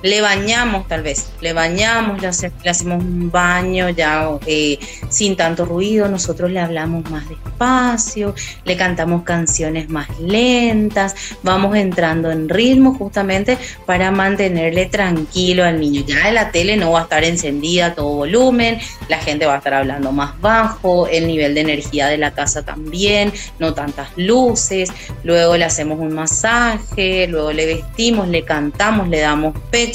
le 0.03 0.21
bañamos 0.21 0.89
tal 0.89 1.03
vez, 1.03 1.33
le 1.41 1.53
bañamos, 1.53 2.21
le, 2.21 2.29
hacemos 2.71 3.03
un 3.03 3.31
baño 3.31 3.91
ya 3.91 4.31
eh, 4.47 4.79
sin 5.09 5.37
tanto 5.37 5.65
ruido, 5.65 6.09
nosotros 6.09 6.51
le 6.51 6.61
hablamos 6.61 7.09
más 7.11 7.29
despacio, 7.29 8.35
le 8.65 8.77
cantamos 8.77 9.23
canciones 9.23 9.91
más 9.91 10.09
lentas, 10.19 11.15
vamos 11.43 11.77
entrando 11.77 12.31
en 12.31 12.49
ritmo 12.49 12.95
justamente 12.95 13.59
para 13.87 14.11
mantenerle 14.11 14.87
tranquilo 14.87 15.65
al 15.65 15.81
niño. 15.81 16.03
Ya 16.07 16.31
la 16.31 16.51
tele 16.51 16.77
no 16.77 16.93
va 16.93 17.01
a 17.01 17.03
estar 17.03 17.25
encendida 17.25 17.87
a 17.87 17.95
todo 17.95 18.15
volumen, 18.17 18.79
la 19.09 19.19
gente 19.19 19.47
va 19.47 19.55
a 19.55 19.59
estar 19.59 19.75
hablando 19.75 20.13
más 20.13 20.41
bajo, 20.41 21.09
el 21.09 21.27
nivel 21.27 21.55
de 21.55 21.61
energía 21.61 22.09
de 22.09 22.17
la 22.17 22.33
casa 22.33 22.63
también, 22.63 23.33
no 23.59 23.75
tantas 23.75 24.09
luces, 24.17 24.91
luego 25.25 25.57
le 25.57 25.65
hacemos 25.65 25.99
un 25.99 26.15
masaje, 26.15 27.27
luego 27.27 27.53
le 27.53 27.67
vestimos, 27.67 28.29
le 28.29 28.45
cantamos, 28.45 29.09
le 29.09 29.21
damos 29.21 29.55
pecho 29.71 29.90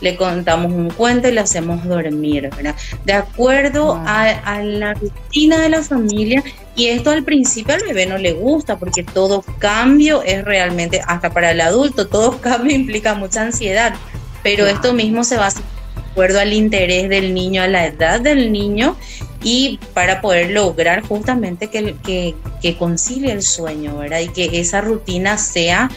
le 0.00 0.16
contamos 0.16 0.72
un 0.72 0.90
cuento 0.90 1.28
y 1.28 1.32
le 1.32 1.40
hacemos 1.40 1.84
dormir, 1.84 2.50
¿verdad? 2.56 2.74
De 3.04 3.12
acuerdo 3.12 4.00
a, 4.04 4.62
la 4.62 4.94
rutina 4.94 5.58
de 5.58 5.68
la 5.68 5.82
familia 5.82 6.42
y 6.76 6.86
esto 6.86 7.10
al 7.10 7.24
principio 7.24 7.74
al 7.74 7.82
bebé 7.82 8.06
no 8.06 8.18
le 8.18 8.32
gusta 8.32 8.78
porque 8.78 9.02
todo 9.02 9.44
cambio 9.58 10.22
es 10.22 10.44
realmente, 10.44 11.00
hasta 11.06 11.30
para 11.30 11.50
el 11.50 11.60
adulto, 11.60 12.06
todo 12.06 12.38
cambio 12.40 12.74
implica 12.74 13.14
mucha 13.14 13.42
ansiedad, 13.42 13.94
pero 14.42 14.66
esto 14.66 14.92
mismo 14.92 15.24
se 15.24 15.36
va 15.36 15.44
a 15.44 15.48
hacer 15.48 15.62
de 15.94 16.00
acuerdo 16.12 16.40
al 16.40 16.52
interés 16.52 17.08
del 17.08 17.32
niño, 17.32 17.62
a 17.62 17.68
la 17.68 17.86
edad 17.86 18.20
del 18.20 18.52
niño 18.52 18.96
y 19.42 19.80
para 19.94 20.20
poder 20.20 20.50
lograr 20.50 21.02
justamente 21.02 21.68
que, 21.68 21.96
que, 22.04 22.34
que 22.60 22.76
concilie 22.76 23.32
el 23.32 23.42
sueño, 23.42 23.96
¿verdad? 23.96 24.20
Y 24.20 24.28
que 24.28 24.60
esa 24.60 24.82
rutina 24.82 25.38
sea 25.38 25.90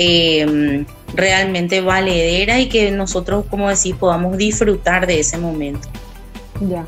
eh, 0.00 0.86
realmente 1.12 1.80
valedera 1.80 2.60
y 2.60 2.68
que 2.68 2.92
nosotros, 2.92 3.44
como 3.50 3.68
decís, 3.68 3.96
podamos 3.96 4.38
disfrutar 4.38 5.08
de 5.08 5.18
ese 5.18 5.38
momento. 5.38 5.88
Ya. 6.60 6.86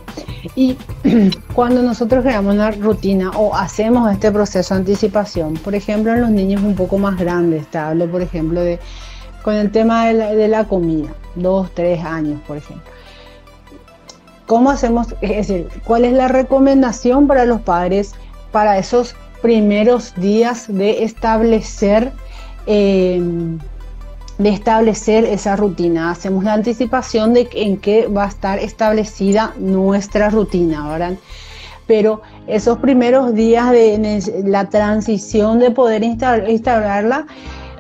Y 0.55 0.77
cuando 1.55 1.83
nosotros 1.83 2.23
creamos 2.23 2.55
una 2.55 2.71
rutina 2.71 3.31
o 3.31 3.55
hacemos 3.57 4.11
este 4.13 4.31
proceso 4.31 4.75
de 4.75 4.81
anticipación, 4.81 5.55
por 5.55 5.75
ejemplo, 5.75 6.13
en 6.13 6.21
los 6.21 6.31
niños 6.31 6.63
un 6.63 6.77
poco 6.77 6.99
más 6.99 7.19
grandes, 7.19 7.67
te 7.67 7.79
hablo, 7.79 8.09
por 8.09 8.23
ejemplo, 8.23 8.61
de 8.61 8.79
con 9.43 9.55
el 9.55 9.73
tema 9.73 10.07
de 10.07 10.15
la, 10.15 10.35
de 10.35 10.49
la 10.49 10.65
comida, 10.65 11.09
dos, 11.35 11.71
tres 11.75 12.05
años, 12.05 12.41
por 12.47 12.59
ejemplo. 12.59 12.93
¿Cómo 14.47 14.71
hacemos? 14.71 15.15
Es 15.21 15.49
decir, 15.49 15.69
¿cuál 15.85 16.05
es 16.05 16.13
la 16.13 16.29
recomendación 16.29 17.27
para 17.27 17.45
los 17.45 17.61
padres 17.61 18.15
para 18.53 18.79
esos 18.79 19.17
primeros 19.43 20.15
días 20.17 20.67
de 20.69 21.03
establecer 21.05 22.13
eh, 22.73 23.21
de 24.39 24.49
establecer 24.49 25.25
esa 25.25 25.57
rutina. 25.57 26.12
Hacemos 26.12 26.45
la 26.45 26.55
anticipación 26.55 27.35
de 27.35 27.49
en 27.53 27.79
qué 27.79 28.07
va 28.07 28.25
a 28.25 28.29
estar 28.29 28.61
establecida 28.61 29.55
nuestra 29.59 30.31
rutina, 30.31 30.89
¿verdad? 30.89 31.14
Pero 31.89 32.23
esos 32.47 32.79
primeros 32.79 33.35
días 33.35 33.73
de 33.73 34.43
la 34.45 34.68
transición 34.68 35.59
de 35.59 35.73
poder 35.73 36.05
instaurarla, 36.05 37.27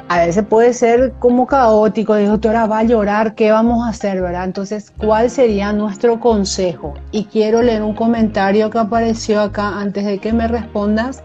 a 0.08 0.26
veces 0.26 0.44
puede 0.44 0.74
ser 0.74 1.12
como 1.20 1.46
caótico, 1.46 2.14
de 2.14 2.26
doctora, 2.26 2.66
va 2.66 2.80
a 2.80 2.82
llorar, 2.82 3.36
¿qué 3.36 3.52
vamos 3.52 3.86
a 3.86 3.90
hacer? 3.90 4.20
Entonces, 4.42 4.92
¿cuál 4.98 5.30
sería 5.30 5.72
nuestro 5.72 6.18
consejo? 6.18 6.94
Y 7.12 7.26
quiero 7.26 7.62
leer 7.62 7.84
un 7.84 7.94
comentario 7.94 8.68
que 8.70 8.78
apareció 8.78 9.40
acá 9.40 9.78
antes 9.78 10.04
de 10.04 10.18
que 10.18 10.32
me 10.32 10.48
respondas, 10.48 11.22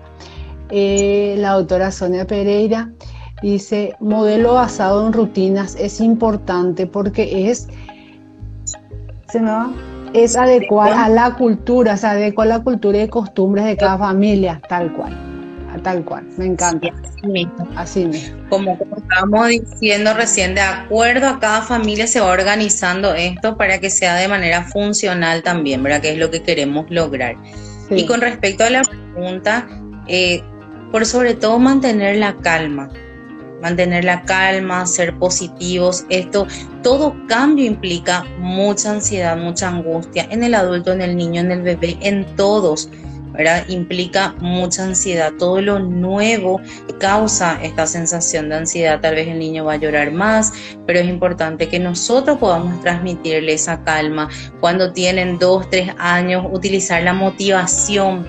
eh, 0.69 1.33
la 1.39 1.53
doctora 1.53 1.91
Sonia 1.91 2.27
Pereira. 2.27 2.91
Dice, 3.41 3.95
modelo 3.99 4.53
basado 4.53 5.05
en 5.05 5.13
rutinas 5.13 5.75
es 5.79 5.99
importante 5.99 6.87
porque 6.87 7.49
es, 7.49 7.67
¿se 9.29 9.39
me 9.39 9.51
va? 9.51 9.73
Es 10.13 10.37
adecuar 10.37 10.93
a 10.93 11.09
la 11.09 11.35
cultura, 11.35 11.97
se 11.97 12.07
adecua 12.07 12.45
a 12.45 12.47
la 12.47 12.59
cultura 12.63 13.03
y 13.03 13.09
costumbres 13.09 13.65
de 13.65 13.75
cada 13.75 13.97
familia, 13.97 14.61
tal 14.69 14.93
cual. 14.93 15.13
tal 15.83 16.05
cual, 16.05 16.25
me 16.37 16.45
encanta. 16.45 16.87
así 16.87 17.27
mismo. 17.27 17.67
Así 17.75 18.05
mismo. 18.05 18.37
Como, 18.49 18.79
estábamos 18.95 19.47
diciendo 19.49 20.13
recién, 20.13 20.55
de 20.55 20.61
acuerdo 20.61 21.27
a 21.27 21.39
cada 21.39 21.61
familia 21.61 22.07
se 22.07 22.21
va 22.21 22.27
organizando 22.27 23.13
esto 23.13 23.57
para 23.57 23.79
que 23.79 23.89
sea 23.89 24.15
de 24.15 24.29
manera 24.29 24.63
funcional 24.63 25.43
también, 25.43 25.83
¿verdad? 25.83 26.01
Que 26.01 26.13
es 26.13 26.17
lo 26.17 26.31
que 26.31 26.41
queremos 26.41 26.85
lograr. 26.89 27.35
Y 27.89 28.05
con 28.05 28.21
respecto 28.21 28.63
a 28.63 28.69
la 28.69 28.81
pregunta, 28.81 29.67
eh, 30.07 30.41
por 30.91 31.05
sobre 31.05 31.33
todo 31.33 31.59
mantener 31.59 32.15
la 32.15 32.35
calma, 32.37 32.89
mantener 33.65 34.03
la 34.05 34.21
calma, 34.21 34.85
ser 34.85 35.17
positivos. 35.17 36.05
Esto, 36.09 36.45
todo 36.83 37.15
cambio 37.27 37.65
implica 37.65 38.23
mucha 38.37 38.91
ansiedad, 38.91 39.35
mucha 39.35 39.69
angustia 39.69 40.27
en 40.29 40.43
el 40.43 40.53
adulto, 40.53 40.93
en 40.93 41.01
el 41.01 41.15
niño, 41.15 41.41
en 41.41 41.51
el 41.51 41.63
bebé, 41.63 41.97
en 42.01 42.27
todos. 42.35 42.89
Implica 43.67 44.35
mucha 44.39 44.83
ansiedad. 44.83 45.33
Todo 45.37 45.61
lo 45.61 45.79
nuevo 45.79 46.61
causa 46.99 47.59
esta 47.61 47.85
sensación 47.85 48.49
de 48.49 48.55
ansiedad. 48.55 48.99
Tal 49.01 49.15
vez 49.15 49.27
el 49.27 49.39
niño 49.39 49.65
va 49.65 49.73
a 49.73 49.77
llorar 49.77 50.11
más, 50.11 50.53
pero 50.85 50.99
es 50.99 51.07
importante 51.07 51.67
que 51.67 51.79
nosotros 51.79 52.37
podamos 52.37 52.79
transmitirle 52.81 53.53
esa 53.53 53.83
calma. 53.83 54.29
Cuando 54.59 54.93
tienen 54.93 55.37
dos, 55.37 55.69
tres 55.69 55.91
años, 55.97 56.45
utilizar 56.51 57.03
la 57.03 57.13
motivación. 57.13 58.27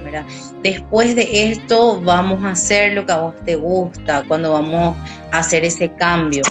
Después 0.62 1.14
de 1.14 1.50
esto 1.50 2.00
vamos 2.00 2.42
a 2.44 2.50
hacer 2.50 2.94
lo 2.94 3.06
que 3.06 3.12
a 3.12 3.18
vos 3.18 3.34
te 3.44 3.56
gusta, 3.56 4.24
cuando 4.26 4.52
vamos 4.52 4.96
a 5.32 5.38
hacer 5.38 5.64
ese 5.64 5.92
cambio. 5.94 6.42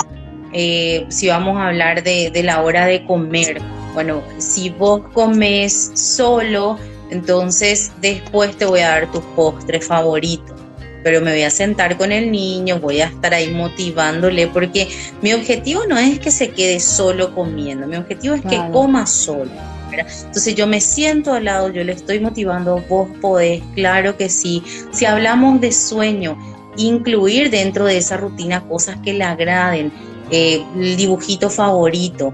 Eh, 0.53 1.05
si 1.09 1.27
vamos 1.27 1.57
a 1.57 1.67
hablar 1.67 2.01
de 2.01 2.41
la 2.43 2.61
hora 2.61 2.85
de 2.85 3.05
comer, 3.05 3.61
bueno, 3.95 4.21
si 4.37 4.69
vos 4.69 5.01
comes 5.13 5.91
solo, 5.95 6.77
entonces 7.09 7.91
después 8.01 8.55
te 8.57 8.65
voy 8.65 8.81
a 8.81 8.89
dar 8.89 9.11
tus 9.11 9.23
postres 9.35 9.85
favoritos. 9.85 10.55
Pero 11.03 11.21
me 11.21 11.31
voy 11.31 11.43
a 11.43 11.51
sentar 11.51 11.97
con 11.97 12.11
el 12.11 12.31
niño, 12.31 12.79
voy 12.79 13.01
a 13.01 13.05
estar 13.05 13.33
ahí 13.33 13.51
motivándole, 13.51 14.47
porque 14.47 14.87
mi 15.21 15.33
objetivo 15.33 15.85
no 15.87 15.99
es 15.99 16.19
que 16.19 16.31
se 16.31 16.49
quede 16.49 16.79
solo 16.79 17.35
comiendo, 17.35 17.85
mi 17.85 17.95
objetivo 17.95 18.33
es 18.33 18.41
que 18.41 18.59
coma 18.71 19.05
solo. 19.05 19.51
Entonces 19.91 20.55
yo 20.55 20.65
me 20.67 20.81
siento 20.81 21.33
al 21.33 21.45
lado, 21.45 21.69
yo 21.69 21.83
le 21.83 21.93
estoy 21.93 22.19
motivando, 22.19 22.83
vos 22.89 23.07
podés, 23.21 23.61
claro 23.75 24.17
que 24.17 24.29
sí. 24.29 24.63
Si 24.91 25.05
hablamos 25.05 25.61
de 25.61 25.71
sueño, 25.71 26.37
incluir 26.77 27.49
dentro 27.49 27.85
de 27.85 27.97
esa 27.97 28.17
rutina 28.17 28.61
cosas 28.67 28.97
que 29.03 29.13
le 29.13 29.23
agraden, 29.23 29.91
eh, 30.31 30.63
el 30.75 30.97
dibujito 30.97 31.49
favorito, 31.49 32.33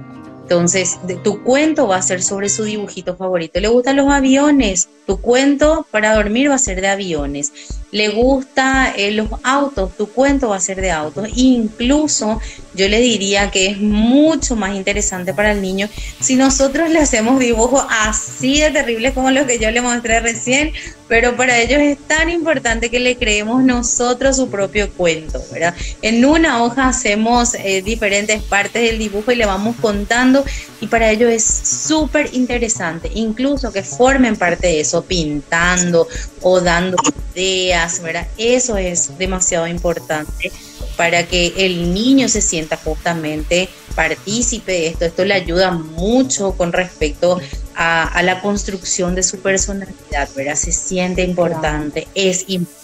entonces, 0.51 0.99
tu 1.23 1.43
cuento 1.43 1.87
va 1.87 1.95
a 1.95 2.01
ser 2.01 2.21
sobre 2.21 2.49
su 2.49 2.65
dibujito 2.65 3.15
favorito. 3.15 3.61
¿Le 3.61 3.69
gustan 3.69 3.95
los 3.95 4.11
aviones? 4.11 4.89
Tu 5.07 5.21
cuento 5.21 5.87
para 5.91 6.13
dormir 6.13 6.49
va 6.49 6.55
a 6.55 6.59
ser 6.59 6.81
de 6.81 6.89
aviones. 6.89 7.53
¿Le 7.91 8.09
gusta 8.09 8.93
eh, 8.97 9.11
los 9.11 9.29
autos? 9.43 9.95
Tu 9.95 10.07
cuento 10.07 10.49
va 10.49 10.57
a 10.57 10.59
ser 10.59 10.81
de 10.81 10.91
autos. 10.91 11.29
Incluso 11.35 12.41
yo 12.73 12.89
le 12.89 12.99
diría 12.99 13.49
que 13.49 13.67
es 13.67 13.79
mucho 13.79 14.57
más 14.57 14.75
interesante 14.75 15.33
para 15.33 15.51
el 15.51 15.61
niño 15.61 15.89
si 16.19 16.35
nosotros 16.35 16.89
le 16.89 16.99
hacemos 16.99 17.39
dibujos 17.39 17.83
así 17.89 18.61
de 18.61 18.71
terribles 18.71 19.13
como 19.13 19.31
los 19.31 19.45
que 19.45 19.59
yo 19.59 19.71
le 19.71 19.81
mostré 19.81 20.21
recién, 20.21 20.71
pero 21.09 21.35
para 21.35 21.59
ellos 21.59 21.81
es 21.81 21.97
tan 22.07 22.29
importante 22.29 22.89
que 22.89 23.01
le 23.01 23.17
creemos 23.17 23.63
nosotros 23.63 24.37
su 24.37 24.49
propio 24.49 24.89
cuento, 24.93 25.41
¿verdad? 25.51 25.75
En 26.01 26.23
una 26.23 26.63
hoja 26.63 26.87
hacemos 26.87 27.55
eh, 27.55 27.81
diferentes 27.81 28.41
partes 28.41 28.83
del 28.83 28.99
dibujo 28.99 29.33
y 29.33 29.35
le 29.35 29.45
vamos 29.45 29.75
contando 29.81 30.40
y 30.79 30.87
para 30.87 31.11
ellos 31.11 31.31
es 31.31 31.43
súper 31.43 32.29
interesante, 32.33 33.09
incluso 33.13 33.71
que 33.71 33.83
formen 33.83 34.35
parte 34.35 34.67
de 34.67 34.81
eso, 34.81 35.03
pintando 35.03 36.07
o 36.41 36.59
dando 36.59 36.97
ideas, 37.33 38.01
¿verdad? 38.01 38.27
Eso 38.37 38.77
es 38.77 39.17
demasiado 39.17 39.67
importante 39.67 40.51
para 40.97 41.25
que 41.25 41.53
el 41.57 41.93
niño 41.93 42.27
se 42.29 42.41
sienta 42.41 42.77
justamente 42.77 43.69
partícipe 43.95 44.71
de 44.71 44.87
esto. 44.87 45.05
Esto 45.05 45.25
le 45.25 45.33
ayuda 45.33 45.71
mucho 45.71 46.51
con 46.53 46.73
respecto 46.73 47.39
a, 47.75 48.21
la 48.23 48.41
construcción 48.41 49.15
de 49.15 49.23
su 49.23 49.39
personalidad, 49.39 50.29
¿verdad? 50.35 50.55
Se 50.55 50.71
siente 50.71 51.23
importante, 51.23 52.07
es 52.13 52.45
importante 52.49 52.80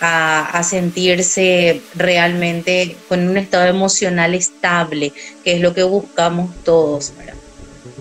a, 0.00 0.62
sentirse 0.62 1.80
realmente 1.94 2.96
con 3.08 3.28
un 3.28 3.36
estado 3.36 3.66
emocional 3.66 4.34
estable, 4.34 5.12
que 5.42 5.54
es 5.54 5.60
lo 5.60 5.74
que 5.74 5.82
buscamos 5.82 6.54
todos, 6.64 7.12
¿verdad? 7.16 7.34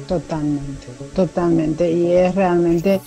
Totalmente, 0.07 0.87
totalmente. 1.15 1.91
Y 1.91 2.11
es 2.11 2.35
realmente 2.35 2.99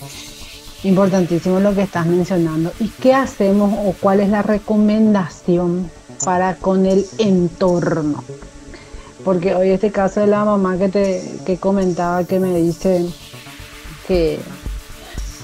importantísimo 0.83 1.59
lo 1.59 1.75
que 1.75 1.83
estás 1.83 2.05
mencionando. 2.05 2.71
¿Y 2.79 2.89
qué 2.89 3.13
hacemos 3.13 3.73
o 3.85 3.93
cuál 3.99 4.19
es 4.19 4.29
la 4.29 4.41
recomendación 4.41 5.89
para 6.23 6.55
con 6.55 6.85
el 6.85 7.05
entorno? 7.17 8.23
Porque 9.23 9.53
hoy 9.53 9.69
este 9.69 9.91
caso 9.91 10.21
de 10.21 10.27
la 10.27 10.45
mamá 10.45 10.77
que 10.77 10.89
te 10.89 11.57
comentaba 11.57 12.23
que 12.23 12.39
me 12.39 12.55
dice 12.55 13.05
que, 14.07 14.39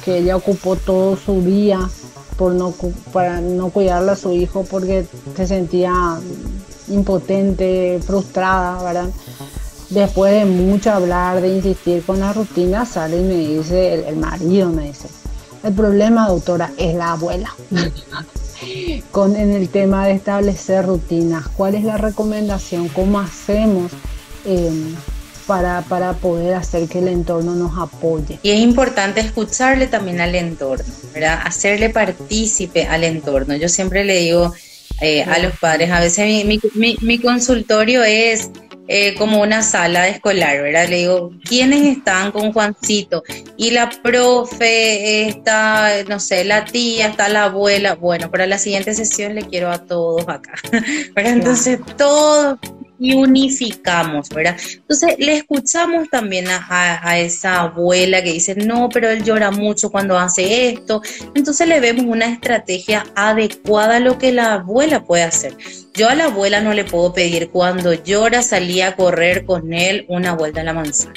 que 0.06 0.20
ella 0.20 0.38
ocupó 0.38 0.76
todo 0.76 1.18
su 1.18 1.42
día 1.42 1.90
por 2.38 2.54
no, 2.54 2.74
para 3.12 3.42
no 3.42 3.70
cuidarle 3.70 4.12
a 4.12 4.16
su 4.16 4.32
hijo 4.32 4.66
porque 4.70 5.06
se 5.36 5.48
sentía 5.48 5.94
impotente, 6.88 8.00
frustrada, 8.06 8.84
¿verdad? 8.84 9.10
Después 9.90 10.34
de 10.34 10.46
mucho 10.46 10.92
hablar, 10.92 11.42
de 11.42 11.56
insistir 11.56 12.04
con 12.04 12.20
la 12.20 12.34
rutina, 12.34 12.86
sale 12.86 13.20
y 13.20 13.24
me 13.24 13.36
dice, 13.36 14.08
el 14.08 14.16
marido 14.18 14.70
me 14.70 14.88
dice, 14.88 15.08
el 15.64 15.74
problema, 15.74 16.28
doctora, 16.28 16.72
es 16.78 16.96
la 16.96 17.12
abuela. 17.12 17.54
Con, 19.12 19.36
en 19.36 19.52
el 19.52 19.68
tema 19.68 20.08
de 20.08 20.14
establecer 20.14 20.86
rutinas, 20.86 21.50
¿cuál 21.50 21.76
es 21.76 21.84
la 21.84 21.98
recomendación? 21.98 22.88
¿Cómo 22.88 23.20
hacemos 23.20 23.92
em, 24.46 24.96
para, 25.46 25.82
para 25.82 26.14
poder 26.14 26.56
hacer 26.56 26.88
que 26.88 27.00
el 27.00 27.08
entorno 27.08 27.56
nos 27.56 27.78
apoye? 27.78 28.40
Y 28.44 28.52
es 28.52 28.60
importante 28.60 29.22
escucharle 29.22 29.88
también 29.88 30.22
al 30.22 30.36
entorno, 30.36 30.86
¿verdad? 31.14 31.40
Hacerle 31.44 31.90
partícipe 31.90 32.88
al 32.88 33.04
entorno. 33.04 33.56
Yo 33.56 33.70
siempre 33.70 34.04
le 34.04 34.18
digo 34.18 34.54
eh, 35.02 35.24
a 35.24 35.40
los 35.40 35.58
padres, 35.60 35.92
a 35.92 36.00
veces 36.00 36.46
mi, 36.46 36.60
mi, 36.76 36.98
mi 37.02 37.20
consultorio 37.20 38.04
es 38.04 38.50
eh, 38.90 39.16
como 39.16 39.42
una 39.42 39.62
sala 39.62 40.02
de 40.04 40.10
escolar, 40.10 40.62
¿verdad? 40.62 40.90
Le 40.90 40.98
digo, 40.98 41.32
¿quiénes 41.46 41.98
están 41.98 42.34
con 42.34 42.52
Juancito? 42.52 43.24
Y 43.56 43.72
la 43.72 43.90
profe, 43.90 45.30
está, 45.30 46.04
no 46.10 46.20
sé, 46.20 46.44
la 46.44 46.66
tía, 46.66 47.08
está 47.08 47.30
la 47.30 47.46
abuela. 47.46 47.96
Bueno, 47.96 48.30
para 48.30 48.46
la 48.46 48.58
siguiente 48.58 48.94
sesión 48.94 49.36
le 49.36 49.44
quiero 49.44 49.72
a 49.72 49.78
todos 49.78 50.28
acá, 50.28 50.56
¿verdad? 51.16 51.34
Entonces, 51.34 51.80
todos 51.98 52.60
y 53.04 53.14
unificamos, 53.16 54.30
¿verdad? 54.30 54.56
Entonces 54.76 55.16
le 55.20 55.36
escuchamos 55.36 56.10
también 56.10 56.46
a, 56.48 57.20
esa 57.20 57.60
abuela 57.60 58.24
que 58.24 58.32
dice, 58.32 58.56
no, 58.56 58.88
pero 58.88 59.10
él 59.10 59.26
llora 59.26 59.52
mucho 59.52 59.92
cuando 59.92 60.18
hace 60.18 60.70
esto. 60.70 61.02
Entonces 61.36 61.68
le 61.68 61.82
vemos 61.82 62.06
una 62.06 62.28
estrategia 62.28 63.06
adecuada 63.14 63.98
a 63.98 64.00
lo 64.00 64.18
que 64.18 64.32
la 64.32 64.54
abuela 64.54 65.04
puede 65.04 65.24
hacer. 65.24 65.58
Yo 65.94 66.08
a 66.08 66.16
la 66.16 66.26
abuela 66.26 66.62
no 66.62 66.74
le 66.74 66.86
puedo 66.86 67.14
pedir 67.14 67.50
cuando 67.50 67.92
llora 67.94 68.42
salir 68.42 68.84
a 68.84 68.96
correr 68.96 69.44
con 69.44 69.74
él 69.74 70.06
una 70.08 70.34
vuelta 70.34 70.62
a 70.62 70.64
la 70.64 70.74
manzana. 70.74 71.14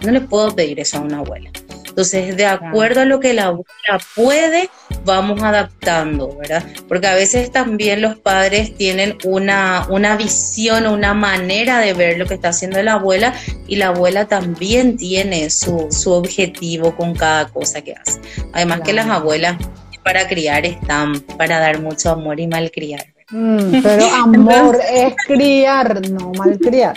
No 0.00 0.10
le 0.10 0.22
puedo 0.22 0.56
pedir 0.56 0.80
eso 0.80 0.96
a 0.96 1.00
una 1.00 1.18
abuela. 1.18 1.50
Entonces, 1.98 2.36
de 2.36 2.46
acuerdo 2.46 3.00
a 3.00 3.04
lo 3.06 3.18
que 3.18 3.34
la 3.34 3.46
abuela 3.46 3.98
puede, 4.14 4.70
vamos 5.04 5.42
adaptando, 5.42 6.32
¿verdad? 6.38 6.64
Porque 6.86 7.08
a 7.08 7.16
veces 7.16 7.50
también 7.50 8.02
los 8.02 8.16
padres 8.16 8.76
tienen 8.76 9.18
una, 9.24 9.84
una 9.90 10.16
visión, 10.16 10.86
una 10.86 11.12
manera 11.12 11.80
de 11.80 11.94
ver 11.94 12.16
lo 12.16 12.26
que 12.26 12.34
está 12.34 12.50
haciendo 12.50 12.80
la 12.84 12.92
abuela 12.92 13.34
y 13.66 13.74
la 13.74 13.88
abuela 13.88 14.26
también 14.26 14.96
tiene 14.96 15.50
su, 15.50 15.88
su 15.90 16.12
objetivo 16.12 16.94
con 16.94 17.16
cada 17.16 17.48
cosa 17.48 17.80
que 17.80 17.94
hace. 17.94 18.20
Además 18.52 18.82
que 18.82 18.92
las 18.92 19.08
abuelas 19.08 19.56
para 20.04 20.28
criar 20.28 20.66
están 20.66 21.18
para 21.36 21.58
dar 21.58 21.80
mucho 21.80 22.12
amor 22.12 22.38
y 22.38 22.46
malcriar. 22.46 23.06
Mm, 23.30 23.82
pero 23.82 24.06
amor 24.14 24.78
es 24.88 25.14
criar, 25.26 26.08
no 26.08 26.30
malcriar. 26.38 26.96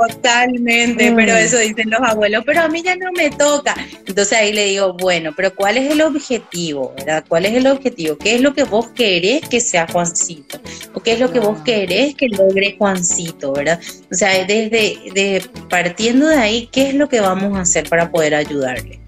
Totalmente, 0.00 1.12
pero 1.14 1.34
mm. 1.34 1.36
eso 1.36 1.58
dicen 1.58 1.90
los 1.90 2.00
abuelos, 2.00 2.42
pero 2.46 2.62
a 2.62 2.68
mí 2.68 2.82
ya 2.82 2.96
no 2.96 3.12
me 3.12 3.30
toca. 3.30 3.74
Entonces 4.06 4.32
ahí 4.32 4.52
le 4.52 4.66
digo, 4.66 4.94
bueno, 4.94 5.32
pero 5.36 5.54
¿cuál 5.54 5.76
es 5.76 5.90
el 5.90 6.00
objetivo? 6.00 6.94
¿verdad? 6.96 7.24
¿Cuál 7.28 7.46
es 7.46 7.54
el 7.54 7.66
objetivo? 7.66 8.16
¿Qué 8.16 8.36
es 8.36 8.40
lo 8.40 8.54
que 8.54 8.64
vos 8.64 8.88
querés 8.88 9.46
que 9.48 9.60
sea 9.60 9.86
Juancito? 9.86 10.58
¿O 10.94 11.00
qué 11.00 11.12
es 11.12 11.20
lo 11.20 11.30
que 11.30 11.40
vos 11.40 11.60
querés 11.60 12.14
que 12.14 12.28
logre 12.28 12.76
Juancito? 12.78 13.52
¿verdad? 13.52 13.78
O 14.10 14.14
sea, 14.14 14.30
desde 14.44 14.98
de, 15.12 15.44
partiendo 15.68 16.28
de 16.28 16.36
ahí, 16.36 16.68
¿qué 16.72 16.88
es 16.88 16.94
lo 16.94 17.08
que 17.08 17.20
vamos 17.20 17.58
a 17.58 17.62
hacer 17.62 17.86
para 17.88 18.10
poder 18.10 18.34
ayudarle? 18.34 19.00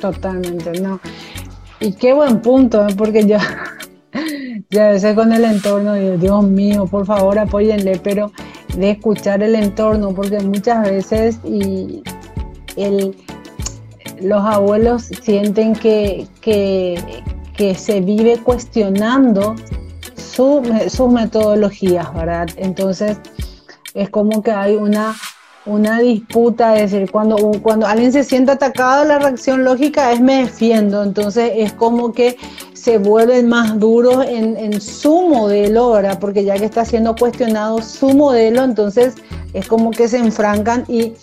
Totalmente, 0.00 0.80
no. 0.80 1.00
Y 1.80 1.92
qué 1.94 2.12
buen 2.12 2.40
punto, 2.40 2.86
¿eh? 2.86 2.94
porque 2.96 3.26
yo 3.26 3.38
ya 4.70 4.88
a 4.88 4.92
veces 4.92 5.14
con 5.16 5.32
el 5.32 5.44
entorno 5.44 5.94
digo, 5.94 6.16
Dios 6.18 6.44
mío, 6.44 6.86
por 6.86 7.04
favor 7.04 7.36
apóyenle, 7.36 7.98
pero 8.02 8.30
de 8.76 8.90
escuchar 8.92 9.42
el 9.42 9.54
entorno, 9.54 10.14
porque 10.14 10.40
muchas 10.40 10.88
veces 10.88 11.38
y 11.44 12.02
el, 12.76 13.16
los 14.20 14.42
abuelos 14.44 15.10
sienten 15.22 15.74
que, 15.74 16.26
que 16.42 17.74
se 17.74 18.00
vive 18.00 18.38
cuestionando 18.38 19.54
sus 20.88 21.12
metodologías, 21.12 22.12
¿verdad? 22.12 22.48
Entonces, 22.56 23.18
es 23.94 24.10
como 24.10 24.42
que 24.42 24.50
hay 24.50 24.74
una, 24.74 25.14
una 25.64 26.00
disputa, 26.00 26.76
es 26.76 26.90
decir, 26.90 27.10
cuando, 27.10 27.36
cuando 27.62 27.86
alguien 27.86 28.12
se 28.12 28.24
siente 28.24 28.52
atacado, 28.52 29.04
la 29.04 29.18
reacción 29.18 29.64
lógica 29.64 30.12
es 30.12 30.20
me 30.20 30.44
defiendo, 30.44 31.02
entonces 31.02 31.52
es 31.56 31.72
como 31.72 32.12
que 32.12 32.36
se 32.84 32.98
vuelven 32.98 33.48
más 33.48 33.80
duros 33.80 34.26
en, 34.28 34.58
en 34.58 34.78
su 34.80 35.22
modelo, 35.28 35.92
¿verdad? 35.92 36.18
Porque 36.20 36.44
ya 36.44 36.56
que 36.56 36.66
está 36.66 36.84
siendo 36.84 37.16
cuestionado 37.16 37.80
su 37.80 38.10
modelo, 38.10 38.62
entonces 38.62 39.14
es 39.54 39.66
como 39.66 39.90
que 39.90 40.06
se 40.06 40.18
enfrancan 40.18 40.84
y 40.86 41.14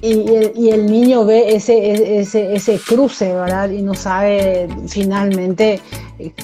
y, 0.00 0.68
el, 0.68 0.86
niño 0.86 1.24
ve 1.24 1.56
ese, 1.56 2.20
ese, 2.20 2.54
ese 2.54 2.78
cruce, 2.78 3.32
¿verdad? 3.32 3.70
Y 3.70 3.82
no 3.82 3.94
sabe 3.94 4.68
finalmente 4.86 5.80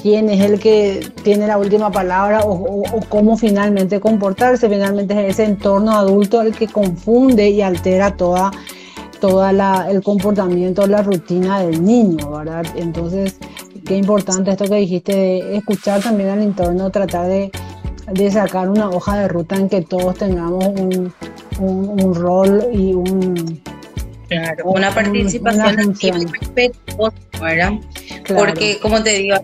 quién 0.03 0.29
es 0.29 0.41
el 0.41 0.59
que 0.59 1.07
tiene 1.23 1.47
la 1.47 1.59
última 1.59 1.91
palabra 1.91 2.41
o, 2.45 2.83
cómo 3.09 3.37
finalmente 3.37 4.01
comportarse. 4.01 4.69
Finalmente 4.69 5.15
es 5.15 5.35
ese 5.35 5.45
entorno 5.45 5.93
adulto 5.93 6.43
el 6.43 6.55
que 6.55 6.67
confunde 6.67 7.51
y 7.51 7.63
altera 7.63 8.17
toda, 8.17 8.51
la, 9.53 9.87
el 9.89 10.03
comportamiento, 10.03 10.87
la 10.87 11.03
rutina 11.03 11.61
del 11.61 11.85
niño, 11.85 12.31
¿verdad? 12.33 12.67
Entonces, 12.77 13.39
qué 13.85 13.97
importante 13.97 14.51
esto 14.51 14.65
que 14.65 14.77
dijiste 14.77 15.15
de 15.15 15.57
escuchar 15.57 16.03
también 16.03 16.31
al 16.31 16.43
entorno, 16.43 16.91
tratar 16.91 17.27
de, 17.29 17.51
de 18.13 18.31
sacar 18.31 18.69
una 18.69 18.89
hoja 18.89 19.19
de 19.19 19.29
ruta 19.29 19.57
en 19.57 19.69
que 19.69 19.83
todos 19.83 20.17
tengamos 20.17 20.65
un 20.65 21.13
un, 21.59 22.15
rol 22.15 22.65
y 22.73 22.95
un... 22.95 23.61
Claro, 24.29 24.65
una 24.65 24.91
participación 24.91 25.81
activa 25.81 26.19
y 26.19 26.27
Porque, 28.27 28.79
como 28.81 29.03
te 29.03 29.11
digo, 29.19 29.37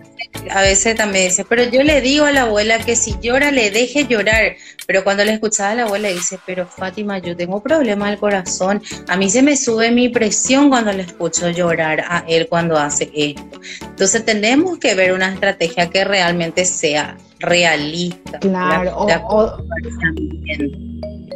a 0.51 0.63
veces 0.63 0.95
también 0.95 1.29
dice, 1.29 1.45
pero 1.45 1.65
yo 1.65 1.83
le 1.83 2.01
digo 2.01 2.25
a 2.25 2.33
la 2.33 2.43
abuela 2.43 2.79
que 2.79 2.97
si 2.97 3.17
llora 3.21 3.51
le 3.51 3.71
deje 3.71 4.07
llorar, 4.07 4.57
pero 4.87 5.05
cuando 5.05 5.25
le 5.25 5.33
escuchaba 5.33 5.71
a 5.71 5.75
la 5.75 5.83
abuela 5.83 6.09
dice, 6.09 6.39
pero 6.47 6.67
Fátima, 6.67 7.19
yo 7.19 7.37
tengo 7.37 7.63
problemas 7.63 8.09
al 8.09 8.19
corazón, 8.19 8.83
a 9.09 9.17
mí 9.17 9.29
se 9.29 9.43
me 9.43 9.57
sube 9.57 9.91
mi 9.91 10.09
presión 10.09 10.71
cuando 10.71 10.93
le 10.93 11.03
escucho 11.03 11.51
llorar 11.51 12.05
a 12.09 12.25
él 12.27 12.47
cuando 12.49 12.79
hace 12.79 13.11
esto. 13.15 13.61
Entonces 13.83 14.25
tenemos 14.25 14.79
que 14.79 14.95
ver 14.95 15.13
una 15.13 15.33
estrategia 15.33 15.91
que 15.91 16.05
realmente 16.05 16.65
sea 16.65 17.17
realista. 17.39 18.39
Claro, 18.39 18.97
o, 18.97 19.65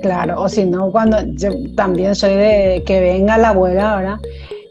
Claro, 0.03 0.43
o 0.43 0.49
si 0.51 0.67
no, 0.67 0.91
cuando 0.91 1.19
yo 1.33 1.51
también 1.77 2.15
soy 2.15 2.35
de 2.35 2.83
que 2.85 3.01
venga 3.01 3.39
la 3.39 3.51
abuela 3.51 3.95
ahora 3.95 4.21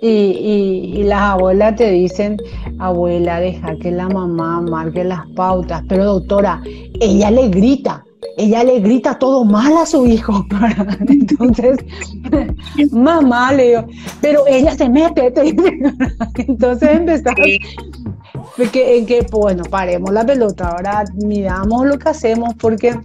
y, 0.05 1.03
las 1.03 1.21
abuelas 1.21 1.75
te 1.77 1.91
dicen, 1.91 2.37
abuela, 2.79 3.39
deja 3.39 3.75
que 3.77 3.91
la 3.91 4.09
mamá 4.09 4.61
marque 4.61 5.03
las 5.03 5.25
pautas, 5.35 5.83
pero 5.87 6.03
doctora, 6.05 6.61
ella 6.99 7.31
le 7.31 7.47
grita, 7.47 8.03
ella 8.37 8.63
le 8.65 8.79
grita 8.79 9.17
todo 9.17 9.45
mal 9.45 9.77
a 9.77 9.85
su 9.85 10.05
hijo. 10.05 10.45
Entonces, 11.07 11.77
mamá 12.91 13.53
le 13.53 13.67
digo, 13.67 13.85
pero 14.19 14.45
ella 14.47 14.75
se 14.75 14.89
mete. 14.89 15.33
Entonces 16.35 16.89
empezamos 16.89 17.39
que, 18.71 18.97
en 18.97 19.05
que, 19.05 19.25
bueno, 19.31 19.63
paremos 19.63 20.11
la 20.11 20.25
pelota, 20.25 20.69
ahora 20.69 21.05
miramos 21.13 21.85
lo 21.85 21.97
que 21.97 22.09
hacemos 22.09 22.53
porque 22.55 22.99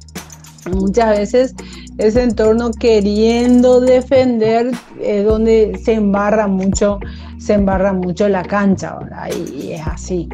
muchas 0.72 1.16
veces 1.16 1.54
ese 1.98 2.22
entorno 2.22 2.70
queriendo 2.70 3.80
defender 3.80 4.70
es 5.02 5.24
donde 5.24 5.78
se 5.84 5.94
embarra 5.94 6.46
mucho, 6.46 7.00
se 7.38 7.54
embarra 7.54 7.92
mucho 7.92 8.28
la 8.28 8.44
cancha, 8.44 8.90
ahora 8.90 9.28
Y, 9.30 9.72
es 9.72 9.86
así. 9.86 10.28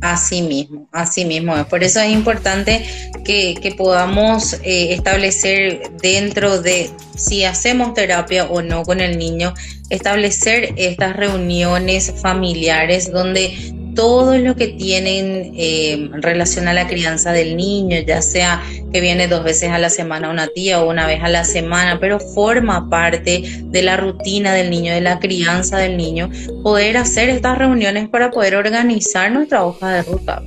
Así 0.00 0.42
mismo, 0.42 0.86
así 0.92 1.24
mismo. 1.24 1.54
Por 1.70 1.82
eso 1.82 2.00
es 2.00 2.10
importante 2.10 2.84
que, 3.24 3.74
podamos 3.76 4.54
eh, 4.62 4.92
establecer 4.92 5.92
dentro 6.02 6.60
de 6.60 6.90
si 7.16 7.44
hacemos 7.44 7.94
terapia 7.94 8.44
o 8.44 8.60
no 8.60 8.82
con 8.82 9.00
el 9.00 9.18
niño, 9.18 9.54
establecer 9.88 10.74
estas 10.76 11.16
reuniones 11.16 12.12
familiares 12.20 13.10
donde 13.10 13.74
todo 13.94 14.36
lo 14.38 14.56
que 14.56 14.68
tienen 14.68 15.52
eh, 15.56 16.10
relación 16.14 16.68
a 16.68 16.74
la 16.74 16.86
crianza 16.86 17.32
del 17.32 17.56
niño, 17.56 17.98
ya 18.06 18.22
sea 18.22 18.62
que 18.92 19.00
viene 19.00 19.28
dos 19.28 19.44
veces 19.44 19.70
a 19.70 19.78
la 19.78 19.90
semana 19.90 20.30
una 20.30 20.48
tía 20.48 20.82
o 20.82 20.90
una 20.90 21.06
vez 21.06 21.22
a 21.22 21.28
la 21.28 21.44
semana, 21.44 21.98
pero 22.00 22.20
forma 22.20 22.88
parte 22.88 23.42
de 23.64 23.82
la 23.82 23.96
rutina 23.96 24.52
del 24.52 24.70
niño, 24.70 24.92
de 24.92 25.00
la 25.00 25.18
crianza 25.18 25.78
del 25.78 25.96
niño, 25.96 26.30
poder 26.62 26.96
hacer 26.96 27.28
estas 27.28 27.58
reuniones 27.58 28.08
para 28.08 28.30
poder 28.30 28.56
organizar 28.56 29.32
nuestra 29.32 29.64
hoja 29.64 29.90
de 29.90 30.02
ruta. 30.02 30.42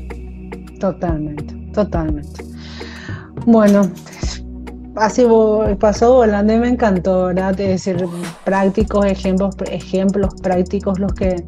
Totalmente, 0.80 1.56
totalmente. 1.74 2.44
Bueno, 3.46 3.92
así 4.96 5.26
pasó 5.80 6.16
volando 6.16 6.54
y 6.54 6.58
me 6.58 6.70
encantó, 6.70 7.26
¿verdad? 7.28 7.60
Es 7.60 7.86
decir, 7.86 8.06
prácticos, 8.44 9.06
ejemplos, 9.06 9.56
ejemplos 9.72 10.34
prácticos 10.42 11.00
los 11.00 11.14
que 11.14 11.44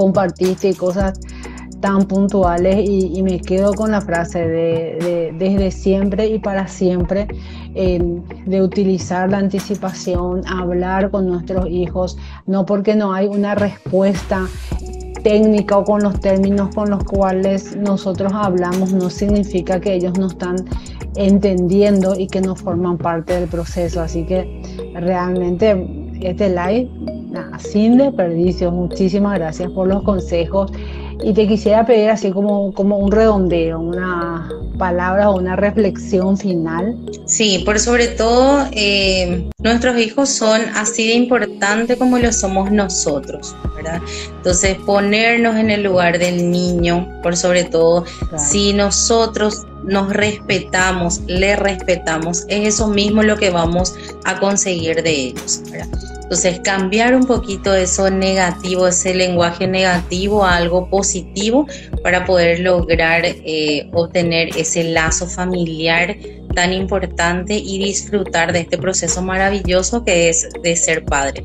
compartiste 0.00 0.74
cosas 0.74 1.20
tan 1.80 2.06
puntuales 2.06 2.88
y, 2.88 3.22
me 3.22 3.38
quedo 3.40 3.74
con 3.74 3.90
la 3.90 4.00
frase 4.00 4.46
de, 4.46 5.34
desde 5.38 5.70
siempre 5.70 6.26
y 6.26 6.38
para 6.38 6.68
siempre 6.68 7.28
de 7.74 8.62
utilizar 8.62 9.30
la 9.30 9.38
anticipación, 9.38 10.42
hablar 10.46 11.10
con 11.10 11.26
nuestros 11.26 11.68
hijos, 11.68 12.16
no 12.46 12.64
porque 12.66 12.94
no 12.94 13.12
hay 13.12 13.26
una 13.26 13.54
respuesta 13.54 14.46
técnica 15.22 15.76
o 15.76 15.84
con 15.84 16.02
los 16.02 16.18
términos 16.20 16.74
con 16.74 16.90
los 16.90 17.04
cuales 17.04 17.76
nosotros 17.76 18.32
hablamos 18.34 18.92
no 18.92 19.10
significa 19.10 19.80
que 19.80 19.94
ellos 19.94 20.18
no 20.18 20.28
están 20.28 20.56
entendiendo 21.14 22.18
y 22.18 22.26
que 22.26 22.40
no 22.40 22.56
forman 22.56 22.96
parte 22.96 23.34
del 23.34 23.48
proceso. 23.48 24.00
Así 24.00 24.24
que 24.24 24.62
realmente 24.94 25.86
este 26.22 26.48
live 26.48 26.88
sin 27.58 27.98
desperdicio. 27.98 28.70
Muchísimas 28.70 29.38
gracias 29.38 29.70
por 29.70 29.88
los 29.88 30.02
consejos. 30.02 30.70
Y 31.22 31.34
te 31.34 31.46
quisiera 31.46 31.84
pedir 31.84 32.08
así 32.08 32.30
como, 32.30 32.72
como 32.72 32.96
un 32.96 33.12
redondeo, 33.12 33.78
una 33.78 34.48
palabra 34.78 35.28
o 35.28 35.36
una 35.38 35.54
reflexión 35.54 36.38
final. 36.38 36.96
Sí, 37.26 37.62
por 37.66 37.78
sobre 37.78 38.08
todo 38.08 38.66
eh, 38.72 39.46
nuestros 39.58 39.98
hijos 39.98 40.30
son 40.30 40.62
así 40.74 41.06
de 41.08 41.14
importantes 41.14 41.98
como 41.98 42.18
lo 42.18 42.32
somos 42.32 42.70
nosotros, 42.72 43.54
¿verdad? 43.76 44.00
Entonces 44.36 44.78
ponernos 44.86 45.56
en 45.56 45.68
el 45.70 45.82
lugar 45.82 46.18
del 46.18 46.50
niño, 46.50 47.06
por 47.22 47.36
sobre 47.36 47.64
todo, 47.64 48.06
si 48.38 48.72
nosotros 48.72 49.66
nos 49.84 50.10
respetamos, 50.12 51.20
le 51.26 51.56
respetamos, 51.56 52.44
es 52.48 52.74
eso 52.74 52.88
mismo 52.88 53.22
lo 53.22 53.36
que 53.36 53.50
vamos 53.50 53.94
a 54.24 54.40
conseguir 54.40 55.02
de 55.02 55.10
ellos. 55.10 55.60
¿verdad? 55.70 56.19
Entonces, 56.30 56.60
cambiar 56.60 57.16
un 57.16 57.24
poquito 57.26 57.74
eso 57.74 58.08
negativo, 58.08 58.86
ese 58.86 59.12
lenguaje 59.16 59.66
negativo 59.66 60.44
a 60.44 60.54
algo 60.54 60.88
positivo 60.88 61.66
para 62.04 62.24
poder 62.24 62.60
lograr 62.60 63.22
eh, 63.24 63.90
obtener 63.92 64.56
ese 64.56 64.84
lazo 64.84 65.26
familiar 65.26 66.16
tan 66.54 66.72
importante 66.72 67.54
y 67.54 67.80
disfrutar 67.80 68.52
de 68.52 68.60
este 68.60 68.78
proceso 68.78 69.22
maravilloso 69.22 70.04
que 70.04 70.28
es 70.28 70.48
de 70.62 70.76
ser 70.76 71.04
padre. 71.04 71.44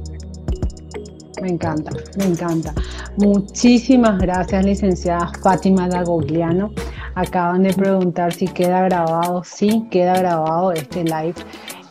Me 1.41 1.49
encanta, 1.49 1.89
me 2.19 2.25
encanta. 2.25 2.71
Muchísimas 3.17 4.19
gracias, 4.19 4.63
licenciada 4.63 5.31
Fátima 5.41 5.89
Dagogliano. 5.89 6.71
Acaban 7.15 7.63
de 7.63 7.73
preguntar 7.73 8.33
si 8.33 8.47
queda 8.47 8.83
grabado. 8.83 9.41
Sí, 9.43 9.83
queda 9.89 10.15
grabado 10.19 10.73
este 10.73 11.03
live 11.03 11.33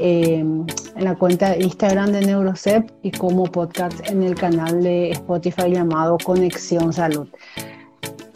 eh, 0.06 0.40
en 0.40 0.66
la 0.96 1.14
cuenta 1.14 1.52
de 1.52 1.64
Instagram 1.64 2.12
de 2.12 2.20
Neurocep 2.20 2.90
y 3.00 3.10
como 3.10 3.44
podcast 3.44 4.06
en 4.10 4.22
el 4.22 4.34
canal 4.34 4.82
de 4.82 5.12
Spotify 5.12 5.70
llamado 5.72 6.18
Conexión 6.22 6.92
Salud. 6.92 7.26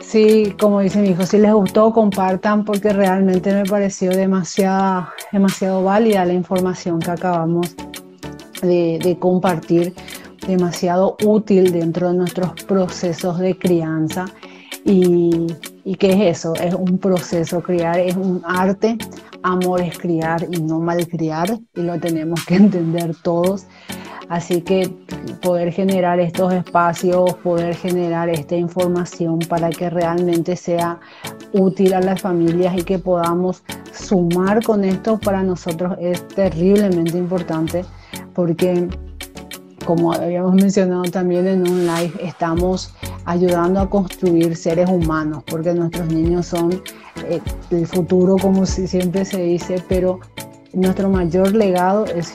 Sí, 0.00 0.54
como 0.58 0.80
dice 0.80 0.98
mi 1.02 1.10
hijo, 1.10 1.26
si 1.26 1.36
les 1.36 1.52
gustó, 1.52 1.92
compartan 1.92 2.64
porque 2.64 2.94
realmente 2.94 3.52
me 3.52 3.64
pareció 3.64 4.12
demasiado, 4.12 5.08
demasiado 5.30 5.84
válida 5.84 6.24
la 6.24 6.32
información 6.32 7.00
que 7.00 7.10
acabamos 7.10 7.76
de 8.62 9.18
compartir, 9.20 9.92
demasiado 10.46 11.18
útil 11.22 11.70
dentro 11.70 12.08
de 12.12 12.16
nuestros 12.16 12.52
procesos 12.64 13.38
de 13.40 13.58
crianza 13.58 14.24
y, 14.86 15.46
qué 15.94 16.12
es 16.12 16.38
eso? 16.38 16.54
Es 16.54 16.74
un 16.74 16.98
proceso, 16.98 17.62
criar 17.62 17.98
es 17.98 18.16
un 18.16 18.42
arte, 18.44 18.98
amor 19.42 19.80
es 19.80 19.98
criar 19.98 20.46
y 20.50 20.60
no 20.60 20.80
malcriar 20.80 21.58
y 21.74 21.80
lo 21.80 21.98
tenemos 21.98 22.44
que 22.44 22.54
entender 22.64 23.14
todos. 23.22 23.66
Así 24.28 24.60
que 24.60 24.94
poder 25.40 25.72
generar 25.72 26.20
estos 26.20 26.52
espacios, 26.52 27.34
poder 27.36 27.74
generar 27.74 28.28
esta 28.28 28.56
información 28.56 29.38
para 29.38 29.70
que 29.70 29.88
realmente 29.88 30.54
sea 30.54 31.00
útil 31.52 31.94
a 31.94 32.00
las 32.00 32.20
familias 32.20 32.76
y 32.76 32.82
que 32.82 32.98
podamos 32.98 33.62
sumar 33.92 34.62
con 34.62 34.84
esto 34.84 35.18
para 35.18 35.42
nosotros 35.42 35.96
es 35.98 36.26
terriblemente 36.28 37.16
importante 37.16 37.86
porque 38.34 38.88
como 39.88 40.12
habíamos 40.12 40.52
mencionado 40.52 41.04
también 41.04 41.46
en 41.46 41.62
un 41.62 41.86
live, 41.86 42.12
estamos 42.22 42.92
ayudando 43.24 43.80
a 43.80 43.88
construir 43.88 44.54
seres 44.54 44.86
humanos, 44.86 45.44
porque 45.46 45.72
nuestros 45.72 46.12
niños 46.12 46.44
son 46.44 46.82
eh, 47.26 47.40
el 47.70 47.86
futuro, 47.86 48.36
como 48.36 48.66
siempre 48.66 49.24
se 49.24 49.40
dice, 49.40 49.82
pero 49.88 50.20
nuestro 50.74 51.08
mayor 51.08 51.54
legado 51.54 52.04
es, 52.04 52.34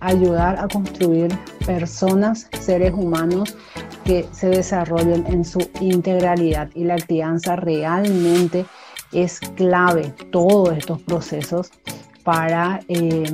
ayudar 0.00 0.58
a 0.58 0.68
construir 0.68 1.34
personas, 1.64 2.50
seres 2.60 2.92
humanos 2.92 3.56
que 4.04 4.26
se 4.32 4.50
desarrollen 4.50 5.24
en 5.26 5.46
su 5.46 5.66
integralidad. 5.80 6.68
Y 6.74 6.84
la 6.84 6.96
crianza 6.96 7.56
realmente 7.56 8.66
es 9.12 9.40
clave 9.56 10.12
todos 10.30 10.76
estos 10.76 11.00
procesos 11.00 11.70
para, 12.24 12.80
eh, 12.88 13.24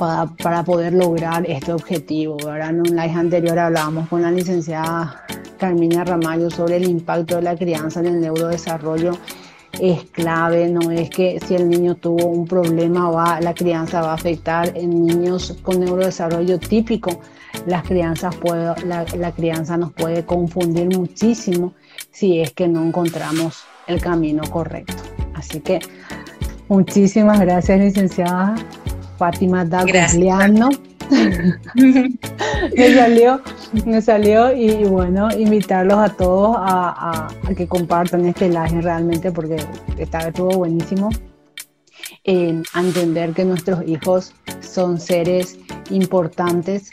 para, 0.00 0.64
poder 0.64 0.94
lograr 0.94 1.44
este 1.48 1.72
objetivo. 1.72 2.38
Ahora 2.42 2.70
en 2.70 2.80
un 2.80 2.96
live 2.96 3.12
anterior 3.14 3.58
hablábamos 3.58 4.08
con 4.08 4.22
la 4.22 4.30
licenciada 4.30 5.24
Carmina 5.58 6.04
Ramallo 6.04 6.50
sobre 6.50 6.76
el 6.76 6.88
impacto 6.88 7.36
de 7.36 7.42
la 7.42 7.54
crianza 7.54 8.00
en 8.00 8.06
el 8.06 8.20
neurodesarrollo 8.20 9.12
es 9.78 10.04
clave, 10.10 10.68
no 10.68 10.90
es 10.90 11.08
que 11.10 11.38
si 11.46 11.54
el 11.54 11.68
niño 11.68 11.94
tuvo 11.94 12.26
un 12.26 12.46
problema 12.46 13.08
va, 13.08 13.40
la 13.40 13.54
crianza 13.54 14.00
va 14.02 14.10
a 14.10 14.14
afectar 14.14 14.76
en 14.76 15.06
niños 15.06 15.56
con 15.62 15.80
neurodesarrollo 15.80 16.58
típico. 16.58 17.20
Las 17.66 17.84
crianzas 17.84 18.34
puede, 18.36 18.74
la 18.84 19.32
crianza 19.32 19.76
nos 19.76 19.92
puede 19.92 20.24
confundir 20.24 20.86
muchísimo 20.96 21.72
si 22.10 22.40
es 22.40 22.52
que 22.52 22.68
no 22.68 22.84
encontramos 22.84 23.64
el 23.86 24.00
camino 24.00 24.42
correcto. 24.50 24.94
Así 25.34 25.60
que 25.60 25.78
muchísimas 26.68 27.40
gracias, 27.40 27.78
licenciada 27.78 28.56
Fátima 29.20 29.66
Dagugliano. 29.66 30.70
me 31.74 32.94
salió, 32.94 33.42
me 33.84 34.00
salió 34.00 34.50
y, 34.56 34.84
bueno, 34.84 35.28
invitarlos 35.36 35.98
a 35.98 36.08
todos 36.08 36.56
a, 36.58 37.28
que 37.54 37.66
compartan 37.66 38.24
este 38.24 38.48
live 38.48 38.80
realmente 38.80 39.30
porque 39.30 39.56
esta 39.98 40.20
estuvo 40.20 40.56
buenísimo. 40.56 41.10
Eh, 42.24 42.62
a 42.72 42.80
entender 42.80 43.34
que 43.34 43.44
nuestros 43.44 43.86
hijos 43.86 44.32
son 44.60 44.98
seres 44.98 45.58
importantes 45.90 46.90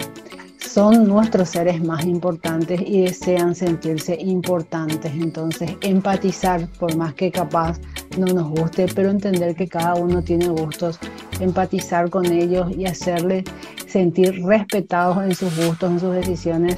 son 0.77 1.07
nuestros 1.07 1.49
seres 1.49 1.83
más 1.83 2.05
importantes 2.05 2.79
y 2.85 3.01
desean 3.01 3.55
sentirse 3.55 4.15
importantes. 4.21 5.11
Entonces, 5.11 5.71
empatizar, 5.81 6.67
por 6.77 6.95
más 6.95 7.15
que 7.15 7.31
capaz 7.31 7.79
no 8.15 8.27
nos 8.27 8.47
guste, 8.51 8.85
pero 8.93 9.09
entender 9.09 9.55
que 9.55 9.67
cada 9.67 9.95
uno 9.95 10.21
tiene 10.21 10.49
gustos, 10.49 10.99
empatizar 11.39 12.11
con 12.11 12.27
ellos 12.27 12.69
y 12.77 12.85
hacerles 12.85 13.45
sentir 13.87 14.45
respetados 14.45 15.17
en 15.23 15.33
sus 15.33 15.65
gustos, 15.65 15.93
en 15.93 15.99
sus 15.99 16.13
decisiones, 16.13 16.77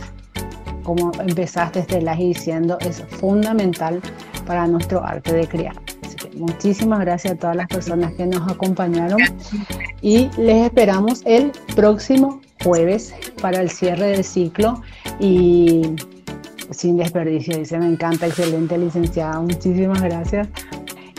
como 0.84 1.12
empezaste 1.20 1.80
este 1.80 2.00
live 2.00 2.16
diciendo, 2.16 2.78
es 2.80 3.04
fundamental 3.20 4.00
para 4.46 4.66
nuestro 4.66 5.04
arte 5.04 5.34
de 5.34 5.46
criar. 5.46 5.76
Así 6.06 6.16
que 6.16 6.38
muchísimas 6.38 7.02
gracias 7.02 7.34
a 7.34 7.38
todas 7.38 7.58
las 7.58 7.68
personas 7.68 8.14
que 8.14 8.26
nos 8.26 8.50
acompañaron 8.50 9.20
y 10.02 10.30
les 10.38 10.68
esperamos 10.68 11.22
el 11.26 11.52
próximo 11.76 12.40
jueves 12.64 13.14
para 13.42 13.62
el 13.62 13.70
cierre 13.70 14.08
del 14.08 14.24
ciclo 14.24 14.82
y 15.20 15.96
sin 16.72 16.98
desperdicio, 16.98 17.58
dice, 17.58 17.80
me 17.80 17.88
encanta, 17.88 18.28
excelente 18.28 18.78
licenciada, 18.78 19.40
muchísimas 19.40 20.02
gracias. 20.02 20.48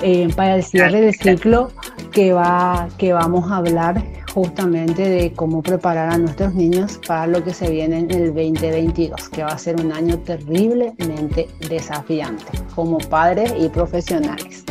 Eh, 0.03 0.29
para 0.35 0.57
el 0.57 0.63
cierre 0.63 1.01
del 1.01 1.15
ciclo 1.15 1.73
que, 2.13 2.33
va, 2.33 2.89
que 2.97 3.13
vamos 3.13 3.51
a 3.51 3.57
hablar 3.57 4.03
justamente 4.33 5.09
de 5.09 5.33
cómo 5.33 5.63
preparar 5.63 6.11
a 6.11 6.19
nuestros 6.19 6.55
niños 6.55 7.01
para 7.07 7.27
lo 7.27 7.43
que 7.45 7.53
se 7.53 7.69
viene 7.69 7.99
en 7.99 8.11
el 8.11 8.27
2022, 8.35 9.29
que 9.29 9.43
va 9.43 9.51
a 9.51 9.59
ser 9.59 9.81
un 9.81 9.93
año 9.93 10.19
terriblemente 10.19 11.49
desafiante 11.69 12.47
como 12.75 12.99
padres 12.99 13.53
y 13.59 13.69
profesionales. 13.69 14.65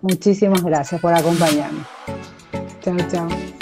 Muchísimas 0.00 0.62
gracias 0.62 1.00
por 1.00 1.12
acompañarme. 1.14 1.80
Chao, 2.82 2.96
chao. 3.10 3.53